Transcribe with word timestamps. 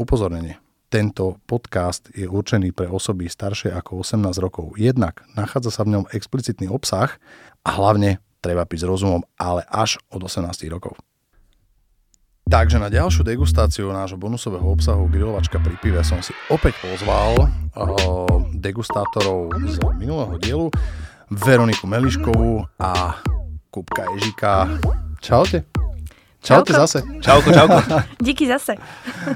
Upozornenie. 0.00 0.56
Tento 0.88 1.36
podcast 1.44 2.08
je 2.16 2.24
určený 2.24 2.72
pre 2.72 2.88
osoby 2.88 3.28
staršie 3.28 3.68
ako 3.68 4.00
18 4.00 4.32
rokov. 4.40 4.72
Jednak 4.80 5.20
nachádza 5.36 5.68
sa 5.68 5.84
v 5.84 6.00
ňom 6.00 6.08
explicitný 6.16 6.72
obsah 6.72 7.20
a 7.60 7.70
hlavne 7.76 8.16
treba 8.40 8.64
piť 8.64 8.80
s 8.80 8.88
rozumom, 8.88 9.20
ale 9.36 9.60
až 9.68 10.00
od 10.08 10.24
18 10.24 10.48
rokov. 10.72 10.96
Takže 12.48 12.80
na 12.80 12.88
ďalšiu 12.88 13.28
degustáciu 13.28 13.92
nášho 13.92 14.16
bonusového 14.16 14.64
obsahu 14.64 15.04
grilovačka 15.06 15.60
pri 15.60 15.76
pive 15.84 16.00
som 16.00 16.24
si 16.24 16.32
opäť 16.48 16.80
pozval 16.80 17.36
uh, 17.36 17.46
degustátorov 18.56 19.52
z 19.68 19.76
minulého 20.00 20.34
dielu 20.40 20.66
Veroniku 21.28 21.84
Meliškovú 21.84 22.64
a 22.80 23.20
Kupka 23.68 24.02
Ježika. 24.16 24.66
Čaute. 25.22 25.89
Čaute 26.40 26.72
Čauko. 26.72 26.80
zase. 26.88 26.98
Čauko, 27.20 27.48
čauko. 27.52 27.78
Díky 28.26 28.48
zase. 28.48 28.80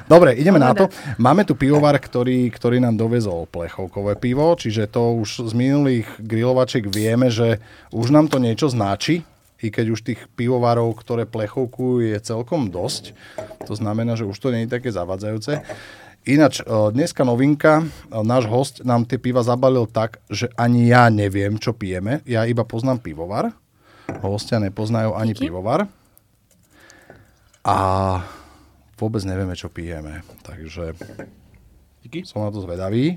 Dobre, 0.08 0.32
ideme 0.40 0.56
na 0.56 0.72
to. 0.72 0.88
Máme 1.20 1.44
tu 1.44 1.52
pivovar, 1.52 2.00
ktorý, 2.00 2.48
ktorý 2.48 2.80
nám 2.80 2.96
dovezol 2.96 3.44
plechovkové 3.52 4.16
pivo, 4.16 4.56
čiže 4.56 4.88
to 4.88 5.20
už 5.20 5.44
z 5.44 5.52
minulých 5.52 6.08
grilovačiek 6.16 6.88
vieme, 6.88 7.28
že 7.28 7.60
už 7.92 8.08
nám 8.08 8.32
to 8.32 8.40
niečo 8.40 8.72
značí, 8.72 9.20
i 9.60 9.68
keď 9.68 9.86
už 9.92 10.00
tých 10.00 10.20
pivovarov, 10.32 10.96
ktoré 10.96 11.28
plechovkujú, 11.28 12.08
je 12.08 12.16
celkom 12.24 12.72
dosť. 12.72 13.12
To 13.68 13.76
znamená, 13.76 14.16
že 14.16 14.24
už 14.24 14.36
to 14.40 14.48
nie 14.48 14.64
je 14.64 14.72
také 14.72 14.88
zavadzajúce. 14.88 15.60
Ináč, 16.24 16.60
e, 16.60 16.68
dneska 16.68 17.20
novinka, 17.20 17.84
e, 17.84 18.16
náš 18.24 18.48
host 18.48 18.80
nám 18.80 19.04
tie 19.04 19.20
piva 19.20 19.44
zabalil 19.44 19.84
tak, 19.84 20.24
že 20.32 20.48
ani 20.56 20.88
ja 20.88 21.12
neviem, 21.12 21.60
čo 21.60 21.76
pijeme. 21.76 22.24
Ja 22.24 22.48
iba 22.48 22.64
poznám 22.64 23.04
pivovar. 23.04 23.52
Hostia 24.24 24.56
nepoznajú 24.56 25.12
ani 25.12 25.36
Díky. 25.36 25.48
pivovar. 25.52 25.84
A 27.64 27.76
vôbec 28.94 29.20
nevieme, 29.22 29.52
čo 29.52 29.66
pijeme. 29.66 30.20
Takže 30.42 30.92
Díky. 32.02 32.22
som 32.22 32.42
na 32.42 32.50
to 32.50 32.60
zvedavý. 32.60 33.16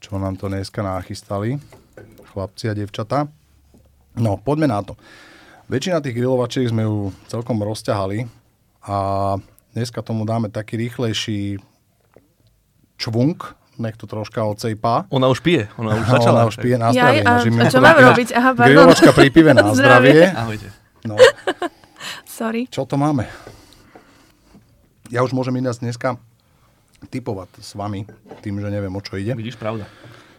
Čo 0.00 0.16
nám 0.16 0.34
to 0.34 0.48
dneska 0.48 0.80
nachystali, 0.80 1.60
chlapci 2.26 2.66
a 2.66 2.74
devčatá. 2.74 3.28
No, 4.16 4.34
poďme 4.34 4.66
na 4.66 4.80
to. 4.80 4.96
Väčšina 5.68 6.02
tých 6.02 6.16
grilovačiek 6.16 6.66
sme 6.66 6.82
ju 6.82 6.96
celkom 7.30 7.60
rozťahali 7.60 8.26
a 8.82 8.96
dneska 9.70 10.02
tomu 10.02 10.26
dáme 10.26 10.50
taký 10.50 10.74
rýchlejší 10.80 11.62
čvunk, 12.96 13.46
nech 13.78 13.94
to 13.94 14.04
troška 14.04 14.42
odsejpá. 14.42 15.06
Ona 15.08 15.30
už 15.30 15.40
pije, 15.40 15.70
ona 15.76 15.94
už 15.94 16.06
začala. 16.18 16.42
Ona 16.42 16.50
už 16.50 16.56
pije 16.58 16.74
na 16.74 16.90
Ja, 16.90 17.06
zdravie. 17.06 17.20
a, 17.20 17.30
naši 17.30 17.46
a 17.46 17.52
milí- 17.52 17.70
čo 17.70 17.78
mám 17.78 17.98
robiť? 18.02 18.28
Aha, 18.32 18.50
pardon. 18.50 18.66
Grilovačka 18.66 19.10
pri 19.12 19.28
pive 19.30 19.50
na 19.52 19.62
zdravie. 19.78 20.20
Ahojte. 20.28 20.68
No, 21.02 21.16
Sorry. 22.28 22.66
čo 22.66 22.84
to 22.84 22.94
máme? 22.94 23.24
Ja 25.08 25.20
už 25.20 25.32
môžem 25.32 25.56
ináč 25.56 25.78
dneska 25.78 26.16
typovať 27.02 27.50
s 27.58 27.72
vami, 27.72 28.04
tým, 28.40 28.60
že 28.60 28.68
neviem, 28.68 28.92
o 28.92 29.00
čo 29.00 29.16
ide. 29.16 29.32
Vidíš, 29.32 29.56
pravda. 29.56 29.88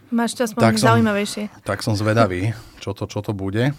Máš 0.08 0.32
to 0.32 0.44
aspoň 0.44 0.62
Tak 0.62 0.74
som- 0.76 0.88
zaujímavejšie. 0.94 1.44
Tak 1.62 1.78
som 1.80 1.92
zvedavý, 1.92 2.52
čo 2.78 2.92
to, 2.92 3.04
čo 3.04 3.20
to 3.20 3.32
bude. 3.32 3.74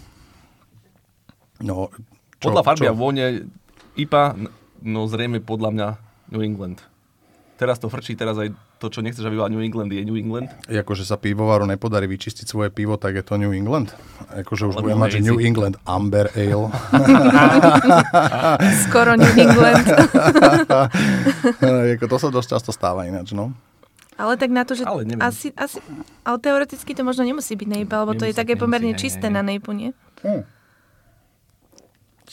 No, 1.58 1.88
čo, 2.36 2.50
Podľa 2.50 2.62
farby 2.62 2.86
čo? 2.86 2.90
a 2.90 2.94
vône 2.94 3.24
IPA, 3.94 4.50
no 4.82 5.06
zrejme 5.06 5.40
podľa 5.40 5.70
mňa 5.70 5.88
New 6.30 6.42
England. 6.42 6.82
Teraz 7.54 7.78
to 7.78 7.86
frčí, 7.86 8.12
teraz 8.12 8.34
aj 8.36 8.50
to, 8.78 8.90
čo 8.90 9.00
nechceš, 9.00 9.24
aby 9.24 9.38
bola 9.38 9.48
New 9.48 9.62
England, 9.62 9.94
je 9.94 10.04
New 10.04 10.18
England. 10.18 10.50
Akože 10.66 11.06
sa 11.06 11.16
pivovaru 11.16 11.64
nepodarí 11.64 12.10
vyčistiť 12.10 12.44
svoje 12.44 12.68
pivo, 12.74 13.00
tak 13.00 13.16
je 13.16 13.24
to 13.24 13.40
New 13.40 13.54
England. 13.54 13.94
Akože 14.34 14.68
už 14.68 14.82
budem 14.82 14.98
mať, 14.98 15.18
že. 15.18 15.24
New 15.24 15.40
England 15.40 15.78
Amber 15.86 16.28
Ale. 16.34 16.68
Skoro 18.84 19.16
New 19.16 19.34
England. 19.38 19.84
Ako 21.96 22.04
to 22.10 22.16
sa 22.18 22.28
dosť 22.28 22.48
často 22.58 22.70
stáva 22.74 23.08
ináč, 23.08 23.32
no. 23.32 23.54
Ale 24.14 24.38
tak 24.38 24.50
na 24.54 24.62
to, 24.62 24.78
že 24.78 24.86
Ale 24.86 25.02
neviem. 25.02 25.26
asi, 25.26 25.50
asi, 25.58 25.82
ale 26.22 26.38
teoreticky 26.38 26.94
to 26.94 27.02
možno 27.02 27.26
nemusí 27.26 27.58
byť 27.58 27.66
nejpa, 27.66 28.06
lebo 28.06 28.14
to 28.14 28.22
je 28.22 28.30
Nemusí, 28.30 28.38
také 28.38 28.54
nemusí, 28.54 28.62
pomerne 28.62 28.92
hej, 28.94 29.00
čisté 29.00 29.26
hej, 29.26 29.34
na 29.34 29.42
hej. 29.42 29.48
nejpu, 29.54 29.70
nie? 29.74 29.90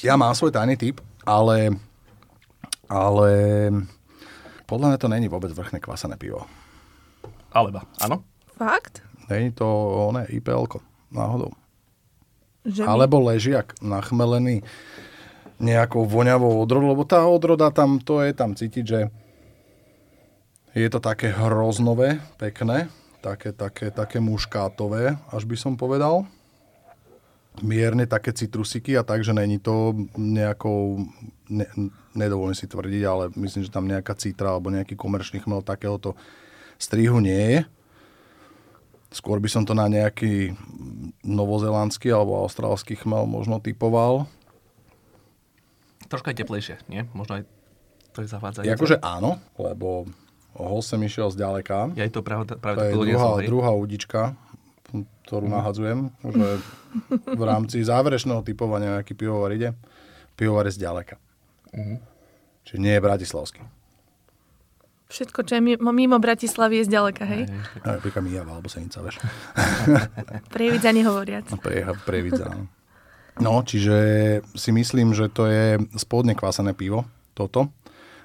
Ja 0.06 0.14
mám 0.14 0.38
svoj 0.38 0.54
tajný 0.54 0.78
typ, 0.78 1.02
ale, 1.26 1.74
ale 2.86 3.30
podľa 4.72 4.96
mňa 4.96 5.00
to 5.04 5.12
není 5.12 5.28
vôbec 5.28 5.52
vrchné 5.52 5.84
kvasené 5.84 6.16
pivo. 6.16 6.48
Alebo, 7.52 7.84
áno? 8.00 8.24
Fakt? 8.56 9.04
Není 9.28 9.52
to 9.52 9.68
oné 10.08 10.32
IPL-ko, 10.32 10.80
náhodou. 11.12 11.52
Že 12.64 12.88
Alebo 12.88 13.20
ležiak 13.20 13.76
nachmelený 13.84 14.64
nejakou 15.60 16.08
voňavou 16.08 16.64
odrodou, 16.64 16.96
lebo 16.96 17.04
tá 17.04 17.28
odroda 17.28 17.68
tam, 17.76 18.00
to 18.00 18.24
je 18.24 18.32
tam 18.32 18.56
cítiť, 18.56 18.84
že 18.88 19.00
je 20.72 20.88
to 20.88 21.04
také 21.04 21.36
hroznové, 21.36 22.24
pekné, 22.40 22.88
také, 23.20 23.52
také, 23.52 23.92
také 23.92 24.24
muškátové, 24.24 25.20
až 25.36 25.44
by 25.44 25.56
som 25.60 25.76
povedal. 25.76 26.24
Mierne 27.62 28.10
také 28.10 28.34
citrusiky 28.34 28.98
a 28.98 29.06
tak, 29.06 29.22
že 29.22 29.34
není 29.34 29.62
to 29.62 29.94
nejakou, 30.18 31.06
ne, 31.50 31.66
nedovolím 32.18 32.58
si 32.58 32.66
tvrdiť, 32.66 33.04
ale 33.06 33.24
myslím, 33.38 33.64
že 33.66 33.74
tam 33.74 33.86
nejaká 33.86 34.18
citra 34.18 34.58
alebo 34.58 34.74
nejaký 34.74 34.98
komerčný 34.98 35.40
chmel 35.46 35.62
takéhoto 35.62 36.18
strihu 36.82 37.22
nie 37.22 37.38
je. 37.38 37.60
Skôr 39.12 39.38
by 39.44 39.50
som 39.52 39.68
to 39.68 39.76
na 39.76 39.86
nejaký 39.92 40.56
novozelandský 41.22 42.10
alebo 42.10 42.42
austrálsky 42.42 42.96
chmel 42.96 43.28
možno 43.28 43.60
typoval. 43.60 44.26
Troška 46.08 46.34
teplejšie, 46.34 46.80
nie? 46.90 47.06
Možno 47.14 47.40
aj 47.40 47.44
to 48.12 48.24
je 48.24 48.28
zavádzajúce. 48.28 48.76
Akože 48.76 48.98
áno, 49.00 49.40
lebo 49.56 50.08
hol 50.56 50.82
sem 50.84 51.00
išiel 51.04 51.32
zďaleka. 51.32 51.96
Ja 51.96 52.04
je 52.04 52.12
to 52.12 52.24
práve, 52.24 52.44
práve 52.60 52.84
To 52.84 52.86
je 52.88 52.96
druhá, 52.96 53.30
druhá 53.44 53.72
udička, 53.72 54.36
ktorú 55.26 55.48
nahadzujem, 55.48 56.12
že 56.22 56.48
v 57.24 57.44
rámci 57.44 57.82
záverečného 57.82 58.44
typovania, 58.44 59.00
aký 59.00 59.16
pivovar 59.16 59.56
ide, 59.56 59.72
pivovar 60.36 60.68
je 60.68 60.76
zďaleka. 60.76 61.16
Čiže 62.68 62.80
nie 62.80 62.94
je 62.94 63.02
bratislavský. 63.02 63.62
Všetko, 65.12 65.44
čo 65.44 65.60
je 65.60 65.62
mimo, 65.62 65.92
mimo 65.92 66.24
Bratislavy 66.24 66.80
je 66.80 66.88
zďaleka, 66.88 67.28
hej? 67.28 67.44
Napríklad 67.84 68.24
Mijava 68.24 68.56
alebo 68.56 68.72
Senica, 68.72 69.04
vieš. 69.04 69.20
Prievidza 70.56 70.96
nehovoriac. 70.96 71.52
Pre, 71.60 71.84
previdza. 72.08 72.48
áno. 72.48 72.72
No, 73.44 73.60
čiže 73.60 73.96
si 74.56 74.72
myslím, 74.72 75.12
že 75.12 75.28
to 75.28 75.52
je 75.52 75.84
spodne 76.00 76.32
kvasené 76.32 76.72
pivo, 76.72 77.04
toto. 77.36 77.68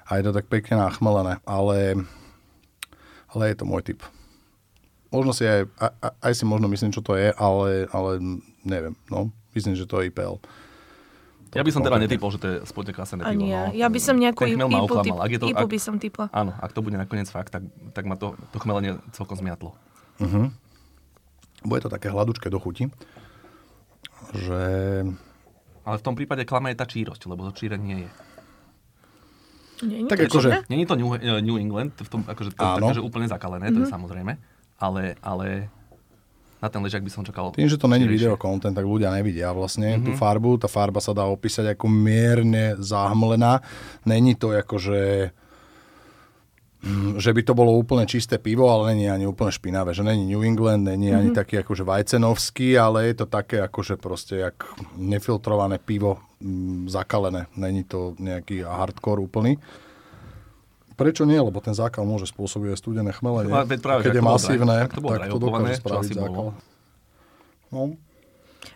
A 0.07 0.15
je 0.15 0.23
to 0.23 0.31
tak 0.31 0.47
pekne 0.47 0.79
nachmelené, 0.79 1.43
ale, 1.43 2.07
ale 3.35 3.43
je 3.51 3.55
to 3.59 3.67
môj 3.67 3.83
typ. 3.83 3.99
Možno 5.07 5.31
si 5.31 5.47
aj, 5.47 5.67
aj, 5.79 5.91
aj 6.19 6.33
si 6.35 6.43
možno 6.43 6.67
myslím, 6.67 6.91
čo 6.91 6.99
to 6.99 7.15
je, 7.15 7.31
ale, 7.35 7.87
ale 7.95 8.19
neviem, 8.67 8.93
no. 9.07 9.31
Myslím, 9.55 9.73
že 9.73 9.87
to 9.87 10.03
je 10.03 10.11
IPL. 10.11 10.37
Ja 11.55 11.63
by 11.63 11.71
som 11.71 11.81
teda 11.81 11.97
netypol, 11.97 12.29
že 12.29 12.39
to 12.43 12.47
je 12.47 12.55
spodne 12.67 12.91
klasené 12.91 13.23
pivo. 13.23 13.31
Ani 13.31 13.47
ja. 13.49 13.71
no. 13.71 13.73
Ja 13.73 13.87
by 13.87 13.99
som 14.03 14.19
nejakú 14.19 14.43
ipu, 14.43 14.95
typ. 15.01 15.15
Ak 15.15 15.31
je 15.31 15.39
to, 15.39 15.47
ipu 15.47 15.63
ak, 15.63 15.71
by 15.71 15.79
som 15.79 15.95
typla. 15.95 16.27
Áno, 16.35 16.51
ak 16.59 16.75
to 16.75 16.83
bude 16.83 16.99
nakoniec 16.99 17.31
fakt, 17.31 17.55
tak, 17.55 17.63
tak 17.95 18.03
ma 18.03 18.19
to, 18.19 18.35
to 18.51 18.59
chmelenie 18.59 18.99
celkom 19.15 19.39
zmiatlo. 19.39 19.71
Bude 21.63 21.81
to 21.81 21.89
také 21.89 22.11
hladučké 22.11 22.51
do 22.51 22.59
chuti, 22.59 22.91
že 24.35 24.61
Ale 25.87 25.95
v 25.97 26.03
tom 26.03 26.19
prípade 26.19 26.43
klame 26.43 26.75
je 26.75 26.77
tá 26.77 26.85
čírosť, 26.85 27.31
lebo 27.31 27.47
to 27.47 27.55
číre 27.55 27.79
nie 27.79 28.03
je. 28.03 28.09
Nie, 29.87 30.09
Tak 30.09 30.19
to 30.19 30.23
je 30.25 30.29
akože-. 30.35 30.51
Není 30.67 30.83
to 30.83 30.99
New, 30.99 31.15
New 31.21 31.57
England, 31.57 31.95
v 31.95 32.09
tom, 32.11 32.21
akože 32.27 32.51
to 32.51 32.59
Áno. 32.59 32.91
také, 32.91 32.93
že 32.99 33.03
úplne 33.05 33.29
zakalené, 33.29 33.71
to 33.71 33.85
je 33.85 33.89
samozrejme, 33.89 34.35
ale, 34.77 35.17
ale 35.21 35.69
na 36.57 36.69
ten 36.73 36.81
ležak 36.81 37.05
by 37.05 37.11
som 37.13 37.21
čakal 37.21 37.53
tým, 37.53 37.69
že 37.69 37.77
to 37.77 37.85
není 37.85 38.09
video 38.09 38.33
content, 38.33 38.73
tak 38.73 38.85
ľudia 38.85 39.13
nevidia 39.13 39.53
vlastne 39.53 40.01
tú 40.01 40.17
farbu. 40.17 40.57
Tá 40.57 40.65
farba 40.65 40.97
sa 40.97 41.13
dá 41.13 41.29
opísať 41.29 41.77
ako 41.77 41.85
mierne 41.85 42.73
zahmlená. 42.81 43.61
Není 44.09 44.33
to 44.33 44.57
ako, 44.57 44.81
že 44.81 45.01
mm, 46.81 47.21
že 47.21 47.29
by 47.29 47.41
to 47.45 47.53
bolo 47.53 47.77
úplne 47.77 48.09
čisté 48.09 48.41
pivo, 48.41 48.73
ale 48.73 48.97
není 48.97 49.05
ani 49.05 49.29
úplne 49.29 49.53
špinavé. 49.53 49.93
Že 49.93 50.09
není 50.09 50.33
New 50.33 50.41
England, 50.41 50.81
není 50.89 51.13
ani 51.13 51.29
taký 51.29 51.61
akože 51.61 51.85
vajcenovský, 51.85 52.73
ale 52.73 53.13
je 53.13 53.21
to 53.21 53.25
také 53.29 53.61
akože 53.61 54.01
proste 54.01 54.41
jak 54.41 54.57
nefiltrované 54.97 55.77
pivo 55.77 56.17
mm, 56.41 56.89
zakalené. 56.89 57.45
Není 57.53 57.85
to 57.85 58.17
nejaký 58.17 58.65
hardcore 58.65 59.21
úplný. 59.21 59.61
Prečo 60.97 61.29
nie? 61.29 61.37
Lebo 61.37 61.61
ten 61.61 61.77
zákal 61.77 62.01
môže 62.03 62.25
spôsobiť 62.25 62.73
aj 62.73 62.77
studené 62.81 63.11
chmelenie. 63.13 63.53
Veď 63.53 63.79
práve, 63.85 64.01
Keď 64.09 64.17
je 64.17 64.23
masívne, 64.25 64.73
dry- 64.73 64.85
ak 64.89 64.91
to 64.91 64.99
bolo 64.99 65.13
tak 65.13 65.29
to 65.29 65.37
dokáže 65.37 65.73
spraviť 65.77 66.09
zákal. 66.17 66.45
No. 67.69 67.81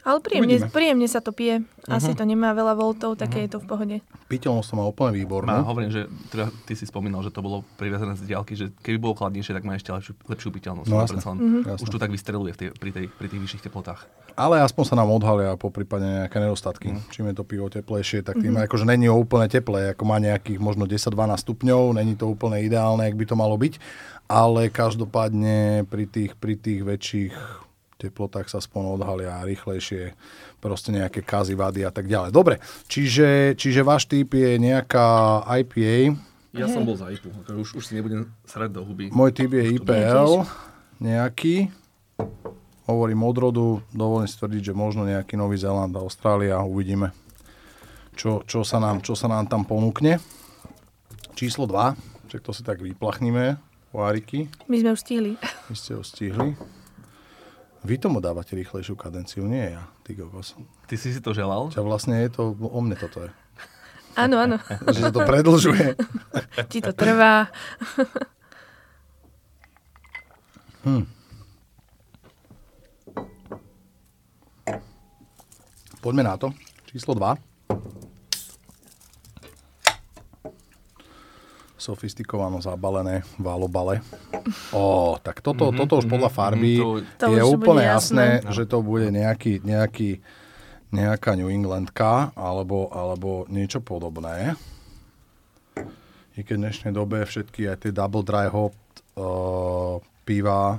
Ale 0.01 0.18
príjemne, 0.18 0.57
Uvidíme. 0.57 0.74
príjemne 0.74 1.07
sa 1.10 1.22
to 1.22 1.30
pije. 1.30 1.62
Asi 1.86 2.13
to 2.18 2.25
nemá 2.25 2.54
veľa 2.57 2.74
voltov, 2.74 3.18
také 3.18 3.45
je 3.45 3.57
to 3.57 3.60
v 3.62 3.66
pohode. 3.66 3.95
Piteľnosť 4.30 4.68
to 4.69 4.75
má 4.78 4.86
úplne 4.86 5.13
výbornú. 5.18 5.50
Má, 5.50 5.66
hovorím, 5.66 5.94
že 5.94 6.10
teda, 6.30 6.50
ty 6.66 6.74
si 6.74 6.86
spomínal, 6.86 7.22
že 7.22 7.33
to 7.33 7.42
bolo 7.42 7.66
priviazané 7.78 8.18
z 8.18 8.25
diálky, 8.25 8.54
že 8.57 8.74
keby 8.81 8.98
bolo 8.98 9.13
chladnejšie, 9.18 9.54
tak 9.54 9.66
má 9.66 9.78
ešte 9.78 9.94
lepšiu, 9.94 10.13
lepšiu 10.25 10.50
piteľnosť. 10.54 10.89
No 10.89 10.98
jasné. 11.01 11.22
len 11.22 11.38
Jasné. 11.66 11.83
Už 11.86 11.89
to 11.89 12.01
tak 12.01 12.13
vystreluje 12.13 12.51
v 12.54 12.57
tej, 12.57 12.68
pri, 12.78 12.89
tej, 12.94 13.06
pri 13.10 13.28
tých 13.30 13.42
vyšších 13.42 13.63
teplotách. 13.69 14.06
Ale 14.33 14.63
aspoň 14.63 14.83
sa 14.88 14.95
nám 14.98 15.12
odhalia 15.12 15.54
po 15.60 15.69
prípade 15.69 16.06
nejaké 16.06 16.38
nedostatky. 16.39 16.95
Čím 17.12 17.33
je 17.33 17.36
to 17.36 17.44
pivo 17.45 17.68
teplejšie, 17.68 18.24
tak 18.24 18.39
tým 18.39 18.56
akože 18.57 18.88
není 18.88 19.12
úplne 19.12 19.45
teplé, 19.51 19.94
ako 19.94 20.04
má 20.07 20.18
nejakých 20.18 20.57
možno 20.57 20.88
10-12 20.88 21.12
stupňov, 21.45 21.98
není 21.98 22.16
to 22.16 22.31
úplne 22.31 22.63
ideálne, 22.63 23.06
ak 23.06 23.18
by 23.18 23.25
to 23.28 23.36
malo 23.36 23.60
byť, 23.60 23.78
ale 24.31 24.72
každopádne 24.72 25.83
pri 25.92 26.06
tých, 26.07 26.31
pri 26.39 26.56
tých 26.56 26.81
väčších 26.88 27.33
teplotách 28.01 28.50
sa 28.50 28.57
spon 28.57 28.89
odhalia 28.89 29.45
rýchlejšie 29.45 30.18
proste 30.57 30.89
nejaké 30.89 31.21
kazy, 31.21 31.53
vady 31.53 31.86
a 31.86 31.92
tak 31.94 32.09
ďalej. 32.09 32.33
Dobre, 32.33 32.57
čiže, 32.86 33.53
čiže 33.53 33.81
váš 33.81 34.09
typ 34.09 34.33
je 34.33 34.57
nejaká 34.57 35.06
IPA, 35.62 36.18
Ja 36.51 36.68
som 36.68 36.83
bol 36.83 36.98
za 36.98 37.07
IPu, 37.07 37.31
ako 37.31 37.62
už, 37.62 37.69
už 37.80 37.83
si 37.86 37.94
nebudem 37.95 38.27
srať 38.44 38.75
do 38.75 38.81
huby. 38.83 39.07
môj 39.13 39.31
typ 39.31 39.53
je 39.53 39.77
IPL 39.77 40.44
nejaký, 41.00 41.71
hovorím 42.86 43.24
od 43.24 43.38
rodu, 43.38 43.68
dovolím 43.89 44.27
si 44.27 44.36
tvrdiť, 44.36 44.69
že 44.69 44.74
možno 44.75 45.07
nejaký 45.07 45.39
Nový 45.39 45.56
Zéland, 45.56 45.95
Austrália, 45.95 46.59
uvidíme, 46.59 47.15
čo, 48.13 48.44
čo, 48.44 48.68
sa 48.68 48.77
nám, 48.77 49.00
čo 49.00 49.15
sa 49.15 49.25
nám 49.25 49.47
tam 49.47 49.63
ponúkne. 49.63 50.19
Číslo 51.33 51.63
2, 51.65 51.95
čak 52.27 52.44
to 52.44 52.51
si 52.51 52.62
tak 52.62 52.83
vyplachníme, 52.83 53.57
Váriky, 53.92 54.47
My 54.71 54.80
sme 54.80 54.95
už 54.95 55.04
stihli. 55.04 55.31
vy 55.68 55.75
ste 55.75 55.92
ho 55.95 56.04
stihli. 56.04 56.56
Vy 57.81 57.98
tomu 57.98 58.22
dávate 58.22 58.54
rýchlejšiu 58.54 58.94
kadenciu, 58.94 59.50
nie 59.50 59.74
ja, 59.74 59.89
ty 60.06 60.13
kokos. 60.13 60.54
Ty 60.86 60.95
si 61.01 61.10
si 61.10 61.18
to 61.18 61.33
želal? 61.33 61.74
Ťa 61.74 61.81
vlastne 61.81 62.13
je 62.22 62.30
to, 62.30 62.54
o 62.54 62.80
mne 62.81 62.94
toto 62.94 63.25
je. 63.25 63.31
Áno, 64.13 64.38
áno. 64.38 64.62
Že 64.94 65.01
sa 65.01 65.10
to 65.10 65.25
predlžuje. 65.25 65.98
Ti 66.69 66.80
to 66.83 66.94
trvá. 66.94 67.50
Poďme 76.01 76.24
na 76.25 76.38
to. 76.38 76.54
Číslo 76.86 77.18
2. 77.18 78.00
Sofistikovano 81.81 82.62
zabalené 82.62 83.25
v 83.36 83.45
alobale. 83.48 84.06
Ó, 84.69 85.18
tak 85.18 85.42
toto, 85.42 85.74
toto 85.74 85.98
už 85.98 86.06
podľa 86.06 86.30
farby 86.30 86.78
to- 86.78 87.01
To 87.18 87.33
je 87.33 87.42
už 87.42 87.57
úplne 87.57 87.81
jasné, 87.83 88.38
jasné. 88.38 88.54
že 88.54 88.63
to 88.69 88.80
bude 88.80 89.10
nejaký, 89.10 89.66
nejaký, 89.66 90.22
nejaká 90.94 91.33
New 91.33 91.50
Englandka 91.50 92.30
alebo, 92.38 92.94
alebo 92.94 93.50
niečo 93.50 93.81
podobné. 93.81 94.54
I 96.31 96.45
keď 96.45 96.54
v 96.54 96.63
dnešnej 96.63 96.94
dobe 96.94 97.25
všetky 97.25 97.66
aj 97.66 97.78
tie 97.80 97.92
double 97.92 98.22
dry 98.22 98.45
hop 98.45 98.78
uh, 99.18 99.98
piva 100.22 100.78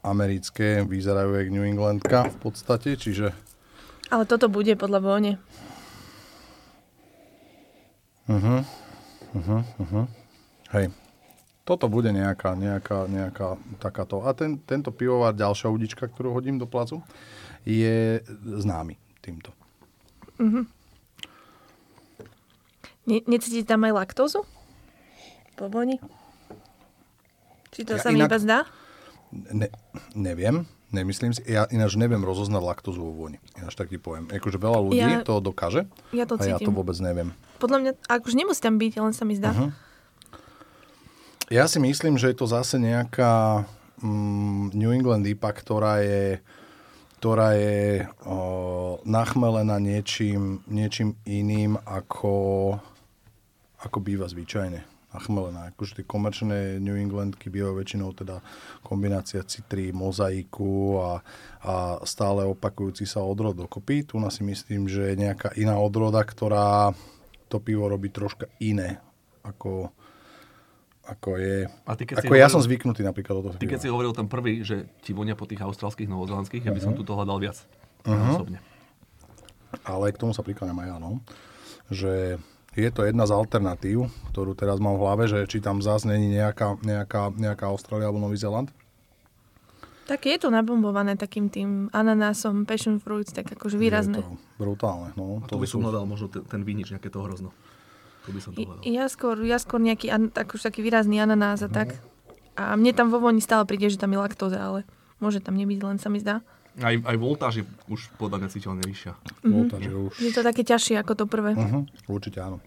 americké 0.00 0.86
vyzerajú 0.86 1.34
jak 1.34 1.50
New 1.50 1.66
Englandka 1.66 2.30
v 2.30 2.38
podstate, 2.38 2.94
čiže 2.94 3.34
Ale 4.06 4.22
toto 4.22 4.46
bude 4.46 4.70
podľa 4.78 5.00
vône. 5.02 5.32
Hej. 10.72 10.90
Toto 11.66 11.90
bude 11.90 12.14
nejaká, 12.14 12.54
nejaká, 12.54 13.10
nejaká 13.10 13.58
takáto. 13.78 14.22
A 14.22 14.30
ten, 14.30 14.54
tento 14.62 14.94
pivovar, 14.94 15.34
ďalšia 15.34 15.66
udička, 15.66 16.06
ktorú 16.06 16.30
hodím 16.30 16.56
do 16.56 16.66
placu, 16.66 17.02
je 17.66 18.22
známy 18.38 18.94
týmto. 19.18 19.50
Ne, 23.06 23.18
necítite 23.26 23.66
tam 23.66 23.82
aj 23.82 24.06
laktózu? 24.06 24.46
Po 25.58 25.66
voni? 25.66 25.98
Či 27.70 27.82
to 27.82 27.98
Ja 27.98 28.02
sa 28.02 28.10
mi 28.10 28.22
iba 28.22 28.38
zdá? 28.38 28.66
Ne, 29.30 29.70
neviem, 30.14 30.66
nemyslím 30.90 31.34
si. 31.34 31.42
Ja 31.46 31.66
ináč 31.66 31.98
neviem 31.98 32.22
rozoznať 32.22 32.62
laktózu 32.62 33.02
vo 33.02 33.26
vôni. 33.26 33.42
Ináč 33.58 33.74
tak 33.74 33.90
ti 33.90 33.98
poviem. 33.98 34.30
Akože 34.30 34.58
veľa 34.58 34.78
ľudí 34.86 35.02
Ja- 35.02 35.26
to 35.26 35.42
dokáže. 35.42 35.86
Ja 36.14 36.30
to 36.30 36.38
a 36.38 36.46
ja 36.46 36.58
to 36.58 36.70
cítim. 36.70 36.74
vôbec 36.74 36.94
neviem. 37.02 37.34
Podľa 37.58 37.78
mňa, 37.82 37.90
akože 38.06 38.36
nemusí 38.36 38.60
tam 38.62 38.78
byť, 38.78 38.92
len 38.96 39.14
sa 39.14 39.26
mi 39.26 39.34
zdá. 39.34 39.50
Mhm. 39.50 39.68
Ja 41.46 41.70
si 41.70 41.78
myslím, 41.78 42.18
že 42.18 42.34
je 42.34 42.42
to 42.42 42.50
zase 42.50 42.74
nejaká 42.74 43.62
mm, 44.02 44.74
New 44.74 44.90
England 44.90 45.22
IPA, 45.30 45.50
ktorá 45.54 45.94
je, 46.02 46.42
ktorá 47.22 47.54
je 47.54 48.02
o, 48.26 48.38
nachmelená 49.06 49.78
niečím, 49.78 50.66
niečím 50.66 51.14
iným, 51.22 51.78
ako, 51.86 52.34
ako 53.78 53.98
býva 54.02 54.26
zvyčajne. 54.26 54.82
Nachmelená. 55.14 55.70
Akože 55.70 56.02
tie 56.02 56.04
komerčné 56.04 56.82
New 56.82 56.98
Englandky 56.98 57.46
bývajú 57.46 57.78
väčšinou 57.78 58.10
teda 58.10 58.42
kombinácia 58.82 59.46
citrí, 59.46 59.94
mozaiku 59.94 60.98
a, 60.98 61.22
a 61.62 61.74
stále 62.02 62.42
opakujúci 62.42 63.06
sa 63.06 63.22
odrod 63.22 63.54
dokopy. 63.54 64.02
Tu 64.02 64.18
si 64.34 64.42
myslím, 64.42 64.90
že 64.90 65.14
je 65.14 65.22
nejaká 65.30 65.54
iná 65.54 65.78
odroda, 65.78 66.26
ktorá 66.26 66.90
to 67.46 67.62
pivo 67.62 67.86
robí 67.86 68.10
troška 68.10 68.50
iné, 68.58 68.98
ako, 69.46 69.94
ako 71.06 71.38
je... 71.38 71.56
A 71.86 71.92
ty 71.94 72.02
Ako 72.04 72.18
ja 72.28 72.46
hovoril- 72.46 72.50
som 72.50 72.60
zvyknutý 72.60 73.00
napríklad 73.00 73.34
o 73.36 73.42
to 73.42 73.48
Ty 73.54 73.66
keď 73.66 73.78
si 73.78 73.88
hovoril 73.88 74.10
ten 74.10 74.26
prvý, 74.26 74.60
že 74.60 74.90
ti 75.00 75.10
vonia 75.10 75.32
po 75.32 75.46
tých 75.46 75.60
austrálskych, 75.60 76.04
novozelandských, 76.04 76.62
ja 76.62 76.70
by 76.70 76.78
Mhm. 76.78 76.84
som 76.84 76.92
tu 76.92 77.02
to 77.02 77.14
hľadal 77.14 77.38
viac. 77.38 77.62
Uh-huh. 78.02 78.34
Osobne. 78.34 78.58
Ale 79.82 80.10
k 80.10 80.18
tomu 80.18 80.30
sa 80.30 80.42
prikláňam 80.42 80.78
aj 80.78 80.88
ja, 80.88 80.96
no. 80.96 81.10
Že 81.88 82.12
je 82.72 82.90
to 82.90 83.02
jedna 83.02 83.24
z 83.24 83.32
alternatív, 83.32 83.98
ktorú 84.30 84.52
teraz 84.52 84.76
mám 84.76 84.94
v 84.94 85.02
hlave, 85.02 85.24
že 85.26 85.46
či 85.46 85.58
tam 85.58 85.80
zase 85.80 86.06
není 86.06 86.28
nejaká, 86.30 86.76
nejaká, 86.80 87.30
nejaká 87.32 87.66
Austrália 87.66 88.06
alebo 88.06 88.20
Nový 88.20 88.36
Zeland. 88.36 88.70
Tak 90.06 90.22
je 90.22 90.38
to 90.38 90.48
nabombované 90.48 91.14
takým 91.14 91.50
tým 91.50 91.90
ananásom, 91.90 92.62
passion 92.62 93.02
fruits, 93.02 93.32
tak 93.32 93.48
akože 93.48 93.74
výrazné. 93.74 94.18
Je 94.18 94.22
to 94.22 94.38
brutálne, 94.54 95.10
no. 95.14 95.42
To 95.44 95.58
by 95.58 95.66
som 95.66 95.82
hľadal 95.82 96.06
možno 96.06 96.30
ten, 96.30 96.46
ten 96.46 96.62
vínič, 96.62 96.94
nejaké 96.94 97.10
to 97.10 97.18
hrozno. 97.18 97.50
To 98.26 98.30
by 98.34 98.40
som 98.42 98.50
to 98.52 98.66
hľadal. 98.66 98.82
Ja 98.82 99.06
skôr, 99.06 99.38
ja 99.46 99.58
skôr 99.62 99.78
nejaký 99.78 100.10
tak 100.34 100.50
už 100.50 100.66
taký 100.66 100.82
výrazný 100.82 101.22
ananás 101.22 101.62
a 101.62 101.70
tak. 101.70 101.94
A 102.56 102.74
mne 102.74 102.90
tam 102.96 103.12
vo 103.12 103.20
voni 103.22 103.38
stále 103.38 103.62
príde, 103.68 103.86
že 103.92 104.00
tam 104.00 104.10
je 104.10 104.18
laktóza, 104.18 104.58
ale 104.58 104.82
môže 105.22 105.38
tam 105.44 105.54
nebyť, 105.54 105.78
len 105.84 105.98
sa 106.00 106.08
mi 106.10 106.18
zdá. 106.18 106.42
Aj, 106.76 106.92
aj 106.92 107.16
voltáž 107.16 107.52
je 107.60 107.64
už 107.88 108.12
podľa 108.20 108.44
mňa 108.44 108.48
citeľne 108.52 108.84
vyššia. 108.84 109.12
Volta, 109.48 109.80
že 109.80 109.88
už... 109.92 110.12
Je 110.20 110.32
to 110.32 110.44
také 110.44 110.60
ťažšie 110.60 111.00
ako 111.00 111.12
to 111.16 111.24
prvé. 111.24 111.56
Uh-huh, 111.56 111.88
určite 112.04 112.36
áno. 112.36 112.60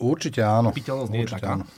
Určite 0.00 0.40
áno. 0.40 0.72
Piteľnosť 0.72 1.12
nie 1.12 1.28
je 1.28 1.28
taká. 1.28 1.60
áno. 1.60 1.68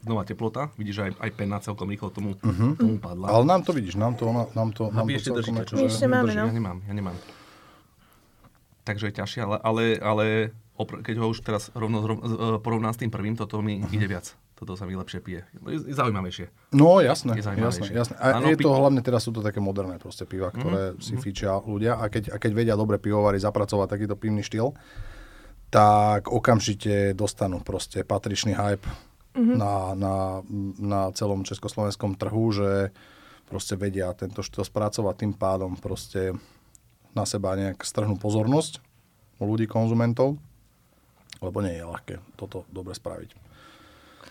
Znova 0.00 0.24
teplota, 0.24 0.72
vidíš, 0.80 0.94
že 0.96 1.02
aj, 1.04 1.12
aj 1.20 1.30
pena 1.36 1.60
celkom 1.60 1.84
rýchlo 1.92 2.08
tomu, 2.08 2.32
uh-huh. 2.32 2.72
tomu 2.80 2.96
padla. 2.96 3.28
Ale 3.28 3.44
nám 3.44 3.60
to 3.60 3.76
vidíš, 3.76 4.00
nám 4.00 4.16
to, 4.16 4.32
nám 4.32 4.72
to, 4.72 4.88
nám 4.88 5.04
to 5.04 5.12
ešte 5.12 5.36
držíte, 5.36 5.62
čo? 5.68 5.74
My 5.76 5.84
ešte 5.84 6.06
máme, 6.08 6.32
no. 6.32 6.48
Ja 6.48 6.54
nemám, 6.56 6.78
ja 6.88 6.94
nemám. 6.96 7.16
Takže 8.88 9.12
je 9.12 9.14
ťažšie, 9.20 9.40
ale, 9.44 9.56
ale, 9.60 9.82
ale 10.00 10.24
keď 10.86 11.16
ho 11.20 11.26
už 11.32 11.42
teraz 11.42 11.68
rovno 11.72 12.04
e, 12.04 12.08
porovnám 12.62 12.92
s 12.94 13.00
tým 13.00 13.10
prvým, 13.10 13.34
toto 13.34 13.60
mi 13.64 13.82
ide 13.90 14.06
viac. 14.06 14.32
Toto 14.60 14.76
sa 14.76 14.84
mi 14.84 14.92
lepšie 14.92 15.24
pije. 15.24 15.40
Je, 15.72 15.88
je 15.88 15.96
zaujímavejšie. 15.96 16.76
No 16.76 17.00
jasné, 17.00 17.32
Je 17.32 17.40
jasné, 17.40 17.56
zaujímavejšie. 17.56 17.94
jasné. 17.96 18.14
A 18.20 18.36
Áno, 18.36 18.52
je 18.52 18.60
to 18.60 18.68
pi- 18.68 18.76
hlavne 18.76 19.00
teraz 19.00 19.24
sú 19.24 19.32
to 19.32 19.40
také 19.40 19.56
moderné 19.56 19.96
proste 19.96 20.28
piva, 20.28 20.52
ktoré 20.52 20.92
mm-hmm. 20.92 21.00
si 21.00 21.16
fičia 21.16 21.56
ľudia 21.64 21.96
a 21.96 22.12
keď, 22.12 22.32
a 22.32 22.36
keď 22.36 22.50
vedia 22.52 22.74
dobre 22.76 23.00
pivovári 23.00 23.40
zapracovať 23.40 23.88
takýto 23.88 24.20
pivný 24.20 24.44
štýl, 24.44 24.76
tak 25.72 26.28
okamžite 26.28 27.16
dostanú 27.16 27.64
proste 27.64 28.04
patričný 28.04 28.52
hype 28.52 28.84
mm-hmm. 28.84 29.56
na, 29.56 29.74
na, 29.96 30.14
na 30.76 31.00
celom 31.16 31.40
československom 31.40 32.20
trhu, 32.20 32.52
že 32.52 32.92
proste 33.48 33.80
vedia 33.80 34.12
tento 34.12 34.44
štýl 34.44 34.68
spracovať 34.68 35.14
tým 35.24 35.32
pádom 35.40 35.72
proste 35.80 36.36
na 37.16 37.24
seba 37.24 37.56
nejak 37.56 37.80
strhnú 37.80 38.20
pozornosť 38.20 38.78
u 39.40 39.48
ľudí, 39.48 39.64
konzumentov, 39.64 40.36
lebo 41.40 41.60
nie 41.64 41.76
je 41.76 41.84
ľahké 41.84 42.14
toto 42.36 42.68
dobre 42.72 42.92
spraviť. 42.96 43.32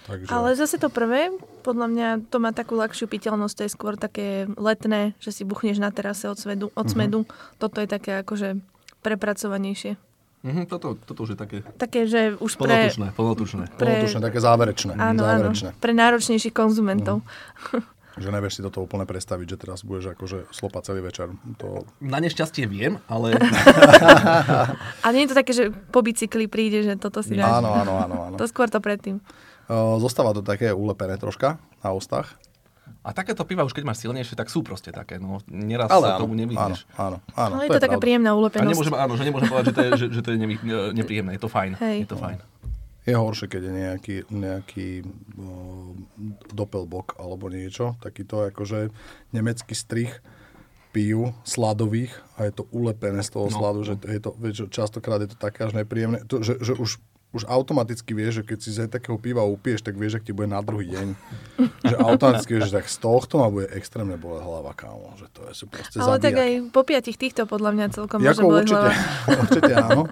Takže... 0.09 0.29
Ale 0.33 0.57
zase 0.57 0.81
to 0.81 0.89
prvé, 0.89 1.29
podľa 1.61 1.87
mňa 1.89 2.07
to 2.33 2.37
má 2.41 2.49
takú 2.49 2.73
ľahšiu 2.77 3.05
piteľnosť, 3.05 3.53
to 3.53 3.65
je 3.65 3.71
skôr 3.73 3.93
také 3.93 4.49
letné, 4.57 5.13
že 5.21 5.33
si 5.33 5.43
buchneš 5.45 5.77
na 5.77 5.93
terase 5.93 6.25
od, 6.29 6.37
svedu, 6.37 6.73
od 6.73 6.85
smedu. 6.89 7.29
Toto 7.61 7.77
je 7.77 7.89
také 7.89 8.21
akože 8.25 8.57
prepracovanejšie. 9.05 9.97
Mhm, 10.39 10.71
toto, 10.71 10.95
toto 10.95 11.27
už 11.27 11.35
je 11.35 11.39
také 11.39 11.57
Také, 11.75 12.07
že 12.07 12.39
už 12.39 12.55
pre... 12.55 12.87
plnotučné, 12.87 13.07
plnotučné. 13.11 13.63
pre- 13.75 13.85
Plnotučné, 13.91 14.19
také 14.23 14.39
záverečné. 14.39 14.93
Áno, 14.95 15.27
áno, 15.27 15.51
záverečné. 15.51 15.69
pre 15.83 15.91
náročnejších 15.91 16.55
konzumentov. 16.55 17.21
Že 18.19 18.29
nevieš 18.35 18.59
si 18.59 18.61
toto 18.61 18.83
úplne 18.83 19.07
predstaviť, 19.07 19.47
že 19.47 19.57
teraz 19.57 19.79
budeš 19.87 20.13
akože 20.19 20.51
slopať 20.51 20.81
celý 20.91 21.01
večer. 21.07 21.31
To... 21.63 21.87
Na 22.03 22.19
nešťastie 22.19 22.67
viem, 22.67 22.99
ale 23.07 23.39
A 25.05 25.07
nie 25.15 25.23
je 25.25 25.29
to 25.31 25.37
také, 25.39 25.51
že 25.55 25.71
po 25.71 26.03
bicykli 26.03 26.51
príde, 26.51 26.83
že 26.83 26.99
toto 26.99 27.23
si 27.23 27.39
dáš. 27.39 27.63
Áno, 27.63 27.71
áno, 27.71 27.93
áno. 27.95 28.15
áno. 28.31 28.35
To 28.35 28.45
skôr 28.45 28.67
to 28.67 28.83
predtým. 28.83 29.23
Zostáva 30.01 30.33
to 30.35 30.41
také 30.43 30.73
ulepené 30.75 31.15
troška 31.15 31.61
na 31.79 31.95
ústach. 31.95 32.35
A 32.99 33.15
takéto 33.15 33.47
piva 33.47 33.63
už 33.63 33.71
keď 33.71 33.87
máš 33.87 34.03
silnejšie, 34.03 34.35
tak 34.35 34.51
sú 34.51 34.59
proste 34.59 34.91
také. 34.91 35.21
No, 35.21 35.39
neraz 35.47 35.87
Ale 35.87 36.03
sa 36.03 36.13
áno, 36.17 36.21
tomu 36.27 36.33
áno, 36.35 36.41
nevyhneš. 36.43 36.79
áno, 36.99 37.17
áno, 37.31 37.53
Ale 37.55 37.63
je 37.65 37.69
to 37.71 37.79
taká 37.79 37.95
pravda. 37.95 38.03
príjemná 38.03 38.31
A 38.33 38.37
ulepenosť. 38.37 38.69
nemôžem, 38.75 38.95
áno, 38.99 39.13
že 39.15 39.23
nemôžem 39.23 39.47
povedať, 39.47 39.65
že 39.65 39.73
to 39.73 39.79
je, 39.79 39.89
že, 39.95 40.05
že 40.11 40.21
to 40.25 40.29
je 40.35 40.37
nevy, 40.41 40.55
nepríjemné. 40.97 41.31
Je 41.39 41.41
to 41.41 41.47
fajn. 41.47 41.71
Hej. 41.79 41.97
Je 42.03 42.09
to 42.09 42.17
fajn. 42.19 42.37
Je 43.07 43.15
horšie, 43.15 43.47
keď 43.47 43.61
je 43.63 43.73
nejaký, 43.73 44.15
nejaký 44.27 44.89
o, 45.01 45.95
doppelbock 46.51 47.15
alebo 47.17 47.47
niečo, 47.47 47.95
takýto 48.03 48.47
akože 48.51 48.91
nemecký 49.31 49.73
strich 49.73 50.19
pijú 50.89 51.31
sladových 51.45 52.11
a 52.35 52.49
je 52.49 52.53
to 52.59 52.63
ulepené 52.73 53.21
z 53.21 53.29
toho 53.29 53.47
No. 53.49 53.57
sladu, 53.61 53.79
že 53.85 53.93
je 54.01 54.19
to, 54.19 54.33
vieš, 54.35 54.67
častokrát 54.73 55.21
je 55.21 55.29
to 55.31 55.37
také 55.37 55.69
až 55.69 55.77
nepríjemné, 55.77 56.25
to, 56.25 56.41
že, 56.41 56.57
že 56.59 56.73
už, 56.73 56.97
už 57.29 57.45
automaticky 57.45 58.17
vieš, 58.17 58.41
že 58.41 58.43
keď 58.43 58.57
si 58.57 58.69
z 58.73 58.89
takého 58.89 59.13
piva 59.21 59.45
upiješ, 59.45 59.85
tak 59.85 59.93
vieš, 59.93 60.17
že 60.17 60.29
ti 60.29 60.31
bude 60.33 60.49
na 60.49 60.65
druhý 60.65 60.89
deň. 60.89 61.07
že 61.85 61.95
automaticky 62.01 62.57
vieš, 62.57 62.73
že 62.73 62.81
tak 62.81 62.89
z 62.89 62.97
tohto 62.97 63.37
ma 63.37 63.53
bude 63.53 63.69
extrémne 63.69 64.17
boleť 64.17 64.41
hlava, 64.41 64.73
kámo, 64.73 65.13
že 65.13 65.29
to 65.29 65.45
je 65.45 65.53
si 65.53 65.65
proste 65.69 66.01
Ale 66.01 66.17
tak 66.17 66.33
zabijak. 66.33 66.41
aj 66.41 66.73
po 66.73 66.81
piatich 66.81 67.17
týchto 67.21 67.45
podľa 67.45 67.71
mňa 67.77 67.85
celkom 67.93 68.17
môže 68.25 68.33
Jako 68.33 68.41
boleť 68.49 68.65
určite, 68.65 68.81
hlava. 68.81 69.37
určite 69.45 69.73
áno. 69.93 70.03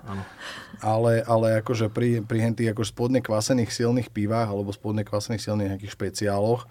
Ale, 0.78 1.14
ale 1.26 1.48
akože 1.66 1.90
pri, 1.90 2.22
pri 2.22 2.38
hentých 2.54 2.78
akože 2.78 2.94
spodne 2.94 3.20
kvasených 3.26 3.74
silných 3.74 4.14
pivách 4.14 4.54
alebo 4.54 4.70
spodne 4.70 5.02
kvasených 5.02 5.42
silných 5.42 5.70
nejakých 5.74 5.94
špeciáloch, 5.98 6.70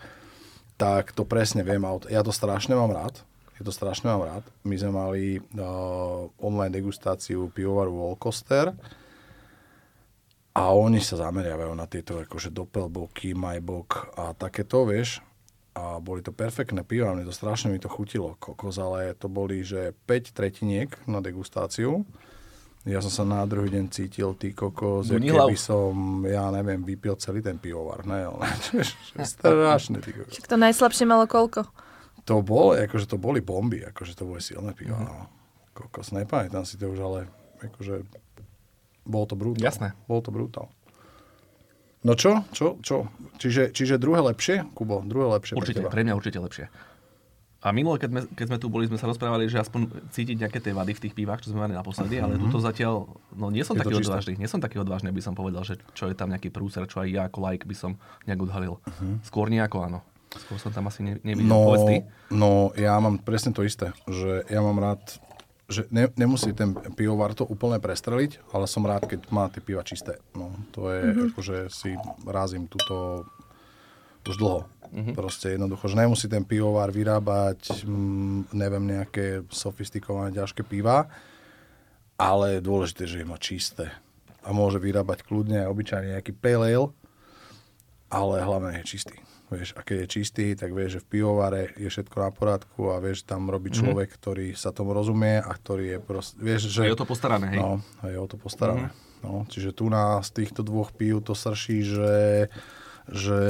tak 0.78 1.10
to 1.10 1.26
presne 1.26 1.66
viem. 1.66 1.82
Ja 2.06 2.22
to 2.22 2.30
strašne 2.30 2.78
mám 2.78 2.94
rád. 2.94 3.18
Je 3.58 3.66
to 3.66 3.74
strašne 3.74 4.14
mám 4.14 4.22
rád. 4.22 4.44
My 4.62 4.78
sme 4.78 4.92
mali 4.94 5.22
uh, 5.58 6.28
online 6.38 6.70
degustáciu 6.70 7.50
pivovaru 7.50 7.90
Volkoster 7.90 8.70
a 10.56 10.72
oni 10.72 11.04
sa 11.04 11.20
zameriavajú 11.20 11.72
na 11.76 11.84
tieto 11.84 12.16
akože 12.16 12.48
doppelboky, 12.48 13.36
majbok 13.36 14.16
a 14.16 14.32
takéto, 14.32 14.88
vieš. 14.88 15.20
A 15.76 16.00
boli 16.00 16.24
to 16.24 16.32
perfektné 16.32 16.80
piva, 16.80 17.12
mne 17.12 17.28
to 17.28 17.36
strašne 17.36 17.68
mi 17.68 17.76
to 17.76 17.92
chutilo, 17.92 18.40
kokos, 18.40 18.80
ale 18.80 19.12
to 19.12 19.28
boli, 19.28 19.60
že 19.60 19.92
5 20.08 20.32
tretiniek 20.32 20.88
na 21.04 21.20
degustáciu. 21.20 22.08
Ja 22.88 23.04
som 23.04 23.12
sa 23.12 23.24
na 23.28 23.44
druhý 23.44 23.68
deň 23.68 23.92
cítil, 23.92 24.32
ty 24.40 24.56
kokos, 24.56 25.12
keby 25.12 25.58
som, 25.60 26.24
ja 26.24 26.48
neviem, 26.48 26.80
vypil 26.80 27.20
celý 27.20 27.44
ten 27.44 27.60
pivovar, 27.60 28.08
ne, 28.08 28.24
ale 28.24 28.48
strašne, 29.28 30.00
ty 30.00 30.16
kokos. 30.16 30.32
Však 30.32 30.48
to 30.48 30.56
najslabšie 30.56 31.04
malo 31.04 31.28
koľko? 31.28 31.68
To 32.24 32.40
bolo, 32.40 32.80
akože 32.80 33.04
to 33.04 33.20
boli 33.20 33.44
bomby, 33.44 33.84
akože 33.84 34.16
to 34.16 34.24
boli 34.24 34.40
silné 34.40 34.72
piva, 34.72 35.04
no. 35.04 35.28
Kokos, 35.76 36.16
nepamätám 36.16 36.64
si 36.64 36.80
to 36.80 36.88
už, 36.88 37.04
ale 37.04 37.20
akože 37.60 38.24
bol 39.06 39.24
to 39.24 39.38
brutál. 39.38 39.62
Jasné. 39.62 39.94
Bol 40.10 40.20
to 40.20 40.34
brutál. 40.34 40.68
No 42.06 42.14
čo? 42.14 42.46
Čo? 42.54 42.78
Čo? 42.82 43.10
Čiže, 43.40 43.74
čiže 43.74 43.98
druhé 43.98 44.22
lepšie? 44.22 44.62
Kubo, 44.78 45.02
druhé 45.02 45.38
lepšie 45.38 45.58
Určite, 45.58 45.82
pre 45.82 45.88
teba. 45.88 45.94
pre 45.94 46.02
mňa 46.06 46.14
určite 46.14 46.38
lepšie. 46.38 46.66
A 47.66 47.74
minule, 47.74 47.98
keď 47.98 48.10
sme, 48.14 48.20
keď 48.30 48.46
sme 48.46 48.58
tu 48.62 48.70
boli, 48.70 48.86
sme 48.86 48.94
sa 48.94 49.10
rozprávali, 49.10 49.50
že 49.50 49.58
aspoň 49.58 49.90
cítiť 50.14 50.38
nejaké 50.38 50.62
tie 50.62 50.70
vady 50.70 50.92
v 50.94 51.02
tých 51.02 51.14
pivách, 51.18 51.42
čo 51.42 51.50
sme 51.50 51.66
mali 51.66 51.74
naposledy, 51.74 52.22
ale 52.22 52.38
tuto 52.38 52.62
zatiaľ, 52.62 53.10
no 53.34 53.50
nie 53.50 53.66
som. 53.66 53.74
Je 53.74 53.82
taký 53.82 53.98
odvážny, 54.06 54.38
nie 54.38 54.46
som 54.46 54.62
taký 54.62 54.78
odvážny, 54.78 55.10
aby 55.10 55.18
som 55.18 55.34
povedal, 55.34 55.66
že 55.66 55.82
čo 55.98 56.06
je 56.06 56.14
tam 56.14 56.30
nejaký 56.30 56.54
prúser, 56.54 56.86
čo 56.86 57.02
aj 57.02 57.08
ja 57.10 57.26
ako 57.26 57.42
like 57.42 57.66
by 57.66 57.74
som 57.74 57.98
nejak 58.28 58.38
odhalil. 58.38 58.78
Skôr 59.26 59.50
nejako 59.50 59.82
áno. 59.82 59.98
Skôr 60.30 60.62
som 60.62 60.70
tam 60.70 60.86
asi 60.86 61.02
ne, 61.02 61.18
nevidel. 61.26 61.48
No, 61.48 61.74
no, 62.30 62.50
ja 62.78 62.94
mám 63.02 63.18
presne 63.18 63.50
to 63.50 63.66
isté, 63.66 63.90
že 64.06 64.46
ja 64.46 64.62
mám 64.62 64.78
rád, 64.78 65.00
že 65.66 65.90
ne, 65.90 66.06
nemusí 66.14 66.54
ten 66.54 66.74
pivovar 66.94 67.34
to 67.34 67.42
úplne 67.42 67.82
prestreliť, 67.82 68.54
ale 68.54 68.70
som 68.70 68.86
rád, 68.86 69.10
keď 69.10 69.20
má 69.34 69.50
tie 69.50 69.58
piva 69.58 69.82
čisté. 69.82 70.22
No, 70.30 70.54
to 70.70 70.86
je, 70.94 71.02
mm-hmm. 71.02 71.26
akože 71.34 71.56
si 71.74 71.98
razím 72.22 72.70
túto 72.70 73.26
už 74.26 74.38
dlho. 74.38 74.62
Mm-hmm. 74.90 75.14
Proste 75.18 75.58
jednoducho, 75.58 75.90
že 75.90 75.98
nemusí 75.98 76.26
ten 76.30 76.46
pivovar 76.46 76.94
vyrábať, 76.94 77.82
mm, 77.82 78.54
neviem, 78.54 78.84
nejaké 78.86 79.42
sofistikované 79.50 80.30
ťažké 80.34 80.62
piva, 80.62 81.10
ale 82.14 82.58
je 82.58 82.66
dôležité, 82.66 83.02
že 83.10 83.22
je 83.22 83.26
má 83.26 83.38
čisté. 83.38 83.90
A 84.46 84.54
môže 84.54 84.78
vyrábať 84.78 85.26
kľudne 85.26 85.66
aj 85.66 85.70
obyčajne 85.74 86.08
nejaký 86.14 86.32
pale 86.38 86.70
ale, 86.70 86.94
ale 88.06 88.34
hlavne 88.38 88.78
je 88.78 88.86
čistý. 88.86 89.18
Vieš, 89.46 89.78
a 89.78 89.86
keď 89.86 89.96
je 90.02 90.06
čistý, 90.10 90.46
tak 90.58 90.74
vieš, 90.74 90.98
že 90.98 91.02
v 91.06 91.06
pivovare 91.06 91.70
je 91.78 91.86
všetko 91.86 92.16
na 92.18 92.30
porádku 92.34 92.90
a 92.90 92.98
vieš, 92.98 93.22
tam 93.22 93.46
robí 93.46 93.70
človek, 93.70 94.10
mm-hmm. 94.10 94.22
ktorý 94.26 94.46
sa 94.58 94.74
tomu 94.74 94.90
rozumie 94.90 95.38
a 95.38 95.50
ktorý 95.54 95.84
je 95.94 95.98
proste, 96.02 96.34
vieš, 96.42 96.66
že... 96.66 96.82
Je 96.82 96.94
o 96.94 96.98
to 96.98 97.06
postarané, 97.06 97.54
hej? 97.54 97.62
No, 97.62 97.78
a 98.02 98.10
je 98.10 98.18
o 98.18 98.26
to 98.26 98.34
postarané. 98.34 98.90
Mm-hmm. 98.90 99.22
No, 99.22 99.46
čiže 99.46 99.70
tu 99.70 99.86
na 99.86 100.18
z 100.26 100.42
týchto 100.42 100.66
dvoch 100.66 100.90
pív 100.90 101.22
to 101.22 101.38
srší, 101.38 101.86
že, 101.86 102.18
že 103.06 103.40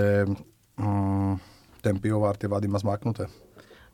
mm, 0.76 1.41
ten 1.81 1.97
pivovar 1.97 2.37
tie 2.37 2.49
vady 2.49 2.69
má 2.69 2.76
zmaknuté. 2.76 3.33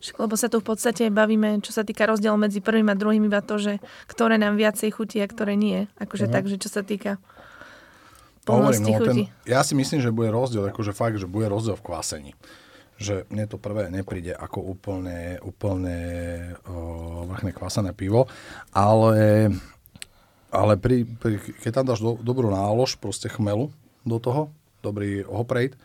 Však, 0.03 0.19
lebo 0.19 0.35
sa 0.35 0.51
tu 0.51 0.59
v 0.59 0.67
podstate 0.67 1.07
bavíme, 1.15 1.63
čo 1.63 1.71
sa 1.71 1.87
týka 1.87 2.11
rozdiel 2.11 2.35
medzi 2.35 2.59
prvým 2.59 2.91
a 2.91 2.99
druhým, 2.99 3.31
iba 3.31 3.39
to, 3.39 3.63
že 3.63 3.79
ktoré 4.11 4.35
nám 4.35 4.59
viacej 4.59 4.91
chutí 4.91 5.23
a 5.23 5.31
ktoré 5.31 5.55
nie. 5.55 5.87
Akože 6.03 6.27
tak, 6.27 6.51
že 6.51 6.59
čo 6.59 6.67
sa 6.67 6.83
týka 6.83 7.23
Hovorím, 8.43 8.83
no, 8.83 8.99
chutí. 8.99 9.23
ja 9.47 9.63
si 9.63 9.75
myslím, 9.75 10.01
že 10.01 10.11
bude 10.11 10.29
rozdiel, 10.29 10.67
akože 10.69 10.91
fakt, 10.91 11.15
že 11.15 11.31
bude 11.31 11.47
rozdiel 11.47 11.79
v 11.79 11.87
kvásení. 11.87 12.33
Že 12.99 13.27
mne 13.31 13.47
to 13.47 13.55
prvé 13.55 13.87
nepríde 13.87 14.35
ako 14.35 14.63
úplne, 14.63 15.39
úplne 15.43 15.99
o, 16.67 17.23
vrchné 17.27 17.51
kvasené 17.51 17.91
pivo, 17.93 18.27
ale, 18.71 19.51
ale 20.51 20.75
pri, 20.75 21.07
pri, 21.07 21.39
keď 21.39 21.71
tam 21.73 21.87
dáš 21.87 22.03
do, 22.03 22.19
dobrú 22.19 22.51
nálož, 22.51 22.99
proste 22.99 23.27
chmelu 23.27 23.71
do 24.03 24.19
toho, 24.19 24.51
dobrý 24.83 25.23
hoprejt, 25.23 25.79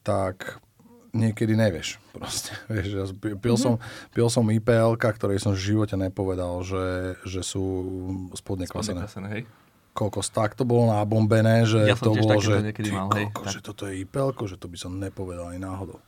tak 0.00 0.56
niekedy 1.12 1.56
nevieš. 1.56 2.00
Proste, 2.16 2.52
vieš, 2.68 2.88
ja 2.90 3.04
pil, 3.12 3.36
pil, 3.36 3.56
Mhm. 3.56 3.60
som, 3.60 3.74
pil 4.12 4.28
som 4.28 4.44
IPL, 4.44 4.96
ktorej 4.96 5.40
som 5.40 5.52
v 5.52 5.60
živote 5.60 5.96
nepovedal, 5.96 6.64
že, 6.64 7.16
že 7.24 7.40
sú 7.40 7.64
spodne 8.32 8.64
kvasené 8.64 9.04
Podnekasené, 9.04 9.28
hej? 9.30 9.42
Kokos, 9.98 10.30
tak 10.30 10.54
to 10.54 10.62
bolo 10.62 10.94
nabombené, 10.94 11.66
že 11.66 11.82
Ja 11.90 11.98
to 11.98 12.14
bolo, 12.14 12.38
že 12.38 12.62
ty 12.70 12.94
mal, 12.94 13.10
hej, 13.18 13.26
kokos, 13.34 13.50
tak. 13.50 13.54
že 13.58 13.60
toto 13.66 13.82
je 13.90 14.06
IPL, 14.06 14.30
že 14.46 14.54
to 14.54 14.70
by 14.70 14.78
som 14.78 14.94
nepovedal 15.02 15.50
ani 15.50 15.58
náhodou. 15.58 15.98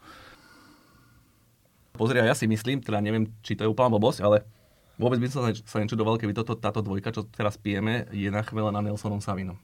Pozri, 1.98 2.22
ja 2.22 2.38
si 2.38 2.46
myslím, 2.46 2.78
teda 2.78 3.02
neviem, 3.02 3.26
či 3.42 3.58
to 3.58 3.66
je 3.66 3.68
úplná 3.68 3.90
blbosť, 3.90 4.22
ale 4.22 4.46
vôbec 4.94 5.18
by 5.18 5.26
som 5.26 5.42
sa, 5.42 5.50
sa 5.52 5.82
nečudoval, 5.82 6.22
keby 6.22 6.30
toto, 6.30 6.54
táto 6.54 6.78
dvojka, 6.86 7.10
čo 7.10 7.26
teraz 7.26 7.58
pijeme, 7.58 8.06
je 8.14 8.30
nachmelená 8.30 8.78
Nelsonom 8.78 9.18
Savinom. 9.18 9.58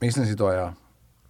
Myslím 0.00 0.24
si 0.24 0.34
to 0.34 0.48
aj 0.48 0.56
ja. 0.56 0.68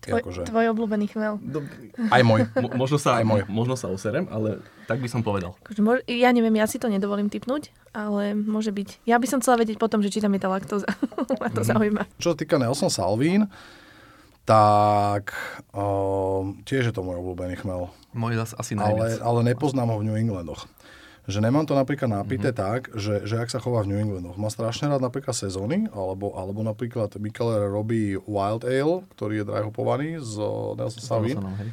Tvoj, 0.06 0.22
Akože, 0.22 0.40
tvoj 0.46 0.66
obľúbený 0.70 1.06
chmel. 1.10 1.42
aj 2.14 2.22
môj. 2.22 2.46
Mo, 2.54 2.86
možno, 2.86 2.96
sa, 2.96 3.18
Aj 3.18 3.26
môj. 3.26 3.42
možno 3.50 3.74
sa 3.74 3.90
userem, 3.90 4.30
ale 4.30 4.62
tak 4.86 5.02
by 5.02 5.08
som 5.10 5.26
povedal. 5.26 5.58
Akože 5.66 5.82
mož, 5.82 5.98
ja 6.06 6.30
neviem, 6.30 6.54
ja 6.54 6.70
si 6.70 6.78
to 6.78 6.86
nedovolím 6.86 7.26
typnúť, 7.26 7.74
ale 7.90 8.38
môže 8.38 8.70
byť. 8.70 9.02
Ja 9.02 9.18
by 9.18 9.26
som 9.26 9.42
chcela 9.42 9.58
vedieť 9.58 9.82
potom, 9.82 9.98
že 9.98 10.14
či 10.14 10.22
tam 10.22 10.30
je 10.32 10.40
tá 10.40 10.46
laktóza. 10.46 10.86
Ma 11.42 11.50
to 11.50 11.66
zaujíma. 11.66 12.06
Čo 12.22 12.32
sa 12.32 12.38
týka 12.38 12.54
Nelson 12.62 12.88
Salvín, 12.88 13.50
tak 14.46 15.34
o, 15.74 16.54
tiež 16.62 16.88
je 16.88 16.94
to 16.94 17.02
môj 17.02 17.18
obľúbený 17.18 17.58
chmel. 17.58 17.90
Môj 18.14 18.38
zas 18.38 18.54
asi 18.54 18.78
Ale, 18.78 18.94
najviac. 18.94 19.18
ale 19.18 19.40
nepoznám 19.42 19.90
ho 19.90 19.98
v 19.98 20.06
New 20.06 20.14
Englandoch. 20.16 20.70
Že 21.26 21.42
nemám 21.42 21.66
to 21.66 21.74
napríklad 21.74 22.06
napité 22.06 22.50
Mhm. 22.50 22.54
mm-hmm. 22.54 22.62
tak, 22.70 22.80
že, 22.94 23.26
že 23.26 23.34
ak 23.36 23.50
sa 23.50 23.58
chová 23.58 23.82
v 23.82 23.90
New 23.90 23.98
Englandoch. 23.98 24.34
Má 24.34 24.46
strašne 24.46 24.86
rád 24.86 25.02
napríklad 25.02 25.34
sezóny, 25.34 25.90
alebo, 25.90 26.30
alebo 26.32 26.62
napríklad 26.62 27.18
Mikeler 27.18 27.66
robí 27.66 28.14
Wild 28.16 28.62
Ale, 28.62 29.02
ktorý 29.12 29.42
je 29.42 29.44
drahopovaný 29.44 30.08
z 30.18 30.38
Nelson 30.74 31.02
Salvín. 31.02 31.36
Nelsonom, 31.38 31.54
hej. 31.58 31.70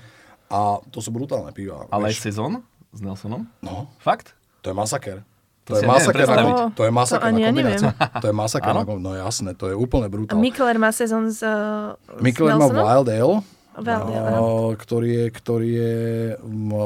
A 0.49 0.59
to 0.89 0.99
sú 0.99 1.09
brutálne 1.09 1.49
piva. 1.49 1.85
Ale 1.89 2.09
aj 2.09 2.17
vieš. 2.17 2.25
sezón 2.27 2.61
s 2.89 2.99
Nelsonom? 2.99 3.45
No, 3.61 3.89
Fakt? 3.97 4.33
to 4.61 4.69
je 4.69 4.75
masaker. 4.75 5.21
To 5.63 5.73
To, 5.73 5.79
je 5.79 5.87
masaker 5.87 6.27
na, 6.27 6.67
to 6.75 6.81
je 6.83 6.91
masaker 6.91 7.23
To 7.23 7.31
na 7.31 7.39
ja 7.39 7.47
kombináciu. 7.47 7.87
To 8.19 8.25
je 8.27 8.35
masaker 8.35 8.71
na 8.73 8.83
kombináciu. 8.83 9.07
No 9.07 9.11
jasné, 9.15 9.49
to 9.55 9.65
je 9.71 9.75
úplne 9.77 10.05
A 10.05 10.11
brutál. 10.11 10.35
Mikler 10.35 10.75
má 10.75 10.91
sezón 10.91 11.31
s, 11.31 11.39
uh, 11.39 11.95
Mikler 12.19 12.51
má? 12.59 12.67
Wild 12.67 13.07
Ale, 13.07 13.31
Áno. 13.75 14.37
o, 14.37 14.47
ktorý 14.71 15.09
je, 15.09 15.25
ktorý 15.31 15.69
je 15.73 15.93
um, 16.37 16.77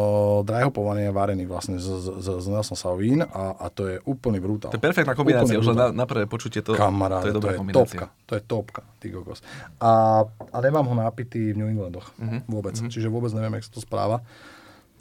drahopovaný 0.41 1.03
a 1.03 1.11
varený 1.11 1.43
vlastne 1.43 1.75
z, 1.75 1.83
z, 1.83 2.07
z, 2.33 2.47
Nelson 2.47 2.73
Sauvin 2.73 3.21
a, 3.21 3.53
a 3.53 3.67
to 3.67 3.85
je 3.85 3.95
úplný 4.01 4.37
brutál. 4.37 4.69
To 4.69 4.77
je 4.77 4.85
perfektná 4.85 5.11
kombinácia, 5.11 5.55
už 5.55 5.67
len 5.67 5.77
na, 5.77 5.87
na 5.93 6.05
prvé 6.05 6.23
počutie 6.25 6.61
to, 6.61 6.71
Kamaráde, 6.71 7.23
to 7.23 7.29
je 7.29 7.35
dobrá 7.35 7.49
to 7.49 7.53
je 7.53 7.59
kombinácia. 7.59 7.83
topka. 7.99 8.05
To 8.23 8.33
je 8.33 8.41
topka, 8.41 8.81
ty 8.97 9.07
kokos. 9.09 9.43
A, 9.77 10.23
a 10.23 10.57
nemám 10.57 10.85
ho 10.85 10.95
napitý 10.95 11.51
v 11.51 11.57
New 11.57 11.69
Englandoch 11.69 12.07
Mhm. 12.15 12.47
vôbec. 12.47 12.75
Čiže 12.77 13.07
vôbec 13.07 13.31
neviem, 13.31 13.51
jak 13.53 13.65
sa 13.65 13.73
to 13.73 13.81
správa. 13.81 14.23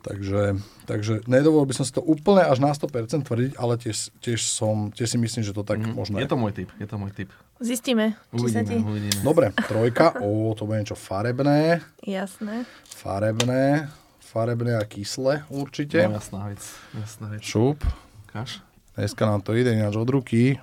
Takže, 0.03 0.55
takže 0.87 1.27
nedovolil 1.27 1.67
by 1.67 1.75
som 1.75 1.83
si 1.83 1.91
to 1.91 1.99
úplne 1.99 2.39
až 2.41 2.59
na 2.59 2.71
100% 2.71 2.95
tvrdiť, 3.23 3.53
ale 3.55 3.75
tiež, 3.75 4.15
tiež, 4.17 4.39
som, 4.39 4.91
tiež 4.91 5.09
si 5.09 5.19
myslím, 5.19 5.43
že 5.43 5.51
to 5.51 5.63
tak 5.63 5.79
Mhm. 5.79 5.93
možno 5.93 6.15
Je 6.17 6.27
to 6.27 6.35
môj 6.35 6.53
typ, 6.53 6.71
je 6.73 6.87
to 6.87 6.95
môj 6.95 7.11
typ. 7.13 7.31
Zistíme, 7.57 8.21
či 8.37 8.53
sa 8.53 8.61
ti... 8.61 8.77
Uvidíme, 8.77 8.91
uvidíme. 8.93 9.21
Dobre, 9.25 9.47
trojka, 9.65 10.21
o, 10.21 10.53
to 10.53 10.69
bude 10.69 10.85
niečo 10.85 10.93
farebné, 10.93 11.81
Jasné. 12.05 12.69
farebné, 12.85 13.89
farebné 14.21 14.77
a 14.77 14.85
kyslé 14.85 15.49
určite. 15.49 16.05
No, 16.05 16.21
jasná 16.21 16.53
vec, 16.53 16.61
jasná 16.93 17.27
vec. 17.33 17.41
Šup, 17.41 17.81
Kaš? 18.29 18.61
dneska 18.93 19.25
nám 19.25 19.41
to 19.41 19.57
ide 19.57 19.73
ináč 19.73 19.97
od 19.97 20.09
ruky. 20.09 20.61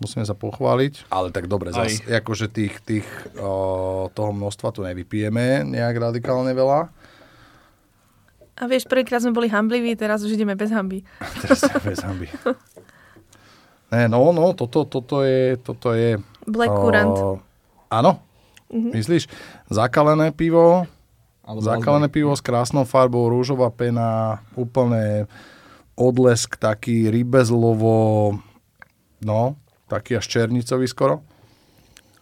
Musíme 0.00 0.24
sa 0.24 0.32
pochváliť. 0.32 1.08
Ale 1.12 1.28
tak 1.28 1.44
dobre, 1.48 1.72
Aj. 1.72 1.88
zase 1.88 2.04
akože 2.08 2.48
tých, 2.48 2.80
tých, 2.84 3.08
o, 3.36 4.08
toho 4.12 4.32
množstva 4.32 4.72
tu 4.72 4.80
nevypijeme 4.84 5.64
nejak 5.64 5.96
radikálne 5.96 6.52
veľa. 6.56 6.88
A 8.60 8.68
vieš, 8.68 8.84
prvýkrát 8.84 9.24
sme 9.24 9.32
boli 9.32 9.48
hambliví, 9.48 9.96
teraz 9.96 10.20
už 10.20 10.36
ideme 10.36 10.52
bez 10.52 10.68
hamby. 10.68 11.00
Teraz 11.40 11.64
bez 11.80 12.04
hamby. 12.04 12.28
Ne, 13.90 14.06
no, 14.06 14.30
no, 14.30 14.54
toto, 14.54 14.86
toto 14.86 15.26
je, 15.26 15.58
toto 15.58 15.90
je... 15.94 16.18
Black 16.46 16.70
o, 16.70 16.78
Currant. 16.78 17.16
Áno? 17.90 18.22
Myslíš? 18.70 19.26
Zakalené 19.66 20.30
pivo, 20.30 20.86
Alebo 21.42 21.58
zakalené 21.58 22.06
pivo 22.06 22.30
s 22.30 22.38
krásnou 22.38 22.86
farbou, 22.86 23.26
rúžová 23.26 23.66
pena, 23.74 24.38
úplne 24.54 25.26
odlesk 25.98 26.54
taký 26.54 27.10
rybezlovo, 27.10 28.38
no, 29.26 29.58
taký 29.90 30.22
až 30.22 30.30
černicový 30.30 30.86
skoro. 30.86 31.26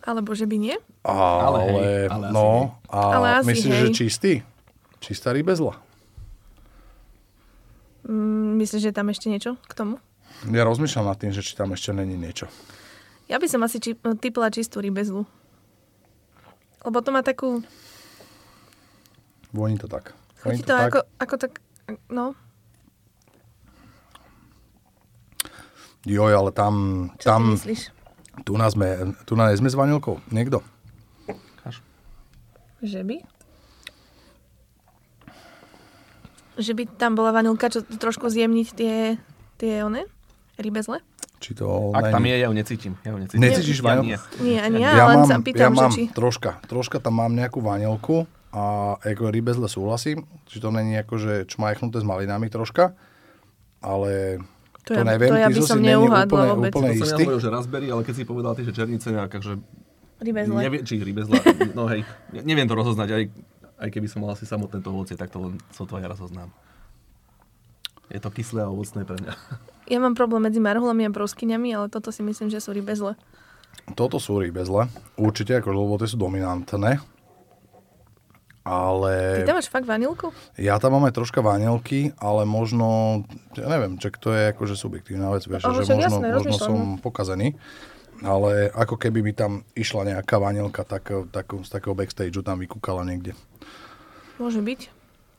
Alebo 0.08 0.32
že 0.32 0.48
by 0.48 0.56
nie? 0.56 0.76
Ale, 1.04 1.60
hej, 1.68 2.08
ale 2.08 2.25
asi 2.32 2.34
no, 2.34 2.48
hej. 2.48 2.64
a 2.88 2.98
Ale 3.12 3.28
asi 3.44 3.48
myslíš, 3.52 3.75
hej. 3.76 3.82
že 3.84 3.88
čistý? 3.92 4.32
Čistá 5.04 5.37
rybezla. 5.37 5.76
Mm, 8.08 8.56
myslíš, 8.56 8.88
že 8.88 8.88
je 8.88 8.96
tam 8.96 9.12
ešte 9.12 9.28
niečo 9.28 9.60
k 9.68 9.72
tomu? 9.76 10.00
Ja 10.47 10.62
rozmýšľam 10.62 11.11
nad 11.11 11.18
tým, 11.18 11.35
že 11.35 11.42
či 11.42 11.59
tam 11.59 11.75
ešte 11.75 11.90
není 11.90 12.14
niečo. 12.14 12.47
Ja 13.26 13.42
by 13.42 13.47
som 13.50 13.66
asi 13.66 13.83
či, 13.83 13.99
typla 14.23 14.54
čistú 14.54 14.78
rybezlu. 14.78 15.26
Lebo 16.87 16.99
to 17.02 17.11
má 17.11 17.26
takú... 17.26 17.66
Voní 19.50 19.75
to 19.75 19.90
tak. 19.90 20.14
Chutí 20.38 20.62
Voní 20.62 20.62
to 20.62 20.75
ako, 20.78 21.00
ako 21.18 21.35
tak... 21.37 21.52
No, 22.12 22.37
Joj, 26.09 26.33
ale 26.33 26.50
tam, 26.57 26.75
čo 27.21 27.26
tam 27.26 27.42
ty 27.52 27.68
myslíš? 27.68 27.83
tu 28.47 28.54
nás 28.57 28.73
sme, 28.73 29.12
tu 29.26 29.37
nás 29.37 29.52
sme 29.59 29.68
s 29.68 29.76
vanilkou. 29.76 30.23
Niekto? 30.33 30.64
Kaš. 31.61 31.85
Že 32.80 33.02
by? 33.02 33.16
Že 36.59 36.73
by 36.75 36.83
tam 36.97 37.12
bola 37.18 37.35
vanilka, 37.35 37.68
čo 37.68 37.83
trošku 37.83 38.30
zjemniť 38.30 38.68
tie, 38.73 39.21
tie 39.61 39.85
one, 39.85 40.07
rybezle? 40.59 40.99
Či 41.38 41.55
to 41.55 41.91
Ak 41.93 42.11
tam 42.11 42.23
je, 42.23 42.35
ja 42.35 42.47
ju 42.47 42.53
necítim. 42.53 42.93
Ja 43.00 43.11
ju 43.11 43.19
necítim. 43.19 43.38
Necítiš 43.41 43.79
ja, 43.79 43.85
vanil- 43.88 44.19
nie. 44.38 44.59
Ani 44.59 44.79
ja, 44.79 44.91
ja 44.93 45.05
len 45.07 45.17
mám, 45.17 45.29
sa 45.29 45.35
ja 45.35 45.41
pýtam, 45.41 45.71
mám 45.73 45.88
že 45.88 45.97
či... 45.97 46.03
troška, 46.11 46.59
troška 46.65 46.99
tam 46.99 47.15
mám 47.17 47.31
nejakú 47.31 47.59
vanilku 47.59 48.27
a 48.49 48.62
ako 48.99 49.29
rybezle 49.29 49.67
súhlasím, 49.67 50.27
či 50.45 50.59
to 50.59 50.69
není 50.69 50.99
akože 50.99 51.47
čmajchnuté 51.47 51.97
s 51.97 52.05
malinami 52.05 52.49
troška, 52.49 52.91
ale 53.79 54.43
To 54.83 54.91
to, 54.91 54.93
ja- 54.97 55.07
neviem, 55.07 55.31
to 55.31 55.37
ja 55.37 55.47
by 55.47 55.61
so 55.61 55.69
som 55.69 55.79
neuhádla 55.79 56.27
úplne, 56.27 56.50
vôbec. 56.50 56.73
úplne 56.73 56.88
To 56.88 56.95
som 56.97 56.99
ja 56.99 57.07
istý. 57.07 57.23
hovoril, 57.23 57.38
že 57.38 57.49
raspberry, 57.49 57.87
ale 57.87 58.03
keď 58.03 58.15
si 58.15 58.25
povedal 58.25 58.53
ty, 58.53 58.62
že 58.62 58.73
černice, 58.73 59.09
akože 59.12 59.53
Rybezle. 60.19 60.59
neviem, 60.59 60.83
či 60.83 60.99
rybezla, 60.99 61.38
no 61.71 61.87
hej, 61.87 62.03
ne- 62.33 62.43
neviem 62.43 62.65
to 62.65 62.75
rozoznať, 62.75 63.09
aj, 63.09 63.23
aj 63.79 63.88
keby 63.88 64.07
som 64.09 64.19
mal 64.19 64.33
asi 64.33 64.43
samotné 64.43 64.81
to 64.81 64.91
ovocie, 64.91 65.15
tak 65.15 65.29
to 65.29 65.38
len 65.38 65.55
sotva 65.71 66.00
ja 66.00 66.09
rozoznám. 66.09 66.50
Je 68.09 68.17
to 68.17 68.27
kyslé 68.29 68.65
a 68.65 68.67
ovocné 68.67 69.05
pre 69.05 69.15
mňa. 69.15 69.35
Ja 69.88 69.99
mám 70.04 70.12
problém 70.12 70.45
medzi 70.45 70.61
marhulami 70.61 71.09
a 71.09 71.11
broskyňami, 71.11 71.68
ale 71.73 71.87
toto 71.88 72.12
si 72.12 72.21
myslím, 72.21 72.52
že 72.52 72.61
sú 72.61 72.76
rybezle. 72.76 73.16
Toto 73.97 74.21
sú 74.21 74.37
rybezle, 74.37 74.92
určite, 75.16 75.57
akože, 75.57 75.76
lebo 75.76 75.97
tie 75.97 76.09
sú 76.12 76.21
dominantné. 76.21 77.00
Ale 78.68 79.40
Ty 79.40 79.49
tam 79.49 79.57
máš 79.57 79.73
fakt 79.73 79.88
vanilku? 79.88 80.28
ja 80.61 80.76
tam 80.76 80.92
mám 80.92 81.09
aj 81.09 81.16
troška 81.16 81.40
vanilky, 81.40 82.12
ale 82.21 82.45
možno, 82.45 83.25
ja 83.57 83.64
neviem, 83.64 83.97
čak 83.97 84.21
to 84.21 84.28
je 84.28 84.52
akože 84.52 84.76
subjektívna 84.76 85.33
vec, 85.33 85.49
vieš, 85.49 85.64
že 85.64 85.88
možno, 85.88 85.97
jasné, 85.97 86.26
možno 86.37 86.57
som 86.61 86.76
no. 86.76 87.00
pokazený. 87.00 87.57
Ale 88.18 88.68
ako 88.75 88.99
keby 88.99 89.23
mi 89.23 89.33
tam 89.33 89.62
išla 89.78 90.12
nejaká 90.12 90.42
vanilka 90.42 90.83
tak, 90.83 91.07
tak, 91.30 91.49
z 91.49 91.71
takého 91.71 91.95
backstageu 91.95 92.42
tam 92.45 92.61
vykúkala 92.61 93.07
niekde. 93.07 93.33
Môže 94.42 94.59
byť. 94.59 94.80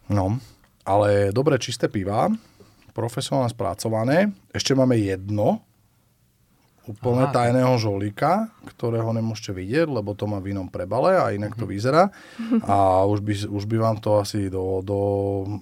No, 0.10 0.42
ale 0.88 1.30
dobre 1.30 1.60
čisté 1.62 1.86
piva, 1.92 2.34
profesionálne 2.92 3.52
spracované. 3.52 4.34
Ešte 4.54 4.74
máme 4.74 4.98
jedno, 5.00 5.64
úplne 6.90 7.30
Aha. 7.30 7.34
tajného 7.34 7.78
žolíka, 7.78 8.50
ktorého 8.66 9.14
nemôžete 9.14 9.54
vidieť, 9.54 9.86
lebo 9.86 10.18
to 10.18 10.26
má 10.26 10.42
v 10.42 10.58
inom 10.58 10.66
prebale 10.66 11.14
a 11.14 11.30
inak 11.30 11.54
to 11.54 11.70
vyzerá. 11.70 12.10
A 12.66 13.06
už 13.06 13.22
by, 13.22 13.34
už 13.46 13.64
by 13.70 13.78
vám 13.78 13.98
to 14.02 14.18
asi 14.18 14.50
do, 14.50 14.82
do, 14.82 15.02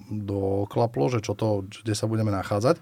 doklaplo, 0.08 1.12
že 1.12 1.20
čo 1.20 1.36
to, 1.36 1.68
kde 1.68 1.92
sa 1.92 2.08
budeme 2.08 2.32
nachádzať. 2.32 2.80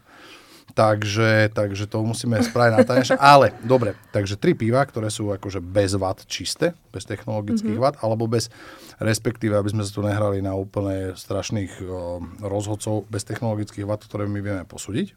Takže, 0.76 1.56
takže 1.56 1.88
to 1.88 2.04
musíme 2.04 2.36
spraviť 2.36 2.72
na 2.76 2.84
tajnejšie. 2.84 3.16
Ale, 3.16 3.56
dobre, 3.64 3.96
takže 4.12 4.36
tri 4.36 4.52
piva, 4.52 4.84
ktoré 4.84 5.08
sú 5.08 5.32
akože 5.32 5.64
bez 5.64 5.96
vat 5.96 6.20
čisté, 6.28 6.76
bez 6.92 7.08
technologických 7.08 7.80
mm-hmm. 7.80 7.96
vat, 7.96 7.96
alebo 8.04 8.28
bez, 8.28 8.52
respektíve, 9.00 9.56
aby 9.56 9.72
sme 9.72 9.88
sa 9.88 9.90
tu 9.96 10.04
nehrali 10.04 10.44
na 10.44 10.52
úplne 10.52 11.16
strašných 11.16 11.80
o, 11.80 12.20
rozhodcov 12.44 13.08
bez 13.08 13.24
technologických 13.24 13.88
vat, 13.88 14.04
ktoré 14.04 14.28
my 14.28 14.44
vieme 14.44 14.64
posúdiť. 14.68 15.16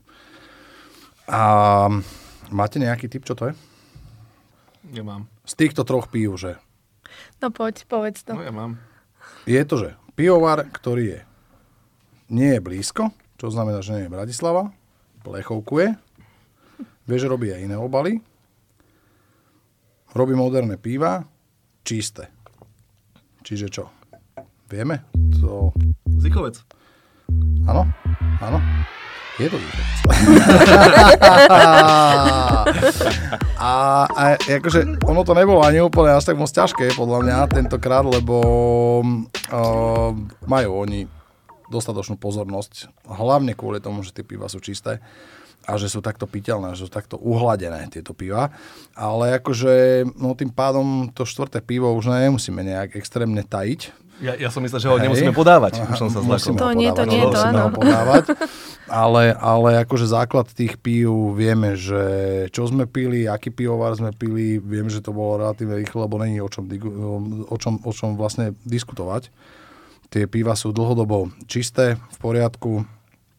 A 1.27 1.43
máte 2.55 2.79
nejaký 2.79 3.11
typ, 3.11 3.27
čo 3.27 3.35
to 3.35 3.51
je? 3.51 3.53
Ja 4.95 5.03
mám. 5.03 5.27
Z 5.43 5.59
týchto 5.59 5.83
troch 5.83 6.07
pív, 6.07 6.39
že 6.39 6.55
No 7.43 7.51
poď, 7.51 7.83
povedz 7.83 8.23
to. 8.23 8.31
No 8.31 8.47
ja 8.47 8.55
mám. 8.55 8.79
je 9.43 9.59
to, 9.67 9.75
že 9.75 9.89
pivovar, 10.15 10.63
ktorý 10.71 11.19
je 11.19 11.21
nie 12.31 12.55
je 12.55 12.63
blízko, 12.63 13.11
čo 13.35 13.51
znamená, 13.51 13.83
že 13.83 13.97
nie 13.97 14.03
je 14.07 14.13
Bratislava, 14.13 14.71
plechovkuje, 15.23 15.87
vie, 17.09 17.17
že 17.17 17.31
robí 17.31 17.51
aj 17.51 17.65
iné 17.65 17.75
obaly, 17.75 18.21
robí 20.13 20.33
moderné 20.33 20.77
píva, 20.77 21.25
čisté. 21.83 22.29
Čiže 23.41 23.67
čo? 23.69 23.85
Vieme? 24.69 25.01
To... 25.41 25.73
Zichovec. 26.21 26.61
Áno? 27.65 27.89
Áno? 28.41 28.59
Je 29.39 29.47
to 29.47 29.55
východ. 29.55 29.85
a, 33.55 33.71
a 34.11 34.23
akože 34.35 34.99
ono 35.07 35.23
to 35.23 35.31
nebolo 35.31 35.63
ani 35.63 35.79
úplne 35.79 36.11
až 36.11 36.33
tak 36.33 36.35
moc 36.35 36.51
ťažké 36.51 36.91
podľa 36.99 37.19
mňa 37.23 37.37
tentokrát, 37.47 38.03
lebo 38.03 38.35
uh, 38.99 40.11
majú 40.43 40.69
oni 40.83 41.07
dostatočnú 41.69 42.17
pozornosť, 42.17 42.89
hlavne 43.05 43.53
kvôli 43.53 43.79
tomu, 43.79 44.01
že 44.01 44.11
tie 44.11 44.25
piva 44.25 44.49
sú 44.49 44.59
čisté 44.59 44.99
a 45.69 45.77
že 45.77 45.85
sú 45.85 46.01
takto 46.01 46.25
piteľné, 46.25 46.73
že 46.73 46.89
sú 46.89 46.91
takto 46.91 47.21
uhladené 47.21 47.85
tieto 47.93 48.17
piva. 48.17 48.49
Ale 48.97 49.37
akože 49.37 50.05
no 50.17 50.33
tým 50.33 50.49
pádom 50.49 51.13
to 51.13 51.29
štvrté 51.29 51.61
pivo 51.61 51.93
už 51.93 52.09
nemusíme 52.09 52.65
nejak 52.65 52.97
extrémne 52.97 53.45
tajiť, 53.45 54.09
Ja, 54.19 54.35
ja 54.35 54.51
som 54.51 54.59
myslel, 54.59 54.83
že 54.83 54.89
ho 54.91 54.99
Hej. 54.99 55.07
nemusíme 55.07 55.31
podávať. 55.31 55.79
Už 55.79 55.95
som 55.95 56.11
sa 56.11 56.19
zlakol. 56.19 56.59
To 56.59 56.67
ho 56.67 56.75
nie, 56.75 56.91
to 56.91 57.07
podávať, 57.07 57.15
nie, 57.15 57.23
to 57.23 57.39
áno. 57.39 57.65
podávať. 57.71 58.23
Ale, 58.89 59.37
ale 59.37 59.85
akože 59.85 60.09
základ 60.09 60.49
tých 60.49 60.81
pív 60.81 61.37
vieme, 61.37 61.77
že 61.77 62.03
čo 62.49 62.65
sme 62.65 62.89
pili, 62.89 63.29
aký 63.29 63.53
pivovar 63.53 63.93
sme 63.95 64.11
pili, 64.11 64.57
viem, 64.57 64.89
že 64.89 64.99
to 64.99 65.13
bolo 65.13 65.45
relatívne 65.45 65.77
rýchlo, 65.77 66.09
lebo 66.09 66.17
není 66.19 66.41
o 66.41 66.49
čom, 66.49 66.67
o 67.47 67.55
čom, 67.55 67.79
o 67.85 67.91
čom 67.93 68.17
vlastne 68.17 68.57
diskutovať. 68.65 69.29
Tie 70.09 70.25
piva 70.25 70.57
sú 70.57 70.73
dlhodobo 70.73 71.29
čisté, 71.45 71.97
v 71.97 72.17
poriadku. 72.17 72.81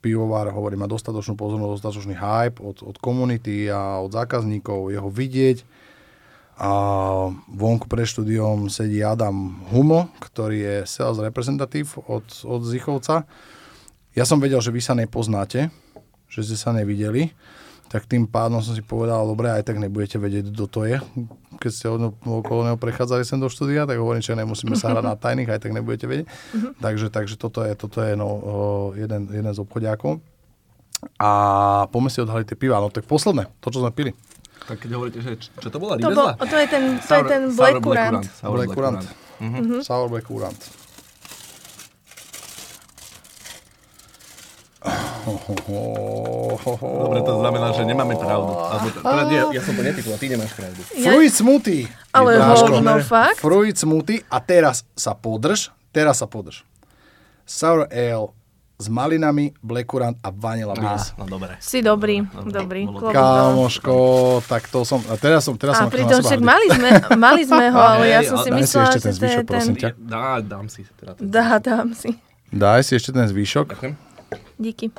Pivovar, 0.00 0.48
hovorí, 0.48 0.80
má 0.80 0.88
dostatočnú 0.88 1.36
pozornosť, 1.36 1.72
dostatočný 1.76 2.16
hype 2.16 2.62
od, 2.64 2.80
od 2.80 2.96
komunity 2.96 3.68
a 3.68 4.00
od 4.00 4.08
zákazníkov, 4.08 4.94
jeho 4.94 5.12
vidieť. 5.12 5.60
A 6.56 6.70
vonku 7.52 7.84
pred 7.84 8.08
štúdiom 8.08 8.72
sedí 8.72 9.04
Adam 9.04 9.60
Humo, 9.68 10.08
ktorý 10.22 10.56
je 10.56 10.76
sales 10.88 11.20
reprezentatív 11.20 12.00
od, 12.08 12.24
od 12.48 12.60
Zichovca. 12.64 13.28
Ja 14.16 14.24
som 14.24 14.40
vedel, 14.40 14.62
že 14.64 14.72
vy 14.72 14.80
sa 14.80 14.96
nepoznáte, 14.96 15.68
že 16.32 16.48
ste 16.48 16.56
sa 16.56 16.72
nevideli, 16.72 17.36
tak 17.90 18.06
tým 18.06 18.22
pádom 18.22 18.62
som 18.62 18.78
si 18.78 18.86
povedal, 18.86 19.26
dobre, 19.26 19.50
aj 19.50 19.66
tak 19.66 19.82
nebudete 19.82 20.14
vedieť, 20.14 20.54
kto 20.54 20.64
to 20.70 20.80
je. 20.86 21.02
Keď 21.58 21.70
ste 21.74 21.86
od, 21.90 22.14
okolo 22.22 22.62
neho 22.62 22.78
prechádzali 22.78 23.26
sem 23.26 23.42
do 23.42 23.50
štúdia, 23.50 23.82
tak 23.82 23.98
hovorím, 23.98 24.22
že 24.22 24.38
nemusíme 24.38 24.78
sa 24.78 24.94
hrať 24.94 25.02
na 25.02 25.18
tajných, 25.26 25.50
aj 25.50 25.58
tak 25.58 25.74
nebudete 25.74 26.06
vedieť. 26.06 26.30
Takže, 26.78 27.10
takže 27.10 27.34
toto 27.34 27.66
je, 27.66 27.74
toto 27.74 27.98
je 27.98 28.14
no, 28.14 28.28
jeden, 28.94 29.26
jeden 29.34 29.50
z 29.50 29.58
obchodiakov. 29.58 30.22
A 31.18 31.30
poďme 31.90 32.10
si 32.14 32.22
odhaliť 32.22 32.46
tie 32.54 32.58
piva. 32.62 32.78
No 32.78 32.94
tak 32.94 33.10
posledné, 33.10 33.50
to, 33.58 33.74
čo 33.74 33.82
sme 33.82 33.90
pili. 33.90 34.14
Tak 34.70 34.86
keď 34.86 34.90
hovoríte, 34.94 35.18
že 35.18 35.34
čo 35.58 35.68
to 35.74 35.82
bola? 35.82 35.98
To, 35.98 36.14
bol, 36.14 36.30
to 36.38 36.56
je 36.62 36.66
ten, 36.70 36.82
to 37.02 37.14
je 37.18 37.24
ten 37.26 37.42
Black 37.58 37.82
Currant. 37.82 38.22
Sour 38.38 38.54
Black 38.54 38.70
Currant. 38.70 39.02
Mhm. 39.42 39.82
Sour 39.82 40.06
Black 40.06 40.30
Currant. 40.30 40.79
Dobre, 46.80 47.20
to 47.20 47.34
znamená, 47.36 47.66
že 47.76 47.84
nemáme 47.84 48.16
pravdu. 48.16 48.52
Alebo, 48.56 48.86
teda, 48.96 49.22
nie, 49.28 49.40
ja 49.52 49.60
som 49.60 49.76
to 49.76 49.82
netypol, 49.84 50.16
ty 50.16 50.26
nemáš 50.32 50.52
pravdu. 50.56 50.80
Fruit 50.88 51.32
smoothie. 51.32 51.84
Ale 52.10 52.40
hovno, 52.40 53.04
fakt? 53.04 53.38
Fruit 53.44 53.76
smoothie 53.76 54.24
a 54.32 54.40
teraz 54.40 54.88
sa 54.96 55.12
podrž, 55.12 55.68
teraz 55.92 56.24
sa 56.24 56.26
podrž. 56.26 56.64
Sour 57.44 57.90
ale 57.92 58.32
s 58.80 58.88
malinami, 58.88 59.52
black 59.60 59.84
currant 59.84 60.16
a 60.24 60.32
vanilla 60.32 60.72
beans. 60.72 61.12
no 61.20 61.28
dobre. 61.28 61.60
Si 61.60 61.84
dobrý, 61.84 62.24
Dobre, 62.24 62.48
dobrý. 62.48 62.82
dole. 62.88 63.12
Kámoško, 63.12 63.96
tak 64.48 64.72
to 64.72 64.88
som, 64.88 65.04
a 65.04 65.20
teraz 65.20 65.44
som, 65.44 65.52
teraz 65.60 65.76
A 65.76 65.84
som 65.84 65.92
pritom 65.92 66.24
však 66.24 66.40
mali 66.40 66.64
sme, 66.72 66.90
mali 67.20 67.44
sme 67.44 67.68
ho, 67.68 67.76
ale 67.76 68.08
ja 68.08 68.24
som 68.24 68.40
si 68.40 68.48
myslela, 68.48 68.88
ešte 68.96 69.12
že 69.12 69.12
ten 69.12 69.12
to 69.12 69.24
je 69.28 69.44
ten... 69.44 69.66
Dá, 70.00 70.40
dám 70.40 70.72
si. 70.72 70.88
Teda 70.96 71.12
ten. 71.12 71.28
Dá, 71.28 71.60
dám 71.60 71.92
si. 71.92 72.16
Daj 72.48 72.80
si 72.88 72.96
ešte 72.96 73.12
ten 73.12 73.28
zvyšok. 73.28 73.76
Ďakujem. 73.76 74.09
Díky. 74.58 74.90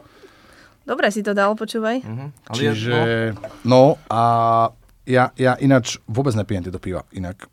Dobre 0.82 1.14
si 1.14 1.22
to 1.22 1.38
dal, 1.38 1.54
počúvaj. 1.54 2.02
Mhm. 2.02 2.26
Ale 2.50 2.58
Čiže, 2.58 2.96
ja, 2.96 3.34
no 3.64 4.02
a 4.10 4.24
ja, 5.06 5.34
ja 5.38 5.54
ináč 5.58 5.98
vôbec 6.10 6.34
nepijem 6.34 6.68
tieto 6.68 6.82
piva 6.82 7.06
inak. 7.14 7.48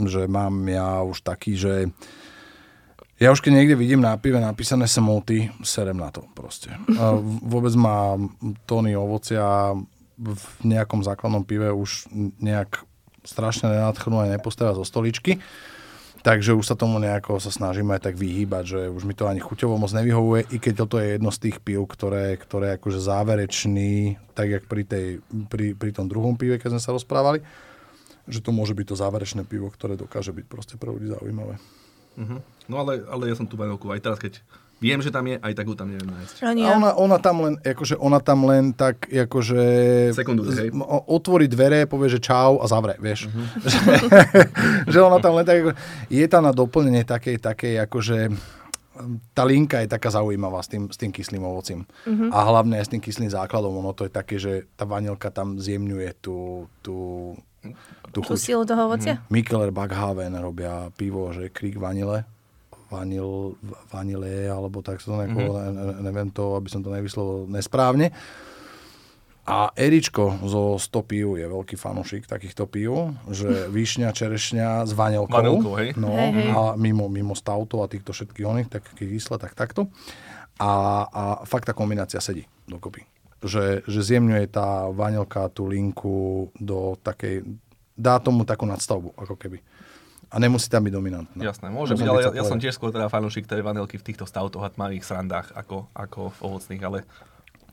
Že 0.00 0.32
mám 0.32 0.64
ja 0.64 1.04
už 1.04 1.20
taký, 1.20 1.60
že 1.60 1.92
ja 3.20 3.28
už 3.28 3.44
keď 3.44 3.52
niekde 3.52 3.76
vidím 3.76 4.00
na 4.00 4.16
pive 4.16 4.40
napísané 4.40 4.88
smoothy, 4.88 5.52
serem 5.60 6.00
na 6.00 6.08
to 6.08 6.24
proste. 6.32 6.72
A 6.96 7.20
vôbec 7.20 7.76
ma 7.76 8.16
tóny 8.64 8.96
ovocia 8.96 9.76
v 10.16 10.44
nejakom 10.64 11.04
základnom 11.04 11.44
pive 11.44 11.68
už 11.68 12.08
nejak 12.40 12.80
strašne 13.24 13.68
nenadchnú 13.68 14.24
aj 14.24 14.40
nepostavia 14.40 14.72
zo 14.72 14.88
stoličky. 14.88 15.36
Takže 16.20 16.52
už 16.52 16.68
sa 16.68 16.76
tomu 16.76 17.00
nejako 17.00 17.40
sa 17.40 17.48
snažíme 17.48 17.96
aj 17.96 18.12
tak 18.12 18.16
vyhýbať, 18.20 18.64
že 18.68 18.80
už 18.92 19.08
mi 19.08 19.16
to 19.16 19.24
ani 19.24 19.40
chuťovo 19.40 19.80
moc 19.80 19.88
nevyhovuje, 19.96 20.52
i 20.52 20.56
keď 20.60 20.74
toto 20.84 21.00
je 21.00 21.16
jedno 21.16 21.32
z 21.32 21.48
tých 21.48 21.56
pív, 21.64 21.88
ktoré, 21.88 22.36
ktoré 22.36 22.76
akože 22.76 23.00
záverečný, 23.00 24.20
tak 24.36 24.46
jak 24.52 24.64
pri, 24.68 24.82
tej, 24.84 25.06
pri, 25.48 25.72
pri 25.72 25.90
tom 25.96 26.12
druhom 26.12 26.36
pive, 26.36 26.60
keď 26.60 26.76
sme 26.76 26.84
sa 26.84 26.92
rozprávali, 26.92 27.40
že 28.28 28.44
to 28.44 28.52
môže 28.52 28.76
byť 28.76 28.86
to 28.92 29.00
záverečné 29.00 29.42
pivo, 29.48 29.72
ktoré 29.72 29.96
dokáže 29.96 30.36
byť 30.36 30.44
proste 30.44 30.74
pre 30.76 30.92
ľudí 30.92 31.08
zaujímavé. 31.08 31.56
Mhm. 32.20 32.36
No 32.68 32.84
ale, 32.84 33.00
ale 33.08 33.32
ja 33.32 33.34
som 33.34 33.48
tu 33.48 33.56
vanilku 33.56 33.88
aj 33.88 34.00
teraz, 34.04 34.18
keď 34.20 34.44
viem, 34.80 34.98
že 34.98 35.12
tam 35.12 35.28
je, 35.28 35.36
aj 35.36 35.52
tak 35.52 35.68
ju 35.68 35.74
tam 35.76 35.92
neviem 35.92 36.08
nájsť. 36.08 36.34
Ani 36.42 36.64
A 36.64 36.72
ja. 36.72 36.76
ona, 36.76 36.90
ona, 36.96 37.16
tam 37.20 37.36
len, 37.44 37.54
akože 37.60 38.00
ona 38.00 38.18
tam 38.18 38.48
len 38.48 38.72
tak, 38.72 39.06
akože... 39.06 39.60
Sekundu, 40.16 40.48
hej. 40.48 40.72
Otvorí 41.06 41.46
dvere, 41.46 41.84
povie, 41.84 42.08
že 42.08 42.18
čau 42.18 42.58
a 42.58 42.66
zavre, 42.66 42.96
vieš. 42.96 43.28
Že, 43.60 43.78
že 44.92 44.98
ona 44.98 45.20
tam 45.20 45.36
len 45.36 45.44
tak, 45.44 45.56
ako, 45.60 45.70
je 46.08 46.24
tam 46.26 46.42
na 46.42 46.52
doplnenie 46.56 47.04
takej, 47.04 47.36
takej, 47.38 47.74
akože 47.84 48.18
tá 49.32 49.48
linka 49.48 49.80
je 49.80 49.88
taká 49.88 50.12
zaujímavá 50.12 50.60
s 50.60 50.68
tým, 50.68 50.92
s 50.92 51.00
tým 51.00 51.08
kyslým 51.08 51.40
ovocím. 51.40 51.88
A 52.32 52.44
hlavne 52.44 52.76
aj 52.76 52.84
s 52.84 52.92
tým 52.92 53.00
kyslým 53.00 53.32
základom. 53.32 53.72
Ono 53.72 53.96
to 53.96 54.04
je 54.04 54.12
také, 54.12 54.36
že 54.36 54.68
tá 54.76 54.84
vanilka 54.84 55.32
tam 55.32 55.56
zjemňuje 55.56 56.20
tú, 56.20 56.68
tú, 56.84 57.32
tú 58.12 58.20
Tú 58.20 58.20
chuť. 58.20 58.36
silu 58.36 58.62
toho 58.68 58.92
ovocia? 58.92 59.24
Mikkeler 59.32 59.72
Backhaven 59.72 60.36
robia 60.36 60.92
pivo, 60.92 61.32
že 61.32 61.48
Krieg 61.48 61.80
Vanille, 61.80 62.28
vanil, 62.90 63.54
vanile, 63.88 64.50
alebo 64.50 64.82
tak 64.82 64.98
sa 64.98 65.14
to 65.14 65.16
nejako, 65.16 65.40
Mhm. 65.40 65.50
mm-hmm. 65.50 65.74
ne, 65.78 65.94
neviem 66.02 66.28
to, 66.28 66.58
aby 66.58 66.68
som 66.68 66.82
to 66.82 66.90
nevyslovil 66.90 67.46
nesprávne. 67.46 68.10
A 69.46 69.72
Eričko 69.74 70.38
zo 70.46 70.78
100 70.78 71.10
pív 71.10 71.34
je 71.34 71.46
veľký 71.48 71.74
fanúšik 71.74 72.28
takýchto 72.28 72.70
pív, 72.70 73.16
že 73.26 73.66
višňa, 73.66 74.14
čerešňa 74.14 74.86
s 74.86 74.92
vanilkou. 74.94 75.32
Vanilkou, 75.32 75.74
hej? 75.74 75.90
No, 75.98 76.12
Hej, 76.14 76.30
hej. 76.38 76.48
a 76.54 76.60
mimo, 76.78 77.10
mimo 77.10 77.34
stautov 77.34 77.82
a 77.82 77.90
týchto 77.90 78.14
všetkých 78.14 78.46
oných, 78.46 78.68
tak 78.70 78.86
kysle, 78.94 79.40
tak 79.42 79.58
takto. 79.58 79.90
A, 80.60 80.70
a 81.08 81.22
fakt 81.48 81.66
tá 81.66 81.74
kombinácia 81.74 82.20
sedí 82.20 82.44
dokopy. 82.68 83.02
Že, 83.40 83.88
že 83.88 84.00
zjemňuje 84.04 84.44
tá 84.52 84.86
vanilka 84.92 85.48
tú 85.50 85.66
linku 85.66 86.52
do 86.54 86.94
takej, 87.00 87.42
dá 87.96 88.20
tomu 88.20 88.44
takú 88.44 88.68
nadstavbu, 88.68 89.16
ako 89.16 89.34
keby. 89.34 89.58
A 90.30 90.38
nemusí 90.38 90.70
tam 90.70 90.86
byť 90.86 90.94
dominantná. 90.94 91.42
Jasné, 91.42 91.68
môže 91.68 91.98
byť, 91.98 92.06
ale 92.06 92.20
ja, 92.22 92.30
ja 92.30 92.44
som 92.46 92.54
tiež 92.56 92.78
skôr 92.78 92.94
teda 92.94 93.10
fanúšik 93.10 93.50
tej 93.50 93.66
vanilky 93.66 93.98
v 93.98 94.04
týchto 94.06 94.24
stautoch 94.24 94.62
a 94.62 94.70
tmavých 94.70 95.02
srandách 95.02 95.50
ako, 95.52 95.90
ako 95.90 96.30
v 96.30 96.38
ovocných, 96.46 96.82
ale 96.86 96.98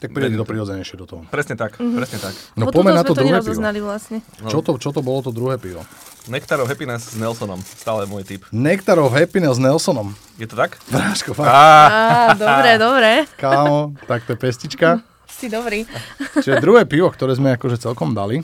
Tak 0.01 0.09
príde 0.09 0.33
to 0.33 0.45
prirodzenejšie 0.45 0.97
do 0.97 1.05
toho. 1.05 1.21
presne 1.29 1.53
tak, 1.53 1.77
presne 1.77 2.17
tak. 2.17 2.33
No 2.57 2.69
poďme 2.69 2.97
na 2.97 3.05
to 3.05 3.13
to 3.13 3.21
druhé 3.21 3.41
pivo. 3.41 3.61
vlastne. 3.85 4.25
Čo 4.49 4.65
to, 4.65 4.81
čo 4.81 4.89
to 4.89 5.01
bolo 5.01 5.21
to 5.21 5.29
druhé 5.29 5.61
pivo? 5.61 5.85
Nectar 6.27 6.57
of 6.59 6.67
Happiness 6.67 7.13
s 7.13 7.15
Nelsonom, 7.15 7.61
stále 7.61 8.09
môj 8.09 8.25
typ. 8.25 8.41
Nectar 8.49 8.97
of 8.99 9.13
Happiness 9.13 9.57
s 9.57 9.61
Nelsonom. 9.61 10.17
Je 10.35 10.49
to 10.49 10.57
tak? 10.57 10.81
Bráško, 10.89 11.37
fakt, 11.37 11.49
Á, 11.49 12.33
dobre, 12.35 12.69
dobre. 12.77 13.11
kámo, 13.37 13.93
tak 14.09 14.25
to 14.25 14.33
je 14.33 14.39
pestička. 14.41 15.01
Si 15.29 15.45
dobrý. 15.45 15.85
Čiže 16.41 16.57
druhé 16.57 16.89
pivo, 16.89 17.07
ktoré 17.13 17.37
sme 17.37 17.53
akože 17.53 17.77
celkom 17.77 18.17
dali. 18.17 18.41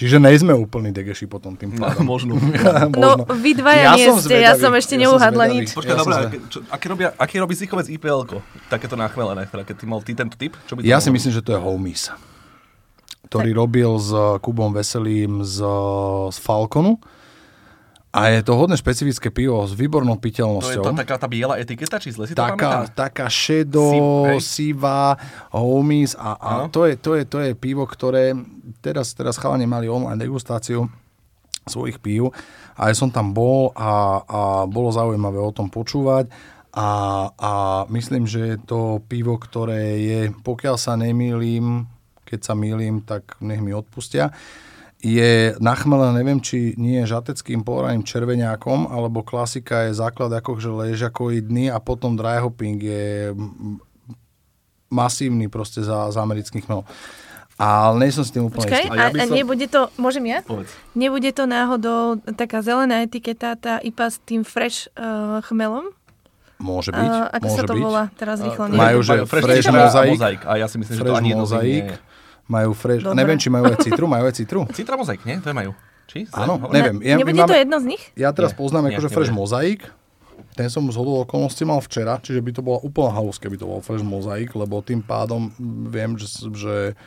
Čiže 0.00 0.16
nejsme 0.16 0.56
úplný 0.56 0.96
degeši 0.96 1.28
potom 1.28 1.60
tým 1.60 1.76
pádom. 1.76 2.08
možno. 2.12 2.40
No, 2.96 3.20
vy 3.28 3.52
dvaja 3.52 4.00
nie 4.00 4.08
som 4.08 4.16
ste, 4.16 4.40
ja 4.40 4.56
som 4.56 4.72
ešte 4.72 4.96
ja 4.96 5.04
neuhadla 5.04 5.44
nič. 5.52 5.76
Počkaj, 5.76 5.92
Ja 5.92 6.32
čo, 6.48 6.64
aké, 6.72 6.86
robia, 6.88 7.08
aké 7.20 7.36
robí 7.36 7.52
Zichovec 7.52 7.84
IPL-ko? 7.92 8.40
Takéto 8.72 8.96
nachmelené, 8.96 9.44
teda 9.44 9.68
keď 9.68 9.76
ty 9.76 9.84
mal 9.84 10.00
ty 10.00 10.16
tento 10.16 10.40
typ? 10.40 10.56
Čo 10.64 10.80
by 10.80 10.88
Ja 10.88 11.04
si 11.04 11.12
myslím, 11.12 11.32
že 11.36 11.44
to 11.44 11.52
je 11.52 11.60
Homies, 11.60 12.08
ktorý 13.28 13.52
robil 13.52 13.92
s 14.00 14.10
Kubom 14.40 14.72
Veselým 14.72 15.44
z, 15.44 15.60
z 16.32 16.38
Falconu. 16.40 16.96
A 18.10 18.34
je 18.34 18.42
to 18.42 18.58
hodne 18.58 18.74
špecifické 18.74 19.30
pivo 19.30 19.62
s 19.62 19.70
výbornou 19.70 20.18
To 20.18 20.20
je 20.20 20.24
piteľnosťou. 20.26 20.82
tá, 20.82 21.06
taká 21.06 21.14
tá 21.14 21.30
biela 21.30 21.54
etiketa, 21.62 22.02
či 22.02 22.10
zle 22.10 22.26
si 22.26 22.34
to 22.34 22.42
taká, 22.42 22.90
pamätám? 22.90 22.98
taká 22.98 23.26
šedo, 23.30 23.86
sivá, 24.42 25.14
homies 25.54 26.18
a, 26.18 26.34
a 26.34 26.50
to, 26.66 26.90
je, 26.90 26.98
to, 26.98 27.14
je, 27.14 27.22
to 27.22 27.38
je 27.38 27.50
pivo, 27.54 27.86
ktoré 27.86 28.34
teraz, 28.82 29.14
teraz 29.14 29.38
chalani 29.38 29.70
mali 29.70 29.86
online 29.86 30.18
degustáciu 30.18 30.90
svojich 31.70 32.02
pív 32.02 32.34
a 32.74 32.90
ja 32.90 32.94
som 32.98 33.14
tam 33.14 33.30
bol 33.30 33.70
a, 33.78 34.18
a 34.26 34.40
bolo 34.66 34.90
zaujímavé 34.90 35.38
o 35.38 35.54
tom 35.54 35.70
počúvať 35.70 36.26
a, 36.74 36.88
a 37.34 37.52
myslím, 37.94 38.26
že 38.26 38.54
je 38.54 38.58
to 38.58 38.98
pivo, 39.06 39.38
ktoré 39.38 40.02
je, 40.02 40.20
pokiaľ 40.42 40.76
sa 40.78 40.98
nemýlim, 40.98 41.86
keď 42.26 42.40
sa 42.42 42.54
mýlim, 42.58 43.02
tak 43.06 43.38
nech 43.38 43.62
mi 43.62 43.70
odpustia, 43.70 44.34
je 45.00 45.32
nachmelené, 45.56 46.12
neviem, 46.14 46.38
či 46.38 46.76
nie 46.76 47.00
je 47.00 47.08
žateckým 47.08 47.60
poraným 47.60 48.02
červeniakom, 48.02 48.84
alebo 48.86 49.20
klasika 49.20 49.88
je 49.88 49.94
základ 49.94 50.28
akože 50.30 50.68
ležakoidný 50.68 51.68
a 51.68 51.78
potom 51.78 52.14
dry 52.14 52.36
hopping 52.36 52.76
je 52.76 53.32
masívny 54.88 55.46
proste 55.46 55.80
za, 55.80 56.10
za 56.10 56.20
amerických 56.20 56.64
chmel. 56.64 56.82
Ale 57.56 58.00
nie 58.00 58.08
som 58.10 58.24
s 58.24 58.32
tým 58.32 58.48
úplne 58.48 58.64
Počkaj, 58.64 58.82
istý. 58.82 58.90
A 58.90 58.96
ja 58.98 59.06
a, 59.06 59.20
som- 59.20 59.36
nebude 59.36 59.66
to, 59.66 59.80
môžem 59.96 60.24
ja? 60.26 60.40
Povedz. 60.40 60.72
Nebude 60.92 61.28
to 61.30 61.44
náhodou 61.44 62.00
taká 62.32 62.60
zelená 62.60 63.00
etiketa, 63.00 63.52
tá 63.54 63.76
IPA 63.78 64.06
s 64.06 64.16
tým 64.18 64.42
fresh 64.42 64.88
uh, 64.94 65.44
chmelom? 65.44 65.92
Môže 66.56 66.88
byť, 66.90 67.00
Uh, 67.00 67.28
ako 67.30 67.46
môže 67.46 67.56
sa 67.56 67.62
to 67.62 67.72
byť. 67.72 67.82
volá 67.82 68.04
teraz 68.14 68.36
rýchlo? 68.38 68.64
Majú, 68.66 68.76
Majú, 68.76 68.98
že 69.00 69.14
fresh 69.24 69.44
citra 69.60 69.72
mozaik. 69.78 70.08
a 70.08 70.12
mozaik. 70.12 70.40
A 70.44 70.52
ja 70.56 70.66
si 70.68 70.76
myslím, 70.76 70.94
že 70.94 71.00
to 71.00 71.06
Fresh 71.06 71.20
ani 71.20 71.30
mozaik. 71.32 71.86
nie 71.86 71.96
je. 71.96 72.09
Majú 72.50 72.74
fresh, 72.74 73.06
Dobre. 73.06 73.14
neviem, 73.14 73.38
či 73.38 73.46
majú 73.46 73.64
aj 73.64 73.78
citru, 73.78 74.04
majú 74.04 74.24
aj 74.26 74.34
citru. 74.34 74.60
Citra 74.74 74.98
mozaik, 74.98 75.22
nie? 75.22 75.38
To 75.38 75.48
je 75.48 75.56
majú. 75.56 75.70
Či? 76.04 76.26
Áno, 76.34 76.58
neviem. 76.68 76.98
Ja, 76.98 77.14
Nebude 77.14 77.38
to 77.38 77.46
máme- 77.46 77.62
jedno 77.62 77.78
z 77.78 77.86
nich? 77.86 78.02
Ja 78.18 78.34
teraz 78.34 78.50
Nie, 78.50 78.58
poznám 78.58 78.90
akože 78.90 79.08
fresh 79.08 79.30
mozaik. 79.30 79.86
Ten 80.58 80.66
som 80.66 80.82
z 80.84 80.98
hodou 80.98 81.22
okolností 81.22 81.62
mal 81.62 81.78
včera, 81.78 82.18
čiže 82.18 82.42
by 82.42 82.50
to 82.50 82.60
bola 82.60 82.82
úplná 82.82 83.14
halus, 83.14 83.38
keby 83.38 83.54
to 83.54 83.70
bol 83.70 83.78
fresh 83.78 84.02
mozaik, 84.02 84.50
lebo 84.52 84.82
tým 84.82 84.98
pádom 84.98 85.54
viem, 85.86 86.18
že, 86.18 86.26
že 86.50 86.98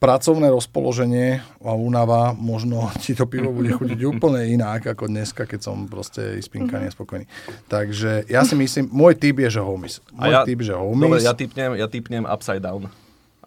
pracovné 0.00 0.48
rozpoloženie 0.48 1.44
a 1.60 1.76
únava, 1.76 2.32
možno 2.32 2.88
ti 3.04 3.12
to 3.12 3.28
pivo 3.28 3.52
bude 3.52 3.68
chutiť 3.68 4.00
úplne 4.08 4.48
inak 4.48 4.88
ako 4.88 5.04
dneska, 5.06 5.44
keď 5.44 5.60
som 5.60 5.84
proste 5.84 6.40
ispinka 6.40 6.80
nespokojný. 6.80 7.28
Takže 7.68 8.24
ja 8.24 8.40
si 8.40 8.56
myslím, 8.56 8.88
môj 8.88 9.20
typ 9.20 9.36
je, 9.36 9.52
že 9.52 9.60
homies. 9.60 10.00
A 10.16 10.24
Môj 10.24 10.32
ja, 10.32 10.40
typ, 10.48 10.60
že 10.64 10.72
dobre, 10.72 10.88
homies. 11.12 11.20
ja 11.20 11.34
typnem, 11.36 11.70
ja 11.76 11.86
typnem 11.86 12.24
upside 12.24 12.64
down. 12.64 12.88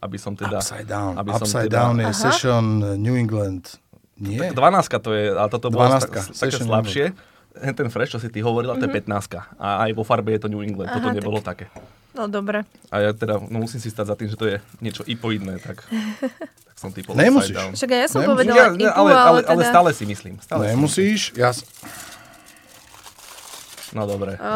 Aby 0.03 0.17
som 0.19 0.35
teda... 0.35 0.59
Upside 0.59 0.83
down. 0.83 1.15
Aby 1.15 1.31
som 1.39 1.47
Upside 1.47 1.71
teda, 1.71 1.79
down 1.79 1.95
je 2.03 2.11
Aha. 2.11 2.19
Session 2.27 2.63
New 2.99 3.15
England. 3.15 3.79
Nie? 4.19 4.51
Tak 4.51 4.59
12 4.59 4.99
to 4.99 5.09
je, 5.15 5.25
a 5.31 5.47
toto 5.47 5.71
bolo 5.71 5.87
12, 5.89 6.03
tak, 6.03 6.09
také 6.11 6.19
session 6.35 6.67
slabšie. 6.67 7.05
Ten 7.53 7.87
fresh, 7.87 8.11
čo 8.11 8.19
si 8.19 8.27
ty 8.33 8.43
hovorila, 8.43 8.75
to 8.75 8.83
je 8.83 8.91
15 8.91 9.07
A 9.61 9.87
aj 9.87 9.91
vo 9.95 10.03
farbe 10.03 10.35
je 10.35 10.41
to 10.43 10.49
New 10.51 10.59
England. 10.59 10.89
Toto 10.91 11.07
Aha, 11.09 11.15
nebolo 11.15 11.39
také. 11.39 11.71
No 12.13 12.29
dobre. 12.29 12.61
A 12.93 13.01
ja 13.01 13.09
teda 13.13 13.41
no, 13.41 13.63
musím 13.65 13.81
si 13.81 13.89
stať 13.89 14.05
za 14.13 14.15
tým, 14.17 14.29
že 14.29 14.37
to 14.37 14.45
je 14.45 14.57
niečo 14.85 15.01
ipoidné, 15.01 15.57
tak, 15.57 15.81
tak 16.67 16.75
som 16.77 16.93
typol 16.93 17.17
Nemusíš. 17.17 17.57
down. 17.57 17.71
Však 17.73 17.89
ja 17.89 18.05
som 18.05 18.21
Nemusíš. 18.21 18.53
povedala 18.53 18.57
Ja, 18.57 18.69
IPU, 18.69 19.01
ale, 19.01 19.11
ale, 19.13 19.39
ale 19.49 19.61
teda... 19.65 19.71
stále 19.73 19.89
si 19.97 20.03
myslím. 20.05 20.35
Stále 20.37 20.61
si 20.61 20.69
Nemusíš. 20.77 21.21
Ja, 21.33 21.49
s- 21.49 21.65
myslím. 21.65 22.13
No 23.93 24.09
dobre. 24.09 24.37
Ó, 24.41 24.53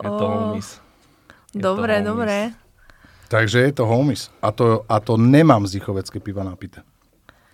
no, 0.00 0.10
dobre. 0.16 0.60
Je 0.60 1.60
to 1.60 1.60
to 1.60 1.60
Dobre, 1.60 1.94
dobre. 2.00 2.38
Takže 3.32 3.64
je 3.64 3.72
to 3.72 3.88
homies. 3.88 4.28
A 4.44 4.52
to, 4.52 4.84
a 4.84 5.00
to 5.00 5.16
nemám 5.16 5.64
zichovecké 5.64 6.20
piva 6.20 6.44
napité. 6.44 6.84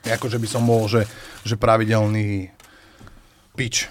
Akože 0.03 0.43
by 0.43 0.49
som 0.51 0.67
bol, 0.67 0.91
že, 0.91 1.07
že 1.47 1.55
pravidelný 1.55 2.51
pič. 3.55 3.87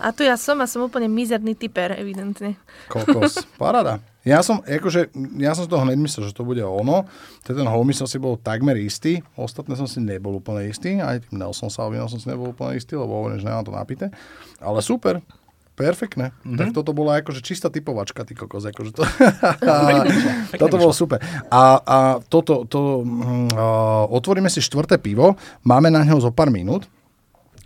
A 0.00 0.16
tu 0.16 0.24
ja 0.24 0.40
som 0.40 0.56
a 0.64 0.66
som 0.66 0.88
úplne 0.88 1.12
mizerný 1.12 1.52
typer, 1.52 1.92
evidentne. 1.92 2.56
Kokos. 2.88 3.44
Parada. 3.60 4.00
Ja 4.24 4.40
som, 4.40 4.64
akože, 4.64 5.12
ja 5.36 5.52
som 5.52 5.68
z 5.68 5.70
toho 5.70 5.84
hneď 5.84 6.00
myslel, 6.00 6.32
že 6.32 6.36
to 6.36 6.44
bude 6.44 6.64
ono. 6.64 7.04
Ten 7.44 7.68
homie 7.68 7.92
som 7.92 8.08
si 8.08 8.16
bol 8.16 8.40
takmer 8.40 8.80
istý. 8.80 9.20
Ostatné 9.36 9.76
som 9.76 9.84
si 9.84 10.00
nebol 10.00 10.40
úplne 10.40 10.68
istý. 10.72 10.96
Aj 11.00 11.20
tým 11.20 11.36
Nelson 11.36 11.68
Salvinom 11.68 12.08
som 12.08 12.16
si 12.16 12.28
nebol 12.32 12.56
úplne 12.56 12.80
istý, 12.80 12.96
lebo 12.96 13.12
hovorím, 13.12 13.44
že 13.44 13.48
nemám 13.48 13.68
to 13.68 13.72
napité. 13.76 14.06
Ale 14.56 14.80
super. 14.80 15.20
Perfektné. 15.78 16.34
Mm-hmm. 16.34 16.58
Tak 16.58 16.68
toto 16.74 16.90
bola 16.90 17.22
akože 17.22 17.38
čistá 17.38 17.70
typovačka, 17.70 18.26
ty 18.26 18.34
kokos. 18.34 18.66
Akože 18.66 18.90
to... 18.98 19.06
toto 20.62 20.74
bolo 20.74 20.90
super. 20.90 21.22
A, 21.46 21.78
a 21.78 21.98
toto, 22.26 22.66
to, 22.66 23.06
a, 23.54 24.10
otvoríme 24.10 24.50
si 24.50 24.58
štvrté 24.58 24.98
pivo. 24.98 25.38
Máme 25.62 25.94
na 25.94 26.02
ňo 26.02 26.18
zo 26.18 26.34
pár 26.34 26.50
minút. 26.50 26.90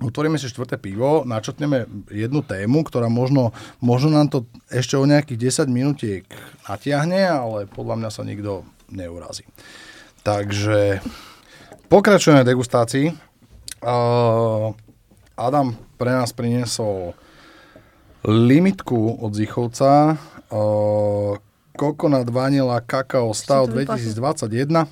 Otvoríme 0.03 0.35
si 0.35 0.51
štvrté 0.51 0.83
pivo, 0.83 1.23
načotneme 1.23 1.87
jednu 2.11 2.43
tému, 2.43 2.83
ktorá 2.83 3.07
možno, 3.07 3.55
možno 3.79 4.11
nám 4.11 4.35
to 4.35 4.39
ešte 4.67 4.99
o 4.99 5.07
nejakých 5.07 5.63
10 5.63 5.71
minútiek 5.71 6.27
natiahne, 6.67 7.23
ale 7.23 7.71
podľa 7.71 8.03
mňa 8.03 8.11
sa 8.11 8.27
nikto 8.27 8.67
neurazí. 8.91 9.47
Takže 10.27 10.99
pokračujeme 11.87 12.43
v 12.43 12.51
degustácii. 12.51 13.07
Uh, 13.79 14.75
Adam 15.39 15.79
pre 15.99 16.11
nás 16.11 16.35
priniesol 16.35 17.15
limitku 18.25 19.19
od 19.21 19.35
Zichovca, 19.35 20.17
uh, 20.51 21.37
Coconut 21.81 22.29
Vanilla 22.29 22.81
Kakao 22.81 23.35
Stav 23.35 23.67
2021. 23.67 24.87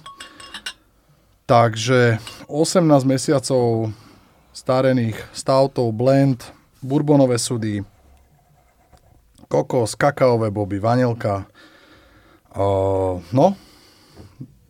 Takže 1.46 2.18
18 2.46 3.04
mesiacov 3.04 3.90
starených 4.54 5.18
stoutov, 5.34 5.90
blend, 5.90 6.46
bourbonové 6.82 7.38
sudy, 7.38 7.82
kokos, 9.50 9.98
kakaové 9.98 10.50
boby, 10.50 10.78
vanilka. 10.78 11.46
Uh, 12.54 13.22
no, 13.34 13.54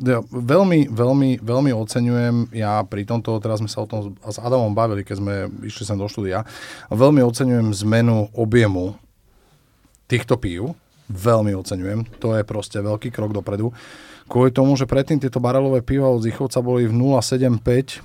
ja 0.00 0.24
veľmi, 0.24 0.88
veľmi, 0.88 1.30
veľmi 1.44 1.70
oceňujem, 1.76 2.56
ja 2.56 2.80
pri 2.88 3.04
tomto, 3.04 3.36
teraz 3.36 3.60
sme 3.60 3.68
sa 3.68 3.84
o 3.84 3.90
tom 3.90 4.16
s 4.16 4.38
Adamom 4.40 4.72
bavili, 4.72 5.04
keď 5.04 5.16
sme 5.20 5.34
išli 5.64 5.84
sem 5.84 6.00
do 6.00 6.08
štúdia, 6.08 6.48
veľmi 6.88 7.20
oceňujem 7.20 7.76
zmenu 7.84 8.32
objemu 8.32 8.96
týchto 10.08 10.40
pív, 10.40 10.72
veľmi 11.12 11.52
oceňujem, 11.52 12.16
to 12.16 12.32
je 12.38 12.42
proste 12.48 12.80
veľký 12.80 13.12
krok 13.12 13.36
dopredu. 13.36 13.76
Kvôli 14.30 14.54
tomu, 14.54 14.78
že 14.78 14.86
predtým 14.86 15.18
tieto 15.18 15.42
barelové 15.42 15.82
piva 15.82 16.06
od 16.06 16.22
Zichovca 16.22 16.62
boli 16.62 16.86
v 16.86 16.94
0,75 16.94 18.00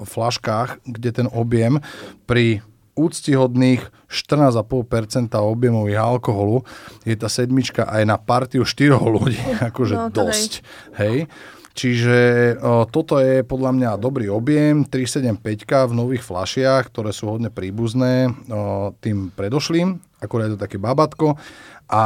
flaškách, 0.00 0.80
kde 0.86 1.10
ten 1.12 1.28
objem 1.28 1.82
pri 2.24 2.64
úctihodných 2.98 4.10
14,5% 4.10 5.30
objemových 5.38 5.98
alkoholu 6.02 6.66
je 7.06 7.14
tá 7.14 7.30
sedmička 7.30 7.86
aj 7.86 8.02
na 8.02 8.18
partiu 8.18 8.66
4 8.66 8.98
ľudí, 8.98 9.38
akože 9.70 9.94
no, 9.94 10.10
dosť. 10.10 10.52
Hej. 10.98 11.30
Čiže 11.78 12.18
o, 12.58 12.90
toto 12.90 13.22
je 13.22 13.46
podľa 13.46 13.70
mňa 13.70 13.90
dobrý 14.02 14.26
objem, 14.26 14.82
375 14.82 15.38
v 15.86 15.94
nových 15.94 16.26
flašiach, 16.26 16.90
ktoré 16.90 17.14
sú 17.14 17.30
hodne 17.30 17.54
príbuzné 17.54 18.26
o, 18.26 18.90
tým 18.98 19.30
predošlým, 19.30 19.94
akurát 20.18 20.50
je 20.50 20.58
to 20.58 20.64
také 20.66 20.82
babatko 20.82 21.38
a 21.86 22.02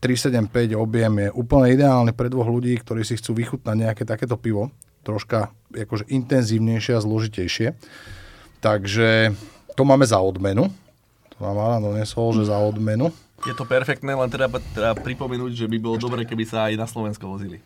375 0.00 0.72
objem 0.72 1.12
je 1.22 1.28
úplne 1.36 1.68
ideálny 1.68 2.16
pre 2.16 2.32
dvoch 2.32 2.48
ľudí, 2.48 2.74
ktorí 2.80 3.04
si 3.04 3.20
chcú 3.20 3.36
vychutnať 3.36 3.76
nejaké 3.76 4.02
takéto 4.08 4.40
pivo, 4.40 4.72
troška 5.04 5.52
akože 5.70 6.08
intenzívnejšie 6.08 6.96
a 6.96 7.04
zložitejšie. 7.04 7.76
Takže 8.64 9.36
to 9.80 9.84
máme 9.88 10.04
za 10.04 10.20
odmenu. 10.20 10.68
To 11.32 11.38
nám 11.40 11.56
Alan 11.56 11.80
donesol, 11.80 12.36
že 12.36 12.52
za 12.52 12.60
odmenu. 12.60 13.08
Je 13.48 13.56
to 13.56 13.64
perfektné, 13.64 14.12
len 14.12 14.28
treba, 14.28 14.60
treba 14.76 14.92
pripomenúť, 14.92 15.56
že 15.56 15.64
by 15.64 15.76
bolo 15.80 15.96
dobre, 15.96 16.28
keby 16.28 16.44
sa 16.44 16.68
aj 16.68 16.76
na 16.76 16.84
Slovensko 16.84 17.24
vozili. 17.24 17.64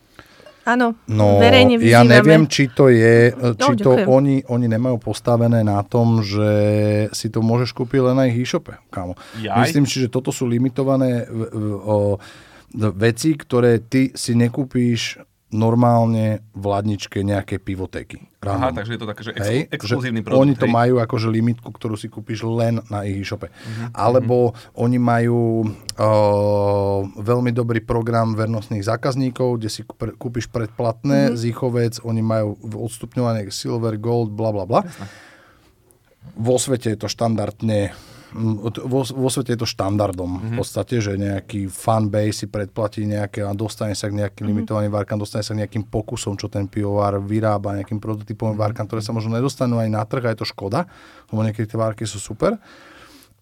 Áno, 0.65 0.97
no, 1.05 1.37
verejne 1.37 1.77
ja 1.83 2.01
neviem, 2.01 2.49
či 2.49 2.71
to 2.73 2.89
je, 2.89 3.35
no, 3.37 3.53
či 3.53 3.77
to 3.77 4.01
oni, 4.07 4.41
oni 4.49 4.65
nemajú 4.65 4.97
postavené 4.97 5.61
na 5.61 5.83
tom, 5.85 6.25
že 6.25 6.49
si 7.13 7.29
to 7.29 7.43
môžeš 7.43 7.75
kúpiť 7.75 8.01
len 8.01 8.15
na 8.17 8.25
ich 8.25 8.47
e-shope, 8.47 8.73
kámo. 8.89 9.13
Jaj? 9.37 9.61
Myslím 9.61 9.85
si, 9.85 10.01
že 10.01 10.09
toto 10.09 10.33
sú 10.33 10.49
limitované 10.49 11.29
v, 11.29 11.41
v, 11.53 11.65
o, 11.85 11.95
veci, 12.97 13.37
ktoré 13.37 13.77
ty 13.77 14.09
si 14.17 14.33
nekúpíš 14.33 15.21
normálne 15.53 16.41
v 16.57 16.65
ladničke 16.65 17.21
nejaké 17.21 17.61
pivotéky. 17.61 18.27
Aha, 18.45 18.73
takže 18.73 18.97
je 18.97 19.01
to 19.01 19.09
také, 19.09 19.21
že 19.25 19.31
ex- 19.33 19.49
hej, 19.49 19.61
exkluzívny 19.69 20.21
produkt. 20.21 20.41
Oni 20.41 20.53
to 20.57 20.69
hej. 20.69 20.73
majú 20.73 20.95
akože 21.01 21.27
limitku, 21.29 21.69
ktorú 21.69 21.97
si 21.97 22.09
kúpiš 22.09 22.45
len 22.45 22.81
na 22.89 23.05
ich 23.05 23.25
e-shope. 23.25 23.49
Uh-huh, 23.49 23.89
Alebo 23.93 24.53
uh-huh. 24.53 24.85
oni 24.85 24.97
majú 25.01 25.65
uh, 25.65 26.99
veľmi 27.17 27.49
dobrý 27.53 27.81
program 27.81 28.33
vernostných 28.37 28.85
zákazníkov, 28.85 29.61
kde 29.61 29.69
si 29.69 29.81
kúpiš 30.17 30.49
predplatné 30.49 31.33
uh-huh. 31.33 31.37
z 31.37 31.41
ichovec, 31.49 31.93
oni 32.05 32.21
majú 32.21 32.57
odstupňované 32.85 33.49
silver, 33.49 33.97
gold, 33.97 34.33
bla 34.33 34.53
bla 34.53 34.65
bla. 34.65 34.81
Vo 36.37 36.57
svete 36.57 36.93
je 36.93 36.99
to 36.99 37.07
štandardne 37.09 37.93
vo, 38.35 39.01
vo 39.01 39.29
svete 39.31 39.55
je 39.55 39.63
to 39.63 39.69
štandardom 39.69 40.27
mm-hmm. 40.27 40.43
v 40.43 40.51
mhm. 40.51 40.57
podstate, 40.59 40.95
že 40.99 41.15
nejaký 41.15 41.71
fanbase 41.71 42.43
si 42.43 42.45
predplatí 42.51 43.07
nejaké 43.07 43.47
a 43.47 43.55
dostane 43.55 43.95
sa 43.95 44.11
k 44.11 44.19
nejakým 44.19 44.43
mm-hmm. 44.43 44.49
limitovaným 44.51 44.91
várkam, 44.91 45.15
dostane 45.15 45.41
sa 45.41 45.55
k 45.55 45.63
nejakým 45.63 45.87
pokusom, 45.87 46.35
čo 46.35 46.51
ten 46.51 46.67
pivovar 46.67 47.15
vyrába, 47.23 47.79
nejakým 47.79 48.03
prototypovým 48.03 48.53
mm-hmm. 48.53 48.61
várkam, 48.61 48.85
ktoré 48.85 48.99
sa 48.99 49.15
možno 49.15 49.31
nedostanú 49.31 49.79
aj 49.79 49.89
na 49.89 50.03
trh 50.03 50.23
a 50.27 50.31
je 50.35 50.43
to 50.43 50.47
škoda, 50.51 50.83
lebo 51.31 51.39
niekedy 51.47 51.65
tie 51.71 51.79
várky 51.79 52.03
sú 52.03 52.19
super. 52.19 52.59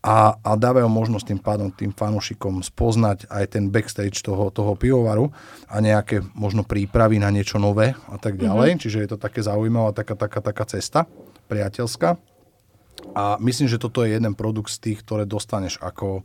A, 0.03 0.35
a 0.35 0.59
dávajú 0.59 0.91
možnosť 0.91 1.31
tým 1.31 1.39
pádom 1.39 1.71
tým 1.71 1.95
fanúšikom 1.95 2.59
spoznať 2.59 3.23
aj 3.31 3.55
ten 3.55 3.71
backstage 3.71 4.19
toho, 4.19 4.51
toho 4.51 4.75
pivovaru 4.75 5.31
a 5.71 5.79
nejaké 5.79 6.19
možno 6.35 6.67
prípravy 6.67 7.23
na 7.23 7.31
niečo 7.31 7.55
nové 7.55 7.95
a 8.11 8.19
tak 8.19 8.35
ďalej. 8.35 8.75
Mm-hmm. 8.75 8.83
Čiže 8.83 8.97
je 8.99 9.09
to 9.15 9.17
také 9.17 9.39
zaujímavá 9.39 9.95
taká, 9.95 10.19
taká, 10.19 10.43
taká 10.43 10.67
cesta 10.67 11.07
priateľská. 11.47 12.32
A 13.11 13.35
myslím, 13.43 13.67
že 13.67 13.81
toto 13.81 14.07
je 14.07 14.15
jeden 14.15 14.33
produkt 14.33 14.71
z 14.71 14.79
tých, 14.79 15.03
ktoré 15.03 15.27
dostaneš 15.27 15.77
ako, 15.83 16.23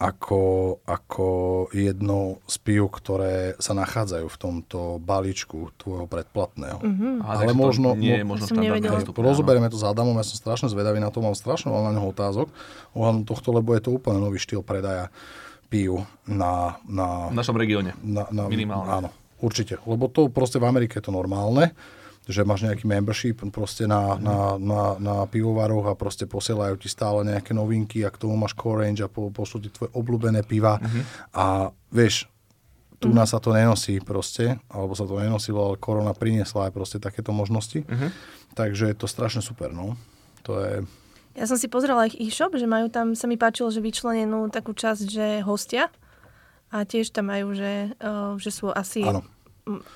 ako, 0.00 0.42
ako 0.82 1.26
jedno 1.70 2.40
z 2.48 2.56
pív, 2.58 2.90
ktoré 2.90 3.54
sa 3.60 3.76
nachádzajú 3.76 4.26
v 4.26 4.40
tomto 4.40 4.98
balíčku 4.98 5.70
tvojho 5.78 6.08
predplatného. 6.10 6.80
Mm-hmm. 6.80 7.14
Ale 7.22 7.52
možno... 7.54 7.94
Nie 7.94 8.20
je 8.20 8.26
možno 8.26 8.50
Rozoberieme 9.14 9.70
to 9.70 9.78
s 9.78 9.84
Adamom, 9.86 10.18
ja 10.18 10.26
som 10.26 10.40
strašne 10.40 10.72
zvedavý 10.72 10.98
na 10.98 11.12
to, 11.14 11.22
mám 11.22 11.38
strašne 11.38 11.70
veľa 11.70 11.92
na 11.92 12.00
neho 12.00 12.08
otázok 12.10 12.50
ohľadom 12.96 13.22
tohto, 13.28 13.48
lebo 13.54 13.76
je 13.76 13.82
to 13.86 13.90
úplne 13.94 14.18
nový 14.18 14.42
štýl 14.42 14.64
predaja 14.66 15.12
pív 15.72 16.04
na... 16.28 16.76
na 16.84 17.32
v 17.32 17.38
našom 17.38 17.56
regióne. 17.56 17.96
Na, 18.04 18.28
na, 18.28 18.44
Minimálne. 18.50 18.88
Áno, 18.90 19.08
určite. 19.40 19.80
Lebo 19.88 20.10
to 20.12 20.28
proste 20.28 20.60
v 20.60 20.68
Amerike 20.68 21.00
je 21.00 21.08
to 21.08 21.14
normálne 21.14 21.72
že 22.22 22.46
máš 22.46 22.62
nejaký 22.62 22.86
membership 22.86 23.42
proste 23.50 23.90
na, 23.90 24.14
na, 24.14 24.54
na, 24.54 24.82
na 25.02 25.16
pivovaroch 25.26 25.90
a 25.90 25.98
proste 25.98 26.30
posielajú 26.30 26.78
ti 26.78 26.86
stále 26.86 27.26
nejaké 27.26 27.50
novinky 27.50 28.06
a 28.06 28.14
k 28.14 28.20
tomu 28.22 28.38
máš 28.38 28.54
core 28.54 28.86
range 28.86 29.02
a 29.02 29.10
po, 29.10 29.34
pošlú 29.34 29.66
ti 29.66 29.70
tvoje 29.74 29.90
obľúbené 29.90 30.46
piva 30.46 30.78
uh-huh. 30.78 31.02
a 31.34 31.44
vieš, 31.90 32.30
tu 33.02 33.10
uh-huh. 33.10 33.18
nás 33.18 33.34
sa 33.34 33.42
to 33.42 33.50
nenosí 33.50 33.98
proste, 33.98 34.54
alebo 34.70 34.94
sa 34.94 35.02
to 35.02 35.18
nenosilo, 35.18 35.74
ale 35.74 35.82
korona 35.82 36.14
priniesla 36.14 36.70
aj 36.70 36.72
proste 36.72 36.98
takéto 37.02 37.34
možnosti. 37.34 37.82
Uh-huh. 37.82 38.14
Takže 38.54 38.94
je 38.94 38.96
to 38.96 39.10
strašne 39.10 39.42
super, 39.42 39.74
no. 39.74 39.98
To 40.46 40.62
je... 40.62 40.86
Ja 41.34 41.50
som 41.50 41.58
si 41.58 41.66
pozrela 41.66 42.06
ich 42.06 42.14
e-shop, 42.20 42.54
že 42.54 42.70
majú 42.70 42.86
tam, 42.86 43.18
sa 43.18 43.26
mi 43.26 43.34
páčilo, 43.34 43.72
že 43.74 43.82
vyčlenenú 43.82 44.46
takú 44.52 44.76
časť, 44.76 45.04
že 45.10 45.26
hostia 45.42 45.90
a 46.70 46.86
tiež 46.86 47.10
tam 47.10 47.34
majú, 47.34 47.56
že, 47.58 47.98
uh, 47.98 48.38
že 48.38 48.54
sú 48.54 48.70
asi... 48.70 49.02
Áno 49.02 49.26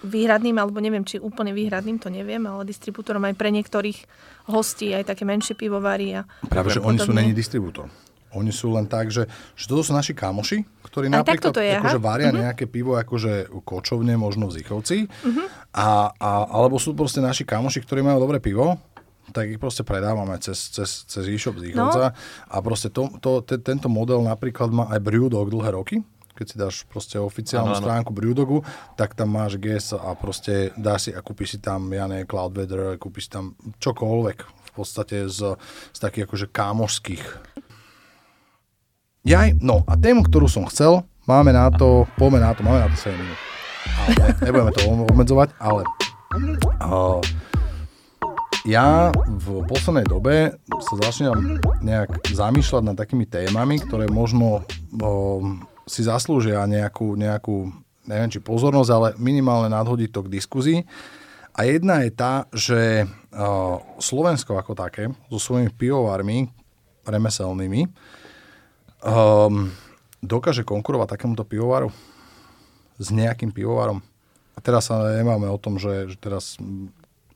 výhradným, 0.07 0.55
alebo 0.63 0.79
neviem, 0.79 1.03
či 1.03 1.19
úplne 1.19 1.51
výhradným, 1.51 1.99
to 1.99 2.07
neviem, 2.07 2.43
ale 2.47 2.63
distribútorom 2.63 3.23
aj 3.27 3.35
pre 3.35 3.51
niektorých 3.51 3.99
hostí, 4.47 4.95
aj 4.95 5.11
také 5.11 5.27
menšie 5.27 5.59
pivovary. 5.59 6.23
A 6.23 6.23
Práve, 6.47 6.71
že 6.71 6.79
oni 6.79 7.03
sú 7.03 7.11
není 7.11 7.35
distribútor. 7.35 7.91
Oni 8.37 8.53
sú 8.53 8.71
len 8.75 8.85
tak, 8.87 9.09
že, 9.09 9.27
že 9.57 9.65
toto 9.67 9.83
sú 9.83 9.97
naši 9.97 10.13
kamoši, 10.13 10.63
ktorí 10.87 11.09
aj 11.09 11.25
napríklad 11.25 11.57
je, 11.57 11.73
akože 11.81 12.01
varia 12.03 12.29
uh-huh. 12.31 12.43
nejaké 12.47 12.69
pivo 12.69 12.95
akože 12.95 13.49
kočovne, 13.65 14.15
možno 14.21 14.53
v 14.53 14.61
Zichovci, 14.61 15.09
uh-huh. 15.09 15.47
a, 15.73 16.13
a, 16.15 16.31
alebo 16.53 16.77
sú 16.77 16.93
proste 16.93 17.25
naši 17.25 17.49
kamoši, 17.49 17.81
ktorí 17.81 18.05
majú 18.05 18.23
dobré 18.23 18.39
pivo, 18.39 18.77
tak 19.35 19.51
ich 19.51 19.59
proste 19.59 19.83
predávame 19.83 20.39
cez, 20.39 20.71
cez, 20.71 21.03
cez 21.09 21.25
e-shop 21.27 21.59
Zichovca 21.59 22.13
no. 22.13 22.17
a 22.47 22.57
proste 22.63 22.93
to, 22.93 23.11
to, 23.19 23.43
te, 23.43 23.59
tento 23.59 23.91
model 23.91 24.23
napríklad 24.23 24.71
má 24.71 24.85
aj 24.93 25.03
Brewdog 25.03 25.51
dlhé 25.51 25.71
roky, 25.75 25.97
keď 26.37 26.47
si 26.47 26.57
dáš 26.61 26.77
proste 26.85 27.17
oficiálnu 27.17 27.73
ano, 27.73 27.81
stránku 27.81 28.13
Brewdogu, 28.13 28.61
tak 29.01 29.17
tam 29.17 29.33
máš 29.33 29.57
GS 29.57 29.97
a 29.97 30.13
proste 30.13 30.77
dáš 30.77 31.09
si 31.09 31.11
a 31.17 31.25
kúpiš 31.25 31.57
si 31.57 31.59
tam, 31.65 31.89
ja 31.89 32.05
ne, 32.05 32.29
Cloudweather, 32.29 33.01
kúpiš 33.01 33.27
si 33.27 33.31
tam 33.33 33.57
čokoľvek 33.81 34.39
v 34.45 34.71
podstate 34.77 35.33
z, 35.33 35.57
z 35.97 35.99
takých 35.99 36.29
akože 36.29 36.47
kámošských. 36.53 37.25
Jaj, 39.27 39.59
no 39.59 39.83
a 39.89 39.97
tému, 39.97 40.23
ktorú 40.29 40.47
som 40.47 40.69
chcel, 40.69 41.03
máme 41.25 41.51
na 41.51 41.73
to, 41.73 42.05
poďme 42.15 42.45
na 42.45 42.53
to, 42.55 42.61
máme 42.63 42.85
na 42.85 42.93
to 42.93 43.01
7 43.01 43.17
minút. 43.17 43.41
Ale 43.87 44.11
nebudeme 44.45 44.71
to 44.71 44.83
obmedzovať, 44.87 45.49
ale 45.59 45.83
uh, 46.83 47.19
ja 48.67 49.15
v 49.15 49.63
poslednej 49.71 50.07
dobe 50.11 50.59
sa 50.83 50.95
začínam 50.99 51.63
nejak 51.87 52.27
zamýšľať 52.35 52.83
nad 52.83 52.97
takými 52.99 53.27
témami, 53.27 53.79
ktoré 53.79 54.11
možno 54.11 54.67
uh, 54.99 55.39
si 55.87 56.03
zaslúžia 56.03 56.67
nejakú, 56.67 57.15
nejakú, 57.15 57.71
neviem 58.11 58.31
či 58.31 58.43
pozornosť, 58.43 58.91
ale 58.91 59.09
minimálne 59.17 59.71
nadhodiť 59.71 60.11
to 60.11 60.21
k 60.27 60.33
diskuzii. 60.35 60.81
A 61.57 61.65
jedna 61.65 62.05
je 62.05 62.11
tá, 62.13 62.45
že 62.53 63.07
uh, 63.07 63.81
Slovensko 63.97 64.61
ako 64.61 64.77
také, 64.77 65.09
so 65.33 65.41
svojimi 65.41 65.73
pivovármi 65.73 66.53
remeselnými, 67.07 67.89
um, 69.01 69.71
dokáže 70.21 70.67
konkurovať 70.67 71.17
takémuto 71.17 71.47
pivovaru 71.47 71.89
s 72.99 73.09
nejakým 73.09 73.55
pivovarom. 73.55 74.03
A 74.53 74.59
teraz 74.61 74.91
sa 74.91 75.01
nemáme 75.17 75.47
o 75.49 75.57
tom, 75.57 75.79
že, 75.81 76.13
že 76.13 76.17
teraz 76.19 76.59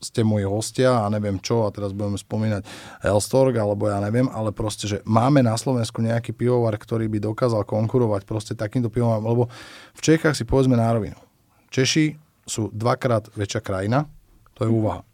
ste 0.00 0.24
moji 0.24 0.48
hostia 0.48 1.04
a 1.04 1.12
neviem 1.12 1.36
čo, 1.36 1.68
a 1.68 1.72
teraz 1.72 1.92
budeme 1.92 2.16
spomínať 2.16 2.64
Elstorg, 3.04 3.52
alebo 3.60 3.84
ja 3.86 4.00
neviem, 4.00 4.26
ale 4.32 4.48
proste, 4.48 4.88
že 4.88 5.04
máme 5.04 5.44
na 5.44 5.54
Slovensku 5.60 6.00
nejaký 6.00 6.32
pivovar, 6.32 6.72
ktorý 6.80 7.06
by 7.12 7.20
dokázal 7.20 7.68
konkurovať 7.68 8.24
proste 8.24 8.56
takýmto 8.56 8.88
pivovarom, 8.88 9.28
lebo 9.28 9.44
v 9.92 10.00
Čechách 10.00 10.32
si 10.32 10.48
povedzme 10.48 10.74
na 10.74 10.88
rovinu. 10.88 11.20
Češi 11.68 12.16
sú 12.48 12.72
dvakrát 12.72 13.28
väčšia 13.36 13.60
krajina, 13.60 14.08
to 14.56 14.64
je 14.64 14.72
úvaha. 14.72 15.04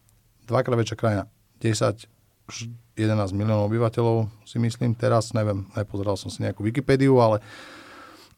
Dvakrát 0.46 0.78
väčšia 0.78 0.96
krajina, 0.96 1.24
10, 1.58 2.06
11 2.94 3.36
miliónov 3.36 3.66
obyvateľov, 3.66 4.30
si 4.46 4.56
myslím, 4.62 4.94
teraz, 4.94 5.34
neviem, 5.34 5.66
nepozeral 5.74 6.14
som 6.14 6.30
si 6.30 6.46
nejakú 6.46 6.62
Wikipédiu, 6.62 7.18
ale, 7.18 7.42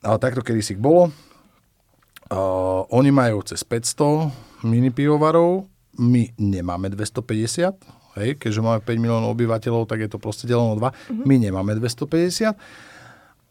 ale 0.01 0.17
takto 0.17 0.41
kedy 0.41 0.65
si 0.65 0.75
bolo. 0.75 1.13
Uh, 2.29 2.85
oni 2.93 3.09
majú 3.09 3.41
cez 3.45 3.65
500 3.65 4.65
mini 4.67 4.93
pivovarov, 4.93 5.69
my 5.99 6.31
nemáme 6.39 6.89
250, 6.95 8.19
hej, 8.23 8.39
keďže 8.39 8.61
máme 8.63 8.81
5 8.83 9.03
miliónov 9.03 9.35
obyvateľov, 9.35 9.91
tak 9.91 10.07
je 10.07 10.11
to 10.11 10.19
proste 10.23 10.47
deleno 10.47 10.79
2. 10.79 10.81
Mm-hmm. 10.81 11.25
My 11.27 11.35
nemáme 11.39 11.73
250. 11.75 12.55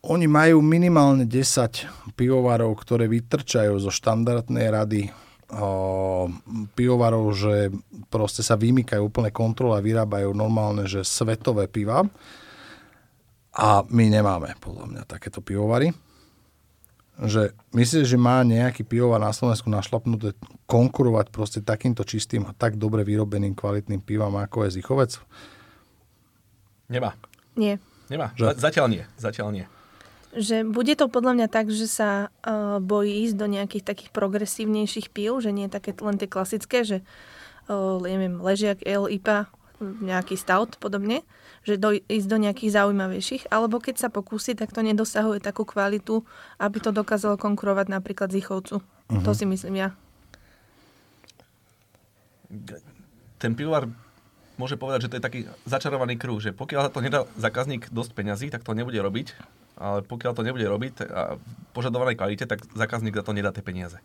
Oni 0.08 0.28
majú 0.32 0.64
minimálne 0.64 1.28
10 1.28 2.16
pivovarov, 2.16 2.72
ktoré 2.80 3.12
vytrčajú 3.12 3.76
zo 3.84 3.92
štandardnej 3.92 4.68
rady 4.72 5.02
o, 5.52 6.32
pivovarov, 6.72 7.28
že 7.36 7.76
proste 8.08 8.40
sa 8.40 8.56
vymykajú 8.56 9.04
úplne 9.04 9.36
kontrole 9.36 9.76
a 9.76 9.84
vyrábajú 9.84 10.32
normálne, 10.32 10.88
že 10.88 11.04
svetové 11.04 11.68
piva. 11.68 12.08
A 13.58 13.84
my 13.90 14.06
nemáme, 14.08 14.56
podľa 14.64 14.86
mňa, 14.88 15.02
takéto 15.04 15.44
pivovary 15.44 15.92
že 17.26 17.58
myslíš, 17.74 18.14
že 18.14 18.18
má 18.18 18.46
nejaký 18.46 18.86
pivovar 18.86 19.18
na 19.18 19.34
Slovensku 19.34 19.66
našlapnuté 19.74 20.38
konkurovať 20.68 21.32
proste 21.32 21.60
takýmto 21.64 22.04
čistým 22.04 22.44
a 22.44 22.52
tak 22.52 22.76
dobre 22.76 23.08
vyrobeným 23.08 23.56
kvalitným 23.56 24.04
pivom, 24.04 24.36
ako 24.36 24.68
je 24.68 24.80
Zichovec? 24.80 25.12
Nemá. 26.92 27.16
Nie. 27.56 27.80
Nemá. 28.12 28.36
Že? 28.36 28.60
Zatiaľ 28.60 28.88
nie. 28.92 29.04
Zatiaľ 29.16 29.48
nie. 29.56 29.66
Že 30.36 30.68
bude 30.68 30.94
to 31.00 31.08
podľa 31.08 31.34
mňa 31.40 31.48
tak, 31.48 31.72
že 31.72 31.88
sa 31.88 32.30
uh, 32.30 32.84
bojí 32.84 33.26
ísť 33.26 33.36
do 33.40 33.48
nejakých 33.48 33.84
takých 33.88 34.12
progresívnejších 34.12 35.08
pív, 35.10 35.40
že 35.40 35.56
nie 35.56 35.72
je 35.72 35.76
také 35.80 35.96
len 35.98 36.20
tie 36.20 36.28
klasické, 36.28 36.84
že 36.84 37.02
uh, 37.72 37.98
neviem, 38.04 38.38
ležiak, 38.44 38.84
L, 38.84 39.08
IPA, 39.08 39.48
nejaký 39.82 40.36
stout 40.36 40.76
podobne 40.84 41.24
že 41.68 41.76
do, 41.76 41.92
ísť 41.92 42.28
do 42.32 42.38
nejakých 42.40 42.80
zaujímavejších, 42.80 43.52
alebo 43.52 43.84
keď 43.84 44.08
sa 44.08 44.08
pokusí, 44.08 44.56
tak 44.56 44.72
to 44.72 44.80
nedosahuje 44.80 45.44
takú 45.44 45.68
kvalitu, 45.68 46.24
aby 46.64 46.80
to 46.80 46.96
dokázalo 46.96 47.36
konkurovať 47.36 47.92
napríklad 47.92 48.32
Zichovcu. 48.32 48.80
Uh-huh. 48.80 49.24
To 49.28 49.36
si 49.36 49.44
myslím 49.44 49.84
ja. 49.84 49.92
Ten 53.38 53.54
pivovar 53.54 53.86
môže 54.58 54.76
povedať, 54.76 55.08
že 55.08 55.10
to 55.14 55.18
je 55.22 55.24
taký 55.24 55.40
začarovaný 55.70 56.18
kruh, 56.18 56.42
že 56.42 56.52
pokiaľ 56.52 56.90
to 56.90 57.00
nedá 57.06 57.30
zákazník 57.38 57.94
dosť 57.94 58.12
peňazí, 58.18 58.48
tak 58.50 58.66
to 58.66 58.74
nebude 58.74 58.98
robiť, 58.98 59.38
ale 59.78 60.02
pokiaľ 60.02 60.34
to 60.34 60.42
nebude 60.42 60.66
robiť 60.66 60.94
a 61.06 61.38
v 61.38 61.44
požadovanej 61.78 62.18
kvalite, 62.18 62.50
tak 62.50 62.66
zákazník 62.74 63.14
za 63.14 63.24
to 63.24 63.38
nedá 63.38 63.54
tie 63.54 63.62
peniaze. 63.62 64.02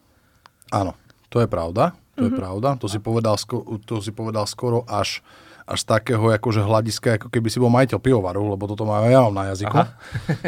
Áno, 0.68 0.92
to 1.32 1.40
je 1.40 1.48
pravda. 1.48 1.96
To 2.20 2.28
mm-hmm. 2.28 2.28
je 2.28 2.32
pravda. 2.36 2.68
To 2.76 2.86
si, 2.92 3.00
povedal, 3.00 3.40
to 3.88 4.04
si 4.04 4.12
povedal 4.12 4.44
skoro 4.44 4.84
až 4.84 5.24
až 5.62 5.78
z 5.86 5.86
takého 5.86 6.26
akože 6.26 6.58
hľadiska, 6.58 7.08
ako 7.22 7.28
keby 7.30 7.48
si 7.48 7.62
bol 7.62 7.70
majiteľ 7.70 7.98
pivovaru, 8.02 8.42
lebo 8.54 8.66
toto 8.66 8.82
máme 8.82 9.14
ja 9.14 9.22
na 9.30 9.54
jazyku. 9.54 9.78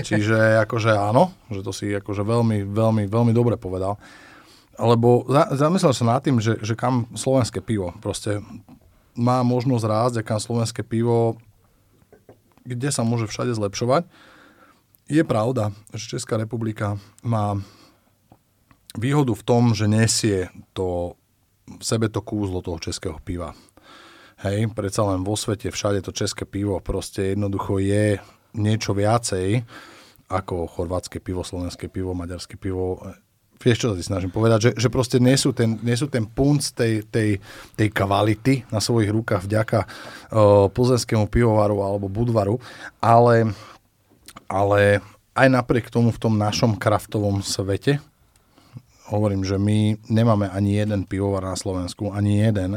Čiže 0.03 0.67
akože 0.67 0.91
áno, 0.91 1.31
že 1.55 1.63
to 1.63 1.71
si 1.71 1.87
akože 1.95 2.27
veľmi, 2.27 2.67
veľmi, 2.67 3.07
veľmi 3.07 3.33
dobre 3.33 3.55
povedal. 3.55 3.95
Lebo 4.75 5.27
za, 5.31 5.55
zamyslel 5.55 5.95
sa 5.95 6.05
nad 6.05 6.21
tým, 6.25 6.43
že, 6.43 6.59
že 6.63 6.75
kam 6.75 7.07
slovenské 7.15 7.63
pivo 7.63 7.95
proste 8.03 8.43
má 9.15 9.47
možnosť 9.47 9.85
rásť 9.87 10.17
kam 10.27 10.43
slovenské 10.43 10.83
pivo, 10.83 11.39
kde 12.67 12.91
sa 12.91 13.07
môže 13.07 13.31
všade 13.31 13.55
zlepšovať. 13.55 14.09
Je 15.07 15.23
pravda, 15.23 15.71
že 15.93 16.19
Česká 16.19 16.41
republika 16.41 16.99
má 17.23 17.61
výhodu 18.99 19.37
v 19.37 19.47
tom, 19.47 19.77
že 19.77 19.87
nesie 19.87 20.49
to 20.73 21.15
v 21.65 21.85
sebe 21.85 22.09
to 22.13 22.21
kúzlo 22.21 22.61
toho 22.61 22.77
českého 22.81 23.17
piva. 23.25 23.57
Hej, 24.45 24.69
predsa 24.77 25.07
len 25.07 25.25
vo 25.25 25.39
svete 25.39 25.71
všade 25.73 26.05
to 26.05 26.13
české 26.13 26.45
pivo 26.45 26.77
proste 26.83 27.33
jednoducho 27.33 27.81
je 27.81 28.21
niečo 28.53 28.93
viacej 28.93 29.65
ako 30.29 30.69
chorvátske 30.69 31.21
pivo, 31.21 31.45
slovenské 31.45 31.89
pivo, 31.89 32.17
maďarské 32.17 32.57
pivo. 32.57 33.01
Vieš, 33.65 33.81
čo 33.81 33.89
sa 33.91 33.97
snažím 34.05 34.29
povedať? 34.29 34.71
Že, 34.71 34.71
že 34.77 34.89
proste 34.93 35.17
nie 35.17 35.41
sú 35.41 35.57
ten, 35.57 35.81
nie 35.81 35.97
sú 35.97 36.05
ten 36.13 36.29
punc 36.29 36.61
tej, 36.77 37.01
tej, 37.09 37.41
tej 37.73 37.89
kvality 37.89 38.69
na 38.69 38.77
svojich 38.77 39.09
rukách 39.09 39.49
vďaka 39.49 39.89
uh, 39.89 40.69
plzenskému 40.69 41.25
pivovaru 41.33 41.81
alebo 41.81 42.13
budvaru, 42.13 42.61
ale, 43.01 43.57
ale 44.45 45.01
aj 45.33 45.49
napriek 45.49 45.89
tomu 45.89 46.13
v 46.13 46.21
tom 46.21 46.37
našom 46.37 46.77
kraftovom 46.77 47.41
svete, 47.41 48.05
hovorím, 49.09 49.49
že 49.49 49.57
my 49.57 49.97
nemáme 50.13 50.49
ani 50.53 50.81
jeden 50.81 51.09
pivovar 51.09 51.45
na 51.45 51.57
Slovensku, 51.57 52.13
ani 52.13 52.45
jeden, 52.45 52.77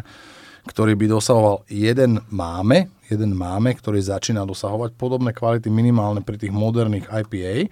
ktorý 0.67 0.95
by 0.99 1.05
dosahoval 1.19 1.63
jeden 1.71 2.19
máme, 2.27 2.91
jeden 3.07 3.31
máme, 3.35 3.71
ktorý 3.75 4.03
začína 4.03 4.43
dosahovať 4.43 4.95
podobné 4.99 5.31
kvality 5.31 5.71
minimálne 5.71 6.19
pri 6.19 6.35
tých 6.35 6.51
moderných 6.51 7.07
IPA. 7.07 7.71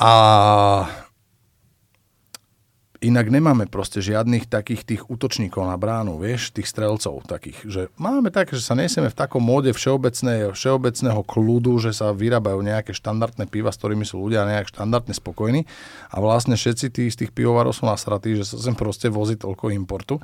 A 0.00 0.12
inak 3.00 3.32
nemáme 3.32 3.64
proste 3.64 4.04
žiadnych 4.04 4.44
takých 4.44 4.84
tých 4.84 5.02
útočníkov 5.08 5.64
na 5.64 5.76
bránu, 5.80 6.20
vieš, 6.20 6.52
tých 6.52 6.68
strelcov 6.68 7.24
takých, 7.24 7.58
že 7.64 7.82
máme 7.96 8.28
tak, 8.28 8.52
že 8.52 8.60
sa 8.60 8.76
nesieme 8.76 9.08
v 9.08 9.16
takom 9.16 9.40
móde 9.40 9.72
všeobecné, 9.72 10.52
všeobecného 10.52 11.20
kľudu, 11.24 11.80
že 11.80 11.96
sa 11.96 12.12
vyrábajú 12.12 12.60
nejaké 12.60 12.92
štandardné 12.92 13.48
piva, 13.48 13.72
s 13.72 13.80
ktorými 13.80 14.04
sú 14.04 14.20
ľudia 14.20 14.44
nejak 14.44 14.76
štandardne 14.76 15.16
spokojní 15.16 15.64
a 16.12 16.16
vlastne 16.20 16.60
všetci 16.60 16.86
tí 16.92 17.04
z 17.08 17.24
tých 17.24 17.32
pivovarov 17.32 17.72
sú 17.72 17.88
nasratí, 17.88 18.36
že 18.36 18.44
sa 18.44 18.60
sem 18.60 18.76
proste 18.76 19.08
vozí 19.08 19.40
toľko 19.40 19.72
importu 19.72 20.20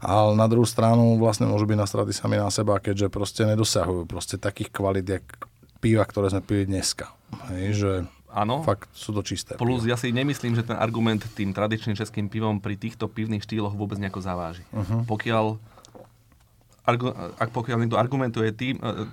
ale 0.00 0.32
na 0.32 0.48
druhú 0.48 0.64
stranu 0.64 1.20
vlastne 1.20 1.44
môžu 1.44 1.68
byť 1.68 1.76
nasratí 1.76 2.16
sami 2.16 2.40
na 2.40 2.48
seba, 2.48 2.80
keďže 2.80 3.12
proste 3.12 3.44
nedosahujú 3.44 4.08
proste 4.08 4.40
takých 4.40 4.72
kvalit, 4.72 5.04
jak 5.04 5.24
piva, 5.84 6.08
ktoré 6.08 6.32
sme 6.32 6.40
pili 6.40 6.64
dneska. 6.64 7.12
Hej, 7.52 7.66
že 7.76 7.92
Áno. 8.30 8.62
Fakt 8.62 8.90
sú 8.94 9.10
to 9.10 9.26
čisté. 9.26 9.58
Plus 9.58 9.82
ja 9.82 9.98
si 9.98 10.14
nemyslím, 10.14 10.54
že 10.54 10.62
ten 10.62 10.78
argument 10.78 11.22
tým 11.34 11.50
tradičným 11.50 11.98
českým 11.98 12.30
pivom 12.30 12.62
pri 12.62 12.78
týchto 12.78 13.10
pivných 13.10 13.42
štýloch 13.42 13.74
vôbec 13.74 13.98
nejako 13.98 14.22
zaváži. 14.22 14.62
Uh-huh. 14.70 15.02
Pokiaľ, 15.06 15.58
argu, 16.86 17.10
ak 17.38 17.50
pokiaľ 17.50 17.76
niekto 17.82 17.98
argumentuje 17.98 18.54
tým, 18.54 18.78
e, 18.78 19.10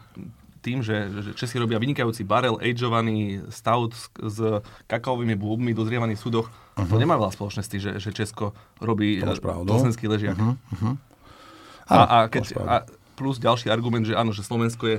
tým, 0.61 0.85
že, 0.85 1.09
že 1.25 1.31
Česi 1.33 1.57
robia 1.57 1.81
vynikajúci 1.81 2.21
barel, 2.21 2.61
ageovaný 2.61 3.41
stout 3.49 3.97
s, 3.97 4.05
s 4.21 4.37
kakaovými 4.85 5.33
búbmi, 5.33 5.73
dozrievaný 5.73 6.13
v 6.13 6.21
súdoch, 6.21 6.47
uh-huh. 6.49 6.85
to 6.85 7.01
nemá 7.01 7.17
veľa 7.17 7.33
spoločnosti, 7.33 7.77
že, 7.81 7.91
že 7.97 8.09
Česko 8.13 8.53
robí 8.77 9.17
plzenský 9.41 10.05
ležiak. 10.05 10.37
Uh-huh. 10.37 10.53
Uh-huh. 10.77 10.93
A, 11.87 11.97
a, 12.03 12.17
keď, 12.27 12.53
a 12.67 12.75
plus 13.17 13.41
ďalší 13.41 13.73
argument, 13.73 14.05
že 14.05 14.13
áno, 14.13 14.29
že 14.29 14.45
Slovensko 14.45 14.85
je 14.85 14.97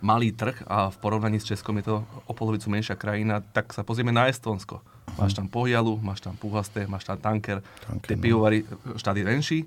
malý 0.00 0.30
trh 0.32 0.62
a 0.66 0.90
v 0.90 0.96
porovnaní 0.98 1.42
s 1.42 1.48
Českom 1.48 1.76
je 1.82 1.90
to 1.90 1.96
o 2.26 2.32
polovicu 2.34 2.70
menšia 2.70 2.94
krajina, 2.94 3.40
tak 3.40 3.74
sa 3.74 3.82
pozrieme 3.82 4.14
na 4.14 4.30
Estonsko. 4.30 4.82
Máš 5.18 5.34
tam 5.34 5.50
Pohjalu, 5.50 5.98
máš 5.98 6.22
tam 6.22 6.38
Puhasté, 6.38 6.86
máš 6.86 7.08
tam 7.08 7.18
Tanker, 7.18 7.58
tanker 7.82 8.06
tie 8.06 8.16
no. 8.16 8.22
pivovary, 8.22 8.62
štát 8.94 9.16
je 9.18 9.24
menší, 9.26 9.58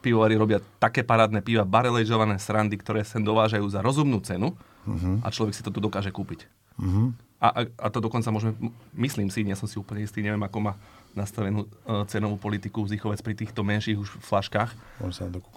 pivovary 0.00 0.34
robia 0.38 0.58
také 0.80 1.04
parádne 1.04 1.44
piva, 1.44 1.66
bareležované 1.66 2.40
srandy, 2.40 2.78
ktoré 2.80 3.04
sem 3.04 3.20
dovážajú 3.20 3.66
za 3.68 3.84
rozumnú 3.84 4.22
cenu 4.24 4.56
uh-huh. 4.88 5.20
a 5.20 5.28
človek 5.28 5.52
si 5.52 5.62
to 5.62 5.70
tu 5.74 5.78
dokáže 5.82 6.08
kúpiť. 6.08 6.48
Uh-huh. 6.80 7.12
A, 7.40 7.48
a, 7.52 7.60
a 7.66 7.86
to 7.88 8.04
dokonca 8.04 8.28
môžeme, 8.32 8.52
myslím 8.96 9.32
si, 9.32 9.44
nie 9.44 9.56
som 9.56 9.68
si 9.68 9.80
úplne 9.80 10.04
istý, 10.04 10.20
neviem, 10.20 10.40
ako 10.44 10.58
má 10.60 10.72
nastavenú 11.16 11.66
uh, 11.66 12.04
cenovú 12.06 12.36
politiku 12.38 12.84
Zichovec 12.86 13.18
pri 13.24 13.34
týchto 13.34 13.64
menších 13.64 13.98
už 13.98 14.08
flaškách. 14.22 14.70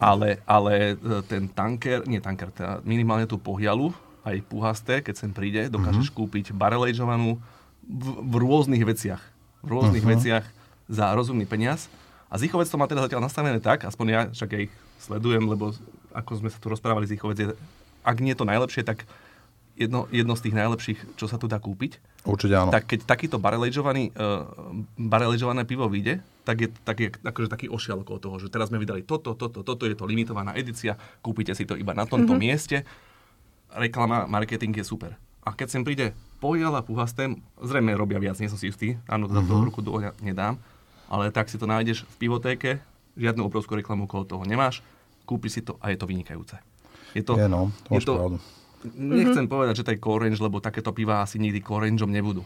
Ale, 0.01 0.41
ale 0.49 0.97
e, 0.97 1.21
ten 1.29 1.45
tanker, 1.45 2.07
nie 2.09 2.17
tanker, 2.17 2.49
teda 2.49 2.81
minimálne 2.81 3.29
tú 3.29 3.37
pohjalu, 3.37 3.93
aj 4.23 4.35
puhasté, 4.47 5.03
keď 5.03 5.15
sem 5.19 5.31
príde, 5.35 5.67
dokážeš 5.67 6.09
uh-huh. 6.09 6.25
kúpiť 6.25 6.55
barelejžovanú 6.55 7.37
v, 7.83 8.07
v 8.23 8.33
rôznych 8.39 8.83
veciach. 8.83 9.19
V 9.63 9.69
rôznych 9.69 10.03
uh-huh. 10.03 10.15
veciach 10.19 10.45
za 10.87 11.11
rozumný 11.11 11.43
peniaz. 11.43 11.91
A 12.31 12.39
Zichovec 12.39 12.65
to 12.65 12.79
má 12.79 12.87
teda 12.89 13.05
zatiaľ 13.05 13.21
nastavené 13.29 13.59
tak, 13.61 13.85
aspoň 13.85 14.07
ja 14.09 14.21
však 14.31 14.49
ja 14.55 14.59
ich 14.65 14.73
sledujem, 15.03 15.43
lebo 15.45 15.75
ako 16.15 16.39
sme 16.39 16.49
sa 16.49 16.57
tu 16.57 16.71
rozprávali, 16.71 17.05
Zichovec 17.05 17.37
je, 17.37 17.47
ak 18.01 18.17
nie 18.23 18.33
to 18.33 18.47
najlepšie, 18.47 18.87
tak 18.87 19.05
jedno, 19.75 20.09
jedno 20.09 20.33
z 20.33 20.49
tých 20.49 20.55
najlepších, 20.55 20.99
čo 21.19 21.25
sa 21.27 21.37
tu 21.37 21.45
dá 21.45 21.59
kúpiť. 21.59 21.99
Určite 22.23 22.55
áno. 22.55 22.71
Tak 22.71 22.89
keď 22.89 22.99
takýto 23.05 23.37
barelejžovaný, 23.37 24.15
uh, 24.15 24.47
barelejžované 24.97 25.67
pivo 25.67 25.85
vyjde, 25.91 26.23
tak 26.47 26.57
je, 26.63 26.69
tak 26.83 26.97
je 26.99 27.07
akože 27.11 27.49
taký 27.51 27.67
ošial 27.69 28.01
okolo 28.01 28.19
toho, 28.19 28.35
že 28.39 28.47
teraz 28.49 28.71
sme 28.71 28.79
vydali 28.79 29.03
toto, 29.03 29.35
toto, 29.35 29.61
toto, 29.61 29.83
je 29.85 29.95
to 29.95 30.07
limitovaná 30.07 30.55
edícia, 30.55 30.97
kúpite 31.21 31.53
si 31.53 31.67
to 31.67 31.77
iba 31.77 31.91
na 31.93 32.07
tomto 32.07 32.33
mm-hmm. 32.33 32.43
mieste 32.43 32.77
reklama, 33.75 34.25
marketing 34.29 34.73
je 34.77 34.85
super. 34.85 35.17
A 35.43 35.51
keď 35.51 35.67
sem 35.69 35.83
príde 35.83 36.15
Pojal 36.39 36.75
a 36.75 36.83
Puhastem, 36.83 37.43
zrejme 37.59 37.95
robia 37.95 38.19
viac, 38.19 38.39
nie 38.39 38.47
som 38.47 38.59
si 38.59 38.71
istý, 38.71 38.95
áno, 39.07 39.27
za 39.27 39.43
uh-huh. 39.43 39.63
ruku 39.63 39.83
do 39.83 39.95
nedám, 40.23 40.59
ale 41.11 41.31
tak 41.31 41.51
si 41.51 41.59
to 41.59 41.67
nájdeš 41.67 42.07
v 42.07 42.15
pivotéke, 42.27 42.79
žiadnu 43.19 43.45
obrovskú 43.45 43.75
reklamu 43.77 44.09
okolo 44.09 44.23
toho 44.25 44.43
nemáš 44.47 44.81
kúpi 45.23 45.47
si 45.47 45.63
to 45.63 45.79
a 45.79 45.91
je 45.91 45.97
to 45.97 46.05
vynikajúce. 46.07 46.59
Je 47.15 47.23
to, 47.23 47.39
je 47.39 47.47
no, 47.47 47.71
to 47.87 47.95
je 47.95 48.03
to, 48.03 48.13
pravdu. 48.15 48.37
Nechcem 48.83 49.47
mm-hmm. 49.47 49.47
povedať, 49.47 49.73
že 49.79 49.85
to 49.87 49.93
je 49.95 50.03
Core 50.03 50.27
lebo 50.27 50.59
takéto 50.59 50.91
piva 50.91 51.23
asi 51.23 51.39
nikdy 51.39 51.63
Core 51.63 51.87
nebudú 51.87 52.43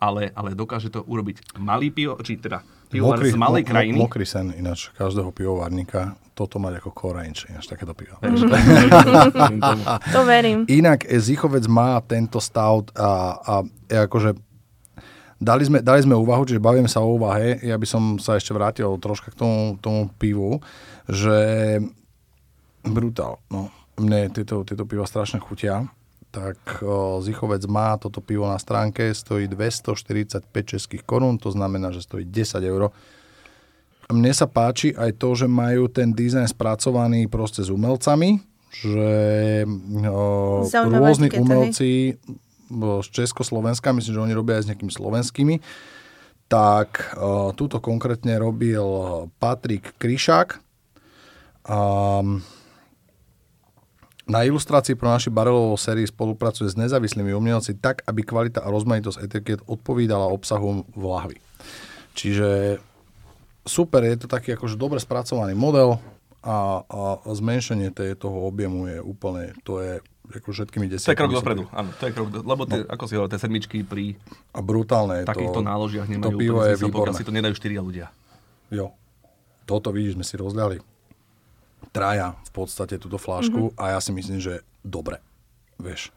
ale, 0.00 0.32
ale 0.32 0.56
dokáže 0.56 0.88
to 0.88 1.04
urobiť 1.04 1.60
malý 1.60 1.92
pivo, 1.92 2.16
či 2.24 2.40
teda 2.40 2.64
pivovar 2.90 3.20
z 3.22 3.36
malej 3.36 3.68
krajiny. 3.68 4.00
Mokrý 4.00 4.24
sen 4.26 4.50
ináč 4.56 4.90
každého 4.96 5.30
pivovarníka 5.30 6.16
toto 6.34 6.56
mať 6.56 6.80
ako 6.80 6.90
core 6.96 7.20
range, 7.20 7.44
ináč 7.52 7.68
takéto 7.68 7.92
pivo. 7.92 8.16
to 10.16 10.20
verím. 10.24 10.64
Inak 10.66 11.04
eh, 11.04 11.20
Zichovec 11.20 11.68
má 11.68 12.00
tento 12.00 12.40
stout 12.40 12.90
a, 12.96 13.36
a 13.36 13.54
je 13.86 13.98
akože 14.00 14.30
dali 15.36 15.62
sme, 15.68 15.84
dali 15.84 16.00
sme 16.00 16.16
úvahu, 16.16 16.48
čiže 16.48 16.64
bavíme 16.64 16.88
sa 16.88 17.04
o 17.04 17.20
úvahe, 17.20 17.60
ja 17.60 17.76
by 17.76 17.86
som 17.88 18.02
sa 18.16 18.40
ešte 18.40 18.56
vrátil 18.56 18.88
troška 19.00 19.32
k 19.32 19.38
tomu, 19.40 19.76
tomu 19.80 20.08
pivu, 20.16 20.64
že 21.08 21.36
brutál, 22.84 23.40
no. 23.52 23.68
Mne 24.00 24.32
tieto, 24.32 24.64
tieto 24.64 24.88
piva 24.88 25.04
strašne 25.04 25.44
chutia 25.44 25.84
tak 26.30 26.56
Zichovec 27.20 27.66
má 27.66 27.98
toto 27.98 28.22
pivo 28.22 28.46
na 28.46 28.58
stránke, 28.58 29.10
stojí 29.10 29.50
245 29.50 30.46
českých 30.66 31.02
korún, 31.02 31.38
to 31.42 31.50
znamená, 31.50 31.90
že 31.90 32.06
stojí 32.06 32.22
10 32.22 32.62
eur. 32.62 32.94
Mne 34.10 34.32
sa 34.34 34.46
páči 34.46 34.94
aj 34.94 35.18
to, 35.18 35.34
že 35.34 35.46
majú 35.50 35.90
ten 35.90 36.14
dizajn 36.14 36.46
spracovaný 36.50 37.26
proste 37.26 37.62
s 37.62 37.70
umelcami, 37.70 38.42
že 38.70 39.10
o, 40.06 40.62
rôzni 40.66 41.30
umelci 41.34 42.14
z 42.70 43.08
Československa, 43.10 43.90
myslím, 43.90 44.14
že 44.14 44.24
oni 44.30 44.34
robia 44.34 44.62
aj 44.62 44.64
s 44.66 44.68
nejakými 44.70 44.94
slovenskými, 44.94 45.58
tak 46.46 47.14
o, 47.18 47.50
túto 47.54 47.82
konkrétne 47.82 48.38
robil 48.38 48.82
Patrik 49.42 49.98
Kryšák. 49.98 50.62
Um, 51.66 52.42
na 54.30 54.46
ilustrácii 54.46 54.94
pro 54.94 55.10
naši 55.10 55.26
barelovou 55.26 55.74
sérii 55.74 56.06
spolupracuje 56.06 56.70
s 56.70 56.78
nezávislými 56.78 57.34
umelci 57.34 57.74
tak, 57.74 58.06
aby 58.06 58.22
kvalita 58.22 58.62
a 58.62 58.70
rozmanitosť 58.70 59.18
etiket 59.26 59.58
odpovídala 59.66 60.30
obsahu 60.30 60.86
vlahvy. 60.94 61.42
Čiže 62.14 62.78
super, 63.66 64.06
je 64.06 64.22
to 64.22 64.26
taký 64.30 64.54
akože 64.54 64.78
dobre 64.78 65.02
spracovaný 65.02 65.58
model 65.58 65.98
a, 66.46 66.86
a 66.86 66.98
zmenšenie 67.26 67.90
toho 68.14 68.46
objemu 68.46 68.86
je 68.86 68.98
úplne, 69.02 69.42
to 69.66 69.82
je 69.82 69.92
ako 70.30 70.54
všetkými 70.54 70.86
desiatimi. 70.86 71.10
To 71.10 71.14
je 71.14 71.20
krok 71.26 71.34
dopredu, 71.34 71.62
áno. 71.74 71.90
To 71.90 72.04
je 72.06 72.12
krok, 72.14 72.28
lebo 72.30 72.62
tie, 72.70 72.86
no. 72.86 72.90
ako 72.94 73.04
si 73.10 73.12
hovoril, 73.18 73.32
tie 73.34 73.42
sedmičky 73.42 73.76
pri 73.82 74.14
a 74.54 74.62
brutálne 74.62 75.26
takýchto 75.26 75.58
to, 75.58 75.66
náložiach 75.66 76.06
nemajú 76.06 76.30
to 76.30 76.38
pivo 76.38 76.62
je 76.62 76.78
pokiaľ 76.78 77.14
si 77.18 77.26
to 77.26 77.34
nedajú 77.34 77.54
štyria 77.58 77.82
ľudia. 77.82 78.06
Jo. 78.70 78.94
Toto 79.66 79.90
vidíš, 79.90 80.14
sme 80.14 80.22
si 80.22 80.38
rozľali 80.38 80.89
traja 81.90 82.36
v 82.46 82.50
podstate 82.52 83.00
túto 83.00 83.16
flášku 83.16 83.72
mm-hmm. 83.72 83.80
a 83.80 83.96
ja 83.96 83.98
si 83.98 84.12
myslím, 84.12 84.38
že 84.38 84.60
dobre. 84.84 85.18
Vieš. 85.80 86.12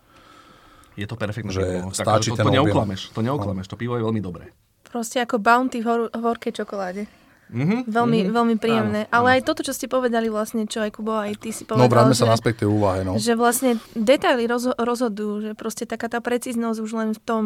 Je 0.93 1.09
to 1.09 1.17
perfektné 1.17 1.49
že 1.49 1.63
pivo. 1.63 1.89
Stačí 1.95 2.29
to, 2.33 2.37
to, 2.37 2.45
to 2.45 2.53
neoklameš, 2.53 3.09
to 3.15 3.21
neoklameš, 3.25 3.65
to 3.65 3.77
pivo 3.79 3.97
je 3.97 4.03
veľmi 4.05 4.21
dobré. 4.21 4.53
Proste 4.85 5.25
ako 5.25 5.41
bounty 5.41 5.81
v 5.81 5.85
hor- 5.89 6.11
horkej 6.13 6.53
čokoláde. 6.53 7.09
Mm-hmm, 7.53 7.79
veľmi, 7.85 8.19
mm-hmm. 8.23 8.33
veľmi 8.33 8.55
príjemné. 8.57 9.01
Áno, 9.09 9.13
Ale 9.13 9.27
áno. 9.29 9.35
aj 9.37 9.41
toto, 9.45 9.61
čo 9.61 9.77
ste 9.77 9.85
povedali 9.85 10.25
vlastne, 10.25 10.65
čo 10.65 10.81
aj 10.81 10.89
Kubo, 10.97 11.13
aj 11.13 11.37
ty 11.37 11.53
si 11.53 11.65
povedal. 11.69 11.85
No, 11.85 11.91
vráťme 11.91 12.17
sa 12.17 12.25
naspäť 12.25 12.65
tej 12.65 12.69
úvahe, 12.71 13.05
no. 13.05 13.13
Že 13.19 13.33
vlastne 13.37 13.71
detaily 13.93 14.49
roz, 14.49 14.73
rozhodujú, 14.73 15.33
že 15.45 15.51
proste 15.53 15.85
taká 15.85 16.09
tá 16.09 16.17
precíznosť 16.17 16.79
už 16.81 16.91
len 16.97 17.09
v 17.13 17.21
tom, 17.21 17.43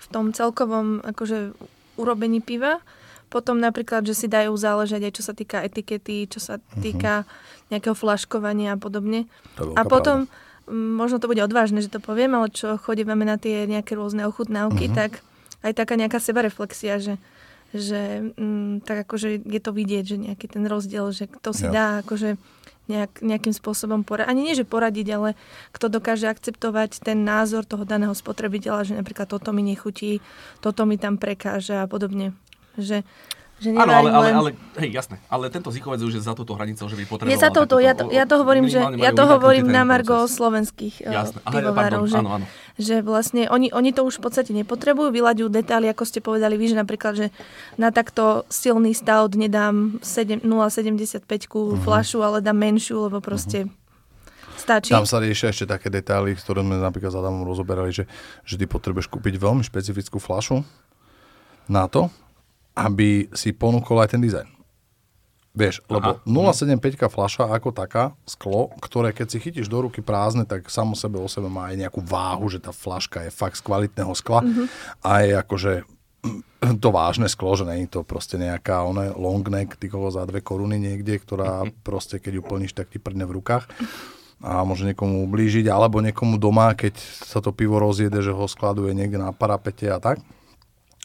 v 0.00 0.06
tom 0.08 0.32
celkovom 0.32 1.04
akože 1.04 1.52
urobení 2.00 2.40
piva 2.40 2.80
potom 3.30 3.62
napríklad, 3.62 4.02
že 4.02 4.18
si 4.18 4.26
dajú 4.26 4.52
záležať 4.58 5.06
aj 5.06 5.12
čo 5.14 5.22
sa 5.22 5.32
týka 5.32 5.62
etikety, 5.62 6.26
čo 6.26 6.42
sa 6.42 6.58
mhm. 6.58 6.82
týka 6.82 7.14
nejakého 7.70 7.94
flaškovania 7.94 8.74
a 8.74 8.78
podobne. 8.82 9.30
A 9.78 9.86
potom, 9.86 10.26
pravda. 10.26 10.74
možno 10.74 11.22
to 11.22 11.30
bude 11.30 11.40
odvážne, 11.40 11.78
že 11.78 11.88
to 11.88 12.02
poviem, 12.02 12.34
ale 12.34 12.50
čo 12.50 12.74
chodívame 12.76 13.22
na 13.22 13.38
tie 13.38 13.70
nejaké 13.70 13.94
rôzne 13.94 14.26
ochutnávky, 14.26 14.90
uh-huh. 14.90 14.98
tak 14.98 15.22
aj 15.62 15.78
taká 15.78 15.94
nejaká 15.94 16.18
sebareflexia, 16.18 16.98
že 16.98 17.14
že 17.70 18.34
mm, 18.34 18.82
tak 18.82 19.06
akože 19.06 19.46
je 19.46 19.60
to 19.62 19.70
vidieť, 19.70 20.02
že 20.02 20.16
nejaký 20.18 20.50
ten 20.50 20.66
rozdiel, 20.66 21.14
že 21.14 21.30
kto 21.30 21.54
si 21.54 21.70
ja. 21.70 21.72
dá 21.72 21.86
akože 22.02 22.34
nejak, 22.90 23.22
nejakým 23.22 23.54
spôsobom 23.54 24.02
poradiť, 24.02 24.26
ani 24.26 24.40
nie, 24.42 24.58
že 24.58 24.66
poradiť, 24.66 25.06
ale 25.14 25.38
kto 25.70 25.86
dokáže 25.86 26.26
akceptovať 26.26 26.98
ten 26.98 27.22
názor 27.22 27.62
toho 27.62 27.86
daného 27.86 28.10
spotrebiteľa, 28.10 28.90
že 28.90 28.98
napríklad 28.98 29.30
toto 29.30 29.54
mi 29.54 29.62
nechutí, 29.62 30.18
toto 30.58 30.82
mi 30.82 30.98
tam 30.98 31.14
prekáže 31.14 31.78
a 31.78 31.86
podobne. 31.86 32.34
Že, 32.80 32.98
že 33.60 33.76
Áno, 33.76 33.92
ale, 33.92 34.08
ale, 34.08 34.28
ale, 34.32 34.50
hej, 34.80 34.96
jasné. 34.96 35.20
Ale 35.28 35.52
tento 35.52 35.68
zichovec 35.68 36.00
už 36.00 36.16
je 36.16 36.22
za 36.24 36.32
túto 36.32 36.56
hranicou, 36.56 36.88
že 36.88 36.96
by 36.96 37.04
potreboval... 37.04 37.36
Je 37.36 37.44
za 37.44 37.52
touto, 37.52 37.76
ja 37.76 37.92
to, 37.92 38.08
ja 38.08 38.24
to 38.24 38.40
hovorím, 38.40 38.72
že 38.72 38.80
ja 38.96 39.12
to 39.12 39.28
hovorím 39.28 39.68
na 39.68 39.84
Margo 39.84 40.24
slovenských 40.24 41.04
eh, 41.04 41.12
jasné. 41.12 41.44
Aha, 41.44 41.52
pivovárov, 41.52 42.08
že, 42.08 42.16
áno, 42.24 42.40
áno. 42.40 42.46
že 42.80 43.04
vlastne 43.04 43.52
oni, 43.52 43.68
oni 43.68 43.92
to 43.92 44.08
už 44.08 44.16
v 44.16 44.22
podstate 44.24 44.56
nepotrebujú, 44.56 45.12
vyľaďujú 45.12 45.48
detaily, 45.52 45.92
ako 45.92 46.08
ste 46.08 46.24
povedali 46.24 46.56
vy, 46.56 46.72
že 46.72 46.76
napríklad, 46.80 47.12
že 47.20 47.26
na 47.76 47.92
takto 47.92 48.48
silný 48.48 48.96
stout 48.96 49.36
nedám 49.36 50.00
0,75 50.00 51.28
uh-huh. 51.28 51.76
flašu, 51.84 52.24
ale 52.24 52.40
dám 52.40 52.56
menšiu, 52.56 53.12
lebo 53.12 53.20
proste 53.20 53.68
uh-huh. 53.68 53.78
Stačí. 54.60 54.92
Tam 54.92 55.08
sa 55.08 55.16
riešia 55.24 55.56
ešte 55.56 55.64
také 55.64 55.88
detaily, 55.88 56.36
ktoré 56.36 56.60
sme 56.60 56.76
napríklad 56.76 57.08
s 57.08 57.16
Adamom 57.16 57.48
rozoberali, 57.48 57.96
že, 57.96 58.04
že 58.44 58.60
ty 58.60 58.68
potrebuješ 58.68 59.08
kúpiť 59.08 59.40
veľmi 59.40 59.64
špecifickú 59.64 60.20
flašu 60.20 60.60
na 61.64 61.88
to, 61.88 62.12
aby 62.74 63.28
si 63.34 63.50
ponúkol 63.50 64.02
aj 64.02 64.16
ten 64.16 64.22
dizajn. 64.22 64.60
Vieš, 65.50 65.82
lebo 65.90 66.22
0,75 66.30 67.10
fľaša 67.10 67.50
ako 67.50 67.74
taká, 67.74 68.14
sklo, 68.22 68.70
ktoré 68.78 69.10
keď 69.10 69.26
si 69.34 69.42
chytíš 69.42 69.66
do 69.66 69.82
ruky 69.82 69.98
prázdne, 69.98 70.46
tak 70.46 70.70
samo 70.70 70.94
sebe 70.94 71.18
o 71.18 71.26
sebe 71.26 71.50
má 71.50 71.74
aj 71.74 71.76
nejakú 71.86 72.00
váhu, 72.06 72.46
že 72.46 72.62
tá 72.62 72.70
fľaška 72.70 73.26
je 73.26 73.34
fakt 73.34 73.58
z 73.58 73.66
kvalitného 73.66 74.14
skla 74.14 74.46
mm-hmm. 74.46 74.66
a 75.02 75.10
je 75.26 75.32
akože 75.34 75.72
to 76.82 76.88
vážne 76.94 77.26
sklo, 77.26 77.58
že 77.58 77.66
není 77.66 77.90
to 77.90 78.06
proste 78.06 78.38
nejaká 78.38 78.86
one, 78.86 79.10
long 79.18 79.42
neck 79.42 79.74
tykovo 79.74 80.06
za 80.14 80.22
dve 80.22 80.38
koruny 80.38 80.78
niekde, 80.78 81.18
ktorá 81.18 81.66
mm-hmm. 81.66 81.82
proste 81.82 82.22
keď 82.22 82.38
ju 82.38 82.42
plníš, 82.46 82.72
tak 82.78 82.94
ti 82.94 83.02
prdne 83.02 83.26
v 83.26 83.42
rukách 83.42 83.66
a 84.40 84.64
môže 84.64 84.88
niekomu 84.88 85.28
ublížiť, 85.28 85.68
alebo 85.68 86.00
niekomu 86.00 86.40
doma, 86.40 86.72
keď 86.72 86.96
sa 87.26 87.44
to 87.44 87.52
pivo 87.52 87.76
rozjede, 87.76 88.24
že 88.24 88.32
ho 88.32 88.48
skladuje 88.48 88.96
niekde 88.96 89.20
na 89.20 89.36
parapete 89.36 89.90
a 89.90 90.00
tak 90.00 90.22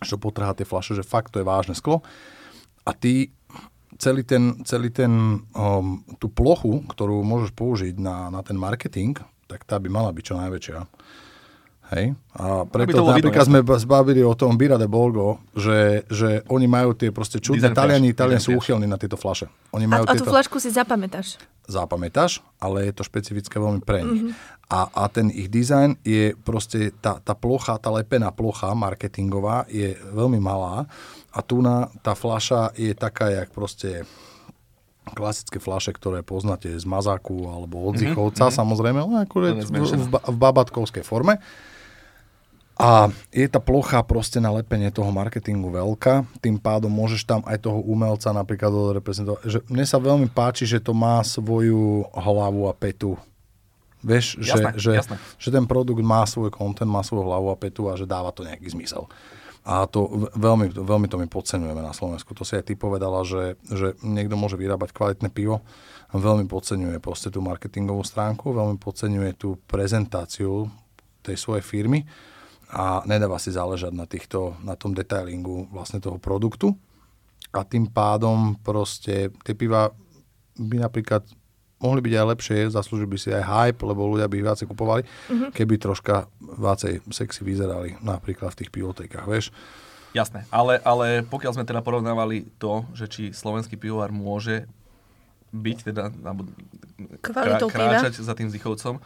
čo 0.03 0.19
potrhá 0.19 0.51
tie 0.57 0.67
flaše, 0.67 0.97
že 0.97 1.07
fakt 1.07 1.31
to 1.31 1.39
je 1.39 1.47
vážne 1.47 1.77
sklo. 1.77 2.03
A 2.83 2.91
ty 2.91 3.31
celý 3.97 4.23
ten, 4.27 4.63
celý 4.67 4.91
ten 4.91 5.43
um, 5.55 6.03
tú 6.19 6.27
plochu, 6.27 6.83
ktorú 6.91 7.23
môžeš 7.23 7.55
použiť 7.55 7.95
na, 7.99 8.27
na 8.27 8.43
ten 8.43 8.59
marketing, 8.59 9.15
tak 9.47 9.63
tá 9.63 9.79
by 9.79 9.87
mala 9.87 10.11
byť 10.11 10.23
čo 10.25 10.35
najväčšia. 10.35 10.79
Hej? 11.93 12.17
A 12.33 12.65
preto 12.65 13.05
napríklad 13.05 13.45
sme 13.45 13.61
zbavili 13.61 14.25
o 14.25 14.33
tom 14.33 14.57
Bira 14.57 14.81
de 14.81 14.89
Bolgo, 14.89 15.37
že, 15.53 16.01
že 16.09 16.41
oni 16.49 16.65
majú 16.65 16.97
tie 16.97 17.13
proste 17.13 17.37
čudné, 17.37 17.69
Taliani, 17.77 18.09
Taliani 18.09 18.41
sú 18.41 18.57
uchylní 18.57 18.89
na 18.89 18.97
tieto 18.97 19.19
flaše. 19.21 19.45
Oni 19.69 19.85
majú 19.85 20.09
a, 20.09 20.09
a 20.09 20.13
tieto... 20.17 20.25
tú 20.25 20.33
flašku 20.33 20.57
si 20.57 20.73
zapamätáš? 20.73 21.37
Zapamätáš, 21.69 22.41
ale 22.57 22.89
je 22.89 22.93
to 22.97 23.05
špecifické 23.05 23.61
veľmi 23.61 23.85
pre 23.85 24.01
nich. 24.01 24.33
Mm-hmm. 24.33 24.65
A, 24.65 24.89
a 24.89 25.03
ten 25.13 25.29
ich 25.29 25.45
dizajn 25.45 26.01
je 26.01 26.33
proste, 26.41 26.89
tá, 26.97 27.21
tá 27.21 27.37
plocha, 27.37 27.77
tá 27.77 27.93
lepená 27.93 28.33
plocha 28.33 28.73
marketingová 28.73 29.69
je 29.69 29.93
veľmi 30.09 30.41
malá 30.41 30.89
a 31.29 31.39
tu 31.45 31.61
na 31.61 31.93
tá 32.01 32.17
flaša 32.17 32.73
je 32.73 32.97
taká, 32.97 33.29
jak 33.29 33.53
proste 33.53 34.09
klasické 35.13 35.61
flaše, 35.61 35.93
ktoré 35.93 36.25
poznáte 36.25 36.73
z 36.73 36.85
mazáku 36.89 37.45
alebo 37.45 37.85
od 37.85 37.93
mhm, 37.93 38.01
Zichovca, 38.01 38.49
mm-hmm. 38.49 38.57
samozrejme, 38.57 38.99
ale 39.05 39.21
akurát 39.21 39.53
v, 39.53 39.69
v, 39.69 40.07
v 40.09 40.37
babatkovskej 40.41 41.05
forme. 41.05 41.37
A 42.75 43.07
je 43.31 43.47
tá 43.47 43.63
plocha 43.63 44.03
proste 44.03 44.43
na 44.43 44.51
lepenie 44.51 44.91
toho 44.91 45.07
marketingu 45.07 45.71
veľká, 45.71 46.27
tým 46.43 46.59
pádom 46.59 46.91
môžeš 46.91 47.23
tam 47.23 47.39
aj 47.47 47.63
toho 47.63 47.79
umelca 47.79 48.35
napríklad 48.35 48.99
reprezentovať. 48.99 49.41
Že 49.47 49.59
mne 49.71 49.85
sa 49.87 49.95
veľmi 49.95 50.27
páči, 50.27 50.67
že 50.67 50.83
to 50.83 50.91
má 50.91 51.23
svoju 51.23 52.03
hlavu 52.11 52.67
a 52.67 52.75
petu. 52.75 53.15
Vieš, 54.03 54.43
jasné, 54.43 54.75
že, 54.75 54.91
jasné. 54.91 55.15
Že, 55.39 55.39
že 55.39 55.49
ten 55.55 55.65
produkt 55.65 56.03
má 56.03 56.27
svoj 56.27 56.51
content, 56.51 56.91
má 56.91 56.99
svoju 56.99 57.23
hlavu 57.23 57.47
a 57.47 57.55
petu 57.55 57.87
a 57.87 57.95
že 57.95 58.03
dáva 58.03 58.35
to 58.35 58.43
nejaký 58.43 58.67
zmysel. 58.75 59.07
A 59.65 59.87
to 59.87 60.29
veľmi, 60.35 60.75
veľmi 60.75 61.07
to 61.09 61.17
my 61.17 61.25
podceňujeme 61.31 61.79
na 61.81 61.95
Slovensku. 61.95 62.35
To 62.37 62.43
si 62.45 62.59
aj 62.59 62.69
ty 62.69 62.77
povedala, 62.77 63.25
že, 63.25 63.57
že 63.65 63.97
niekto 64.03 64.37
môže 64.37 64.59
vyrábať 64.59 64.93
kvalitné 64.93 65.31
pivo, 65.31 65.63
veľmi 66.11 66.45
podceňuje 66.45 66.99
proste 67.01 67.31
tú 67.31 67.39
marketingovú 67.39 68.03
stránku, 68.05 68.51
veľmi 68.51 68.77
podceňuje 68.77 69.31
tú 69.39 69.57
prezentáciu 69.65 70.69
tej 71.25 71.39
svojej 71.39 71.65
firmy 71.65 72.05
a 72.71 73.05
nedáva 73.05 73.37
si 73.37 73.53
záležať 73.53 73.93
na, 73.93 74.05
týchto, 74.09 74.57
na 74.65 74.73
tom 74.73 74.95
detailingu 74.97 75.69
vlastne 75.69 76.01
toho 76.01 76.17
produktu. 76.17 76.73
A 77.55 77.63
tým 77.63 77.87
pádom 77.87 78.57
proste 78.59 79.31
tie 79.45 79.55
piva 79.55 79.93
by 80.59 80.81
napríklad 80.83 81.23
mohli 81.79 81.99
byť 82.01 82.13
aj 82.15 82.25
lepšie, 82.35 82.57
zaslúžili 82.71 83.07
by 83.07 83.17
si 83.19 83.29
aj 83.35 83.43
hype, 83.45 83.81
lebo 83.83 84.07
ľudia 84.07 84.31
by 84.31 84.35
ich 84.39 84.47
viacej 84.47 84.67
kupovali, 84.71 85.03
mm-hmm. 85.03 85.49
keby 85.51 85.73
troška 85.77 86.31
viacej 86.39 87.03
sexy 87.11 87.41
vyzerali 87.43 87.99
napríklad 87.99 88.55
v 88.55 88.59
tých 88.63 88.73
pivotekách, 88.73 89.27
vieš. 89.27 89.51
Jasné, 90.15 90.47
ale, 90.47 90.79
ale 90.87 91.27
pokiaľ 91.27 91.59
sme 91.59 91.67
teda 91.67 91.83
porovnávali 91.83 92.47
to, 92.55 92.87
že 92.95 93.05
či 93.11 93.23
slovenský 93.35 93.75
pivovar 93.75 94.15
môže 94.15 94.63
byť, 95.51 95.77
teda, 95.91 96.07
alebo 96.23 96.47
kráčať 97.19 98.15
piva. 98.15 98.23
za 98.23 98.33
tým 98.33 98.47
zichovcom, 98.47 99.03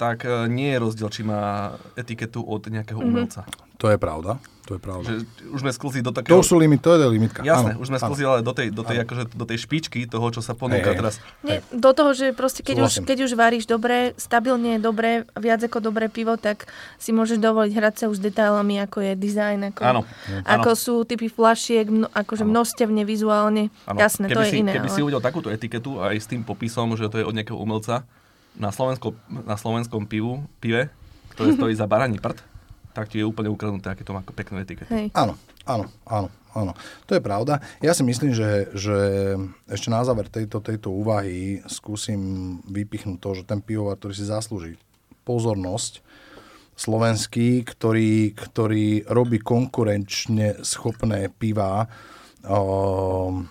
tak 0.00 0.24
e, 0.24 0.48
nie 0.48 0.72
je 0.72 0.78
rozdiel, 0.80 1.08
či 1.12 1.20
má 1.20 1.76
etiketu 1.92 2.40
od 2.40 2.64
nejakého 2.72 2.96
mm-hmm. 2.96 3.12
umelca. 3.12 3.44
To 3.76 3.92
je 3.92 4.00
pravda. 4.00 4.40
To 4.68 4.76
je 4.76 4.80
pravda. 4.80 5.08
Že 5.08 5.14
už 5.56 5.60
sme 5.66 5.72
sklzli 5.72 6.00
do 6.04 6.12
takého... 6.14 6.36
To 6.36 6.46
sú 6.46 6.56
limit, 6.60 6.78
to 6.84 6.94
je 6.94 7.02
limitka. 7.08 7.42
Jasné, 7.42 7.74
áno, 7.74 7.82
už 7.82 7.90
sme 7.90 7.98
sklzli 7.98 8.24
ale 8.28 8.40
do 8.44 8.52
tej, 8.54 8.70
do 8.70 8.86
tej, 8.86 9.02
akože, 9.02 9.34
do 9.34 9.44
tej 9.48 9.58
špičky 9.66 10.06
toho, 10.06 10.30
čo 10.30 10.40
sa 10.44 10.52
ponúka 10.54 10.92
hey, 10.92 11.00
teraz. 11.00 11.18
Nie, 11.42 11.58
do 11.74 11.90
toho, 11.90 12.14
že 12.14 12.30
proste 12.36 12.62
keď 12.62 12.86
už, 12.86 12.92
keď 13.02 13.18
už 13.26 13.32
varíš 13.34 13.64
dobre, 13.66 14.14
stabilne 14.14 14.78
dobre, 14.78 15.26
viac 15.34 15.64
ako 15.64 15.90
dobré 15.90 16.06
pivo, 16.12 16.38
tak 16.38 16.70
si 17.02 17.10
môžeš 17.10 17.42
dovoliť 17.42 17.72
hrať 17.72 17.94
sa 17.98 18.04
už 18.12 18.20
s 18.20 18.24
detailami, 18.30 18.78
ako 18.84 19.00
je 19.00 19.12
dizajn, 19.18 19.74
ako, 19.74 19.82
áno, 19.82 20.00
ako 20.44 20.70
áno. 20.70 20.78
sú 20.78 20.94
typy 21.08 21.26
flašiek, 21.26 21.90
mno, 21.90 22.06
akože 22.12 22.44
áno. 22.46 22.52
množstevne, 22.54 23.02
vizuálne. 23.02 23.74
Áno. 23.90 23.98
Jasné, 23.98 24.28
keby 24.30 24.36
to 24.36 24.40
je 24.44 24.52
si, 24.54 24.58
iné. 24.62 24.72
Keby 24.76 24.88
ale... 24.92 24.94
si 24.94 25.00
uvidel 25.02 25.22
takúto 25.24 25.48
etiketu 25.50 25.98
aj 25.98 26.14
s 26.14 26.30
tým 26.30 26.46
popisom, 26.46 26.94
že 26.94 27.10
to 27.10 27.18
je 27.18 27.26
od 27.26 27.34
nejakého 27.34 27.58
umelca, 27.58 28.06
na, 28.56 28.70
Slovensko, 28.74 29.14
na 29.28 29.54
slovenskom 29.54 30.06
pivu, 30.06 30.42
pive, 30.58 30.90
ktoré 31.34 31.54
stojí 31.54 31.74
za 31.76 31.86
baraní 31.86 32.18
prd, 32.18 32.42
tak 32.90 33.08
ti 33.08 33.22
je 33.22 33.28
úplne 33.28 33.50
ukradnuté, 33.50 33.90
aké 33.90 34.02
to 34.02 34.14
má 34.14 34.22
pekné 34.22 34.66
etikety. 34.66 34.90
Hej. 34.90 35.06
Áno, 35.14 35.38
áno, 35.62 35.86
áno, 36.04 36.28
áno. 36.52 36.72
To 37.06 37.14
je 37.14 37.22
pravda. 37.22 37.62
Ja 37.78 37.94
si 37.94 38.02
myslím, 38.02 38.34
že, 38.34 38.66
že 38.74 38.96
ešte 39.70 39.88
na 39.88 40.02
záver 40.02 40.26
tejto, 40.26 40.58
tejto 40.58 40.90
úvahy 40.90 41.62
skúsim 41.70 42.58
vypichnúť 42.66 43.18
to, 43.22 43.30
že 43.38 43.42
ten 43.46 43.62
pivovar, 43.62 43.94
ktorý 43.94 44.14
si 44.14 44.26
zaslúži 44.26 44.74
pozornosť, 45.22 46.02
slovenský, 46.80 47.62
ktorý, 47.62 48.32
ktorý 48.32 49.04
robí 49.04 49.38
konkurenčne 49.38 50.64
schopné 50.64 51.28
piva, 51.28 51.84
um, 52.40 53.44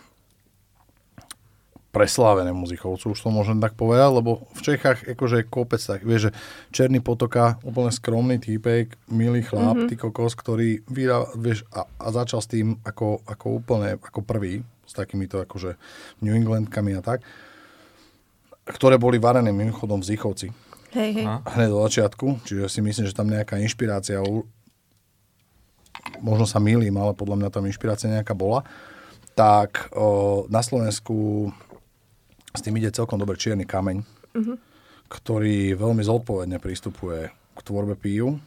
preslávené 1.89 2.53
muzichovcu, 2.53 3.17
už 3.17 3.19
to 3.19 3.29
môžem 3.33 3.57
tak 3.57 3.73
povedať, 3.73 4.09
lebo 4.13 4.45
v 4.53 4.61
Čechách 4.61 5.09
akože 5.09 5.49
kopec 5.49 5.81
tak, 5.81 6.05
vieš, 6.05 6.29
že 6.29 6.31
Černý 6.69 7.01
potoka, 7.01 7.57
úplne 7.65 7.89
skromný 7.89 8.37
týpek, 8.37 8.93
milý 9.09 9.41
chlap, 9.41 9.73
mm-hmm. 9.73 9.89
ty 9.89 9.95
kokos, 9.97 10.37
ktorý 10.37 10.85
vydal, 10.85 11.33
vieš, 11.33 11.65
a, 11.73 11.89
a 11.89 12.07
začal 12.13 12.45
s 12.45 12.51
tým 12.51 12.77
ako, 12.85 13.25
ako 13.25 13.45
úplne, 13.57 13.97
ako 13.97 14.21
prvý, 14.21 14.61
s 14.85 14.93
takýmito 14.93 15.41
akože 15.41 15.81
New 16.21 16.33
Englandkami 16.33 16.93
a 16.93 17.01
tak, 17.01 17.25
ktoré 18.69 19.01
boli 19.01 19.17
varené 19.17 19.49
mimochodom 19.49 20.05
v 20.05 20.13
Zichovci. 20.13 20.47
Hej, 20.93 21.21
hej. 21.21 21.25
Hneď 21.25 21.69
do 21.73 21.81
začiatku, 21.85 22.45
čiže 22.45 22.69
si 22.69 22.81
myslím, 22.85 23.05
že 23.09 23.17
tam 23.17 23.29
nejaká 23.29 23.57
inšpirácia, 23.61 24.21
možno 26.21 26.45
sa 26.45 26.61
milím, 26.61 26.97
ale 27.01 27.17
podľa 27.17 27.37
mňa 27.37 27.49
tam 27.49 27.65
inšpirácia 27.65 28.13
nejaká 28.13 28.37
bola, 28.37 28.61
tak 29.33 29.89
o, 29.93 30.45
na 30.49 30.61
Slovensku 30.65 31.49
s 32.53 32.61
tým 32.61 32.77
ide 32.81 32.89
celkom 32.93 33.21
dobre 33.21 33.37
čierny 33.37 33.65
kameň, 33.65 33.97
uh-huh. 34.01 34.55
ktorý 35.09 35.77
veľmi 35.77 36.01
zodpovedne 36.01 36.57
pristupuje 36.57 37.29
k 37.29 37.59
tvorbe 37.61 37.93
píju, 37.99 38.39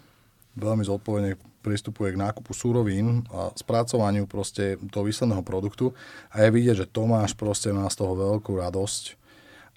veľmi 0.58 0.84
zodpovedne 0.84 1.38
pristupuje 1.62 2.12
k 2.12 2.20
nákupu 2.20 2.50
súrovín 2.50 3.22
a 3.30 3.54
spracovaniu 3.54 4.26
proste 4.26 4.76
toho 4.90 5.06
výsledného 5.06 5.46
produktu. 5.46 5.94
A 6.34 6.42
je 6.44 6.50
vidieť, 6.50 6.76
že 6.84 6.90
Tomáš 6.90 7.38
proste 7.38 7.70
má 7.70 7.86
z 7.86 8.02
toho 8.02 8.18
veľkú 8.18 8.58
radosť. 8.58 9.14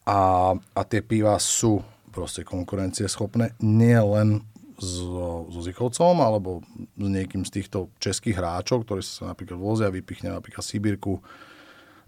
A, 0.10 0.54
a 0.58 0.82
tie 0.86 1.06
piva 1.06 1.38
sú 1.38 1.86
proste 2.10 2.42
konkurencieschopné, 2.42 3.54
nie 3.62 3.98
len 3.98 4.42
so, 4.80 5.50
so 5.52 5.60
Zichovcom 5.62 6.20
alebo 6.20 6.64
s 6.96 7.08
niekým 7.08 7.44
z 7.44 7.62
týchto 7.62 7.92
českých 8.00 8.40
hráčov, 8.40 8.84
ktorí 8.86 9.02
sa 9.04 9.32
napríklad 9.34 9.58
vozia, 9.60 9.94
vypichne 9.94 10.32
napríklad 10.32 10.64
Sibírku, 10.64 11.20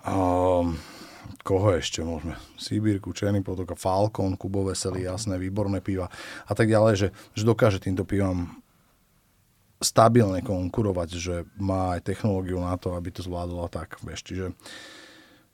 um, 0.06 0.76
koho 1.44 1.76
ešte 1.76 2.04
môžeme? 2.04 2.36
Sibírku, 2.56 3.14
Černý 3.14 3.44
potok, 3.44 3.76
Falcon, 3.80 4.36
Kubo 4.36 4.68
Veselý, 4.68 5.06
jasné, 5.06 5.40
výborné 5.40 5.80
piva 5.80 6.08
a 6.46 6.54
tak 6.56 6.72
ďalej, 6.72 6.94
že, 6.96 7.08
že 7.36 7.44
dokáže 7.44 7.84
týmto 7.84 8.08
pivom 8.08 8.50
stabilne 9.78 10.42
konkurovať, 10.42 11.10
že 11.14 11.36
má 11.62 11.98
aj 11.98 12.10
technológiu 12.10 12.58
na 12.58 12.74
to, 12.82 12.98
aby 12.98 13.14
to 13.14 13.22
zvládlo 13.22 13.70
tak, 13.70 14.02
vieš, 14.02 14.26
čiže 14.26 14.48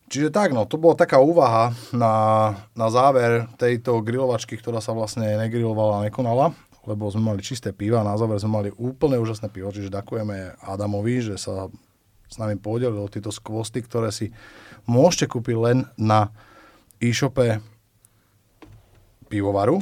Čiže 0.03 0.29
tak, 0.29 0.53
no, 0.53 0.67
to 0.69 0.77
bola 0.77 0.93
taká 0.93 1.17
úvaha 1.17 1.73
na, 1.89 2.13
na 2.77 2.87
záver 2.93 3.49
tejto 3.57 4.03
grilovačky, 4.05 4.59
ktorá 4.59 4.77
sa 4.77 4.93
vlastne 4.93 5.25
negrilovala 5.41 6.03
a 6.03 6.05
nekonala, 6.05 6.53
lebo 6.85 7.09
sme 7.09 7.33
mali 7.33 7.41
čisté 7.41 7.73
piva 7.73 8.05
na 8.05 8.13
záver 8.13 8.37
sme 8.37 8.61
mali 8.61 8.69
úplne 8.75 9.17
úžasné 9.17 9.49
pivo, 9.49 9.73
čiže 9.73 9.89
ďakujeme 9.89 10.59
Adamovi, 10.69 11.33
že 11.33 11.35
sa 11.39 11.71
s 12.33 12.41
nami 12.41 12.57
podelil 12.57 12.97
o 12.97 13.09
tieto 13.09 13.29
skvosty, 13.29 13.85
ktoré 13.85 14.09
si 14.09 14.33
môžete 14.89 15.31
kúpiť 15.31 15.55
len 15.55 15.77
na 15.95 16.31
e-shope 16.99 17.59
pivovaru 19.27 19.81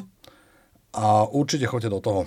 a 0.95 1.27
určite 1.27 1.67
choďte 1.67 1.89
do 1.91 1.99
toho. 1.99 2.21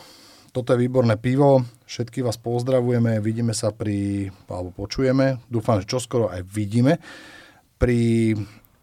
Toto 0.54 0.70
je 0.70 0.86
výborné 0.86 1.18
pivo, 1.18 1.66
všetky 1.82 2.22
vás 2.22 2.38
pozdravujeme, 2.38 3.18
vidíme 3.18 3.50
sa 3.50 3.74
pri, 3.74 4.30
alebo 4.46 4.70
počujeme, 4.86 5.42
dúfam, 5.50 5.82
že 5.82 5.90
čoskoro 5.90 6.30
aj 6.30 6.46
vidíme, 6.46 7.02
pri 7.74 8.32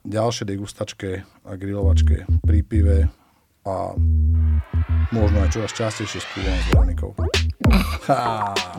ďalšej 0.03 0.45
degustačke 0.51 1.23
a 1.47 1.51
grilovačke 1.55 2.27
pri 2.43 2.59
pive 2.65 2.97
a 3.63 3.93
možno 5.13 5.37
aj 5.45 5.49
čoraz 5.53 5.71
častejšie 5.71 6.19
s 6.19 6.27
pivom 6.33 6.57
s 6.57 6.65
Veronikou. 6.73 7.11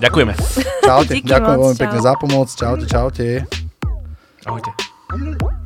Ďakujeme. 0.03 0.35
Čaute, 0.83 1.13
ďakujem 1.23 1.59
veľmi 1.59 1.79
pekne 1.79 2.01
za 2.03 2.13
pomoc. 2.19 2.49
Čaute, 2.51 2.87
čaute. 2.91 3.27
Ahojte. 4.45 4.92
I'm 5.13 5.37
gonna. 5.37 5.62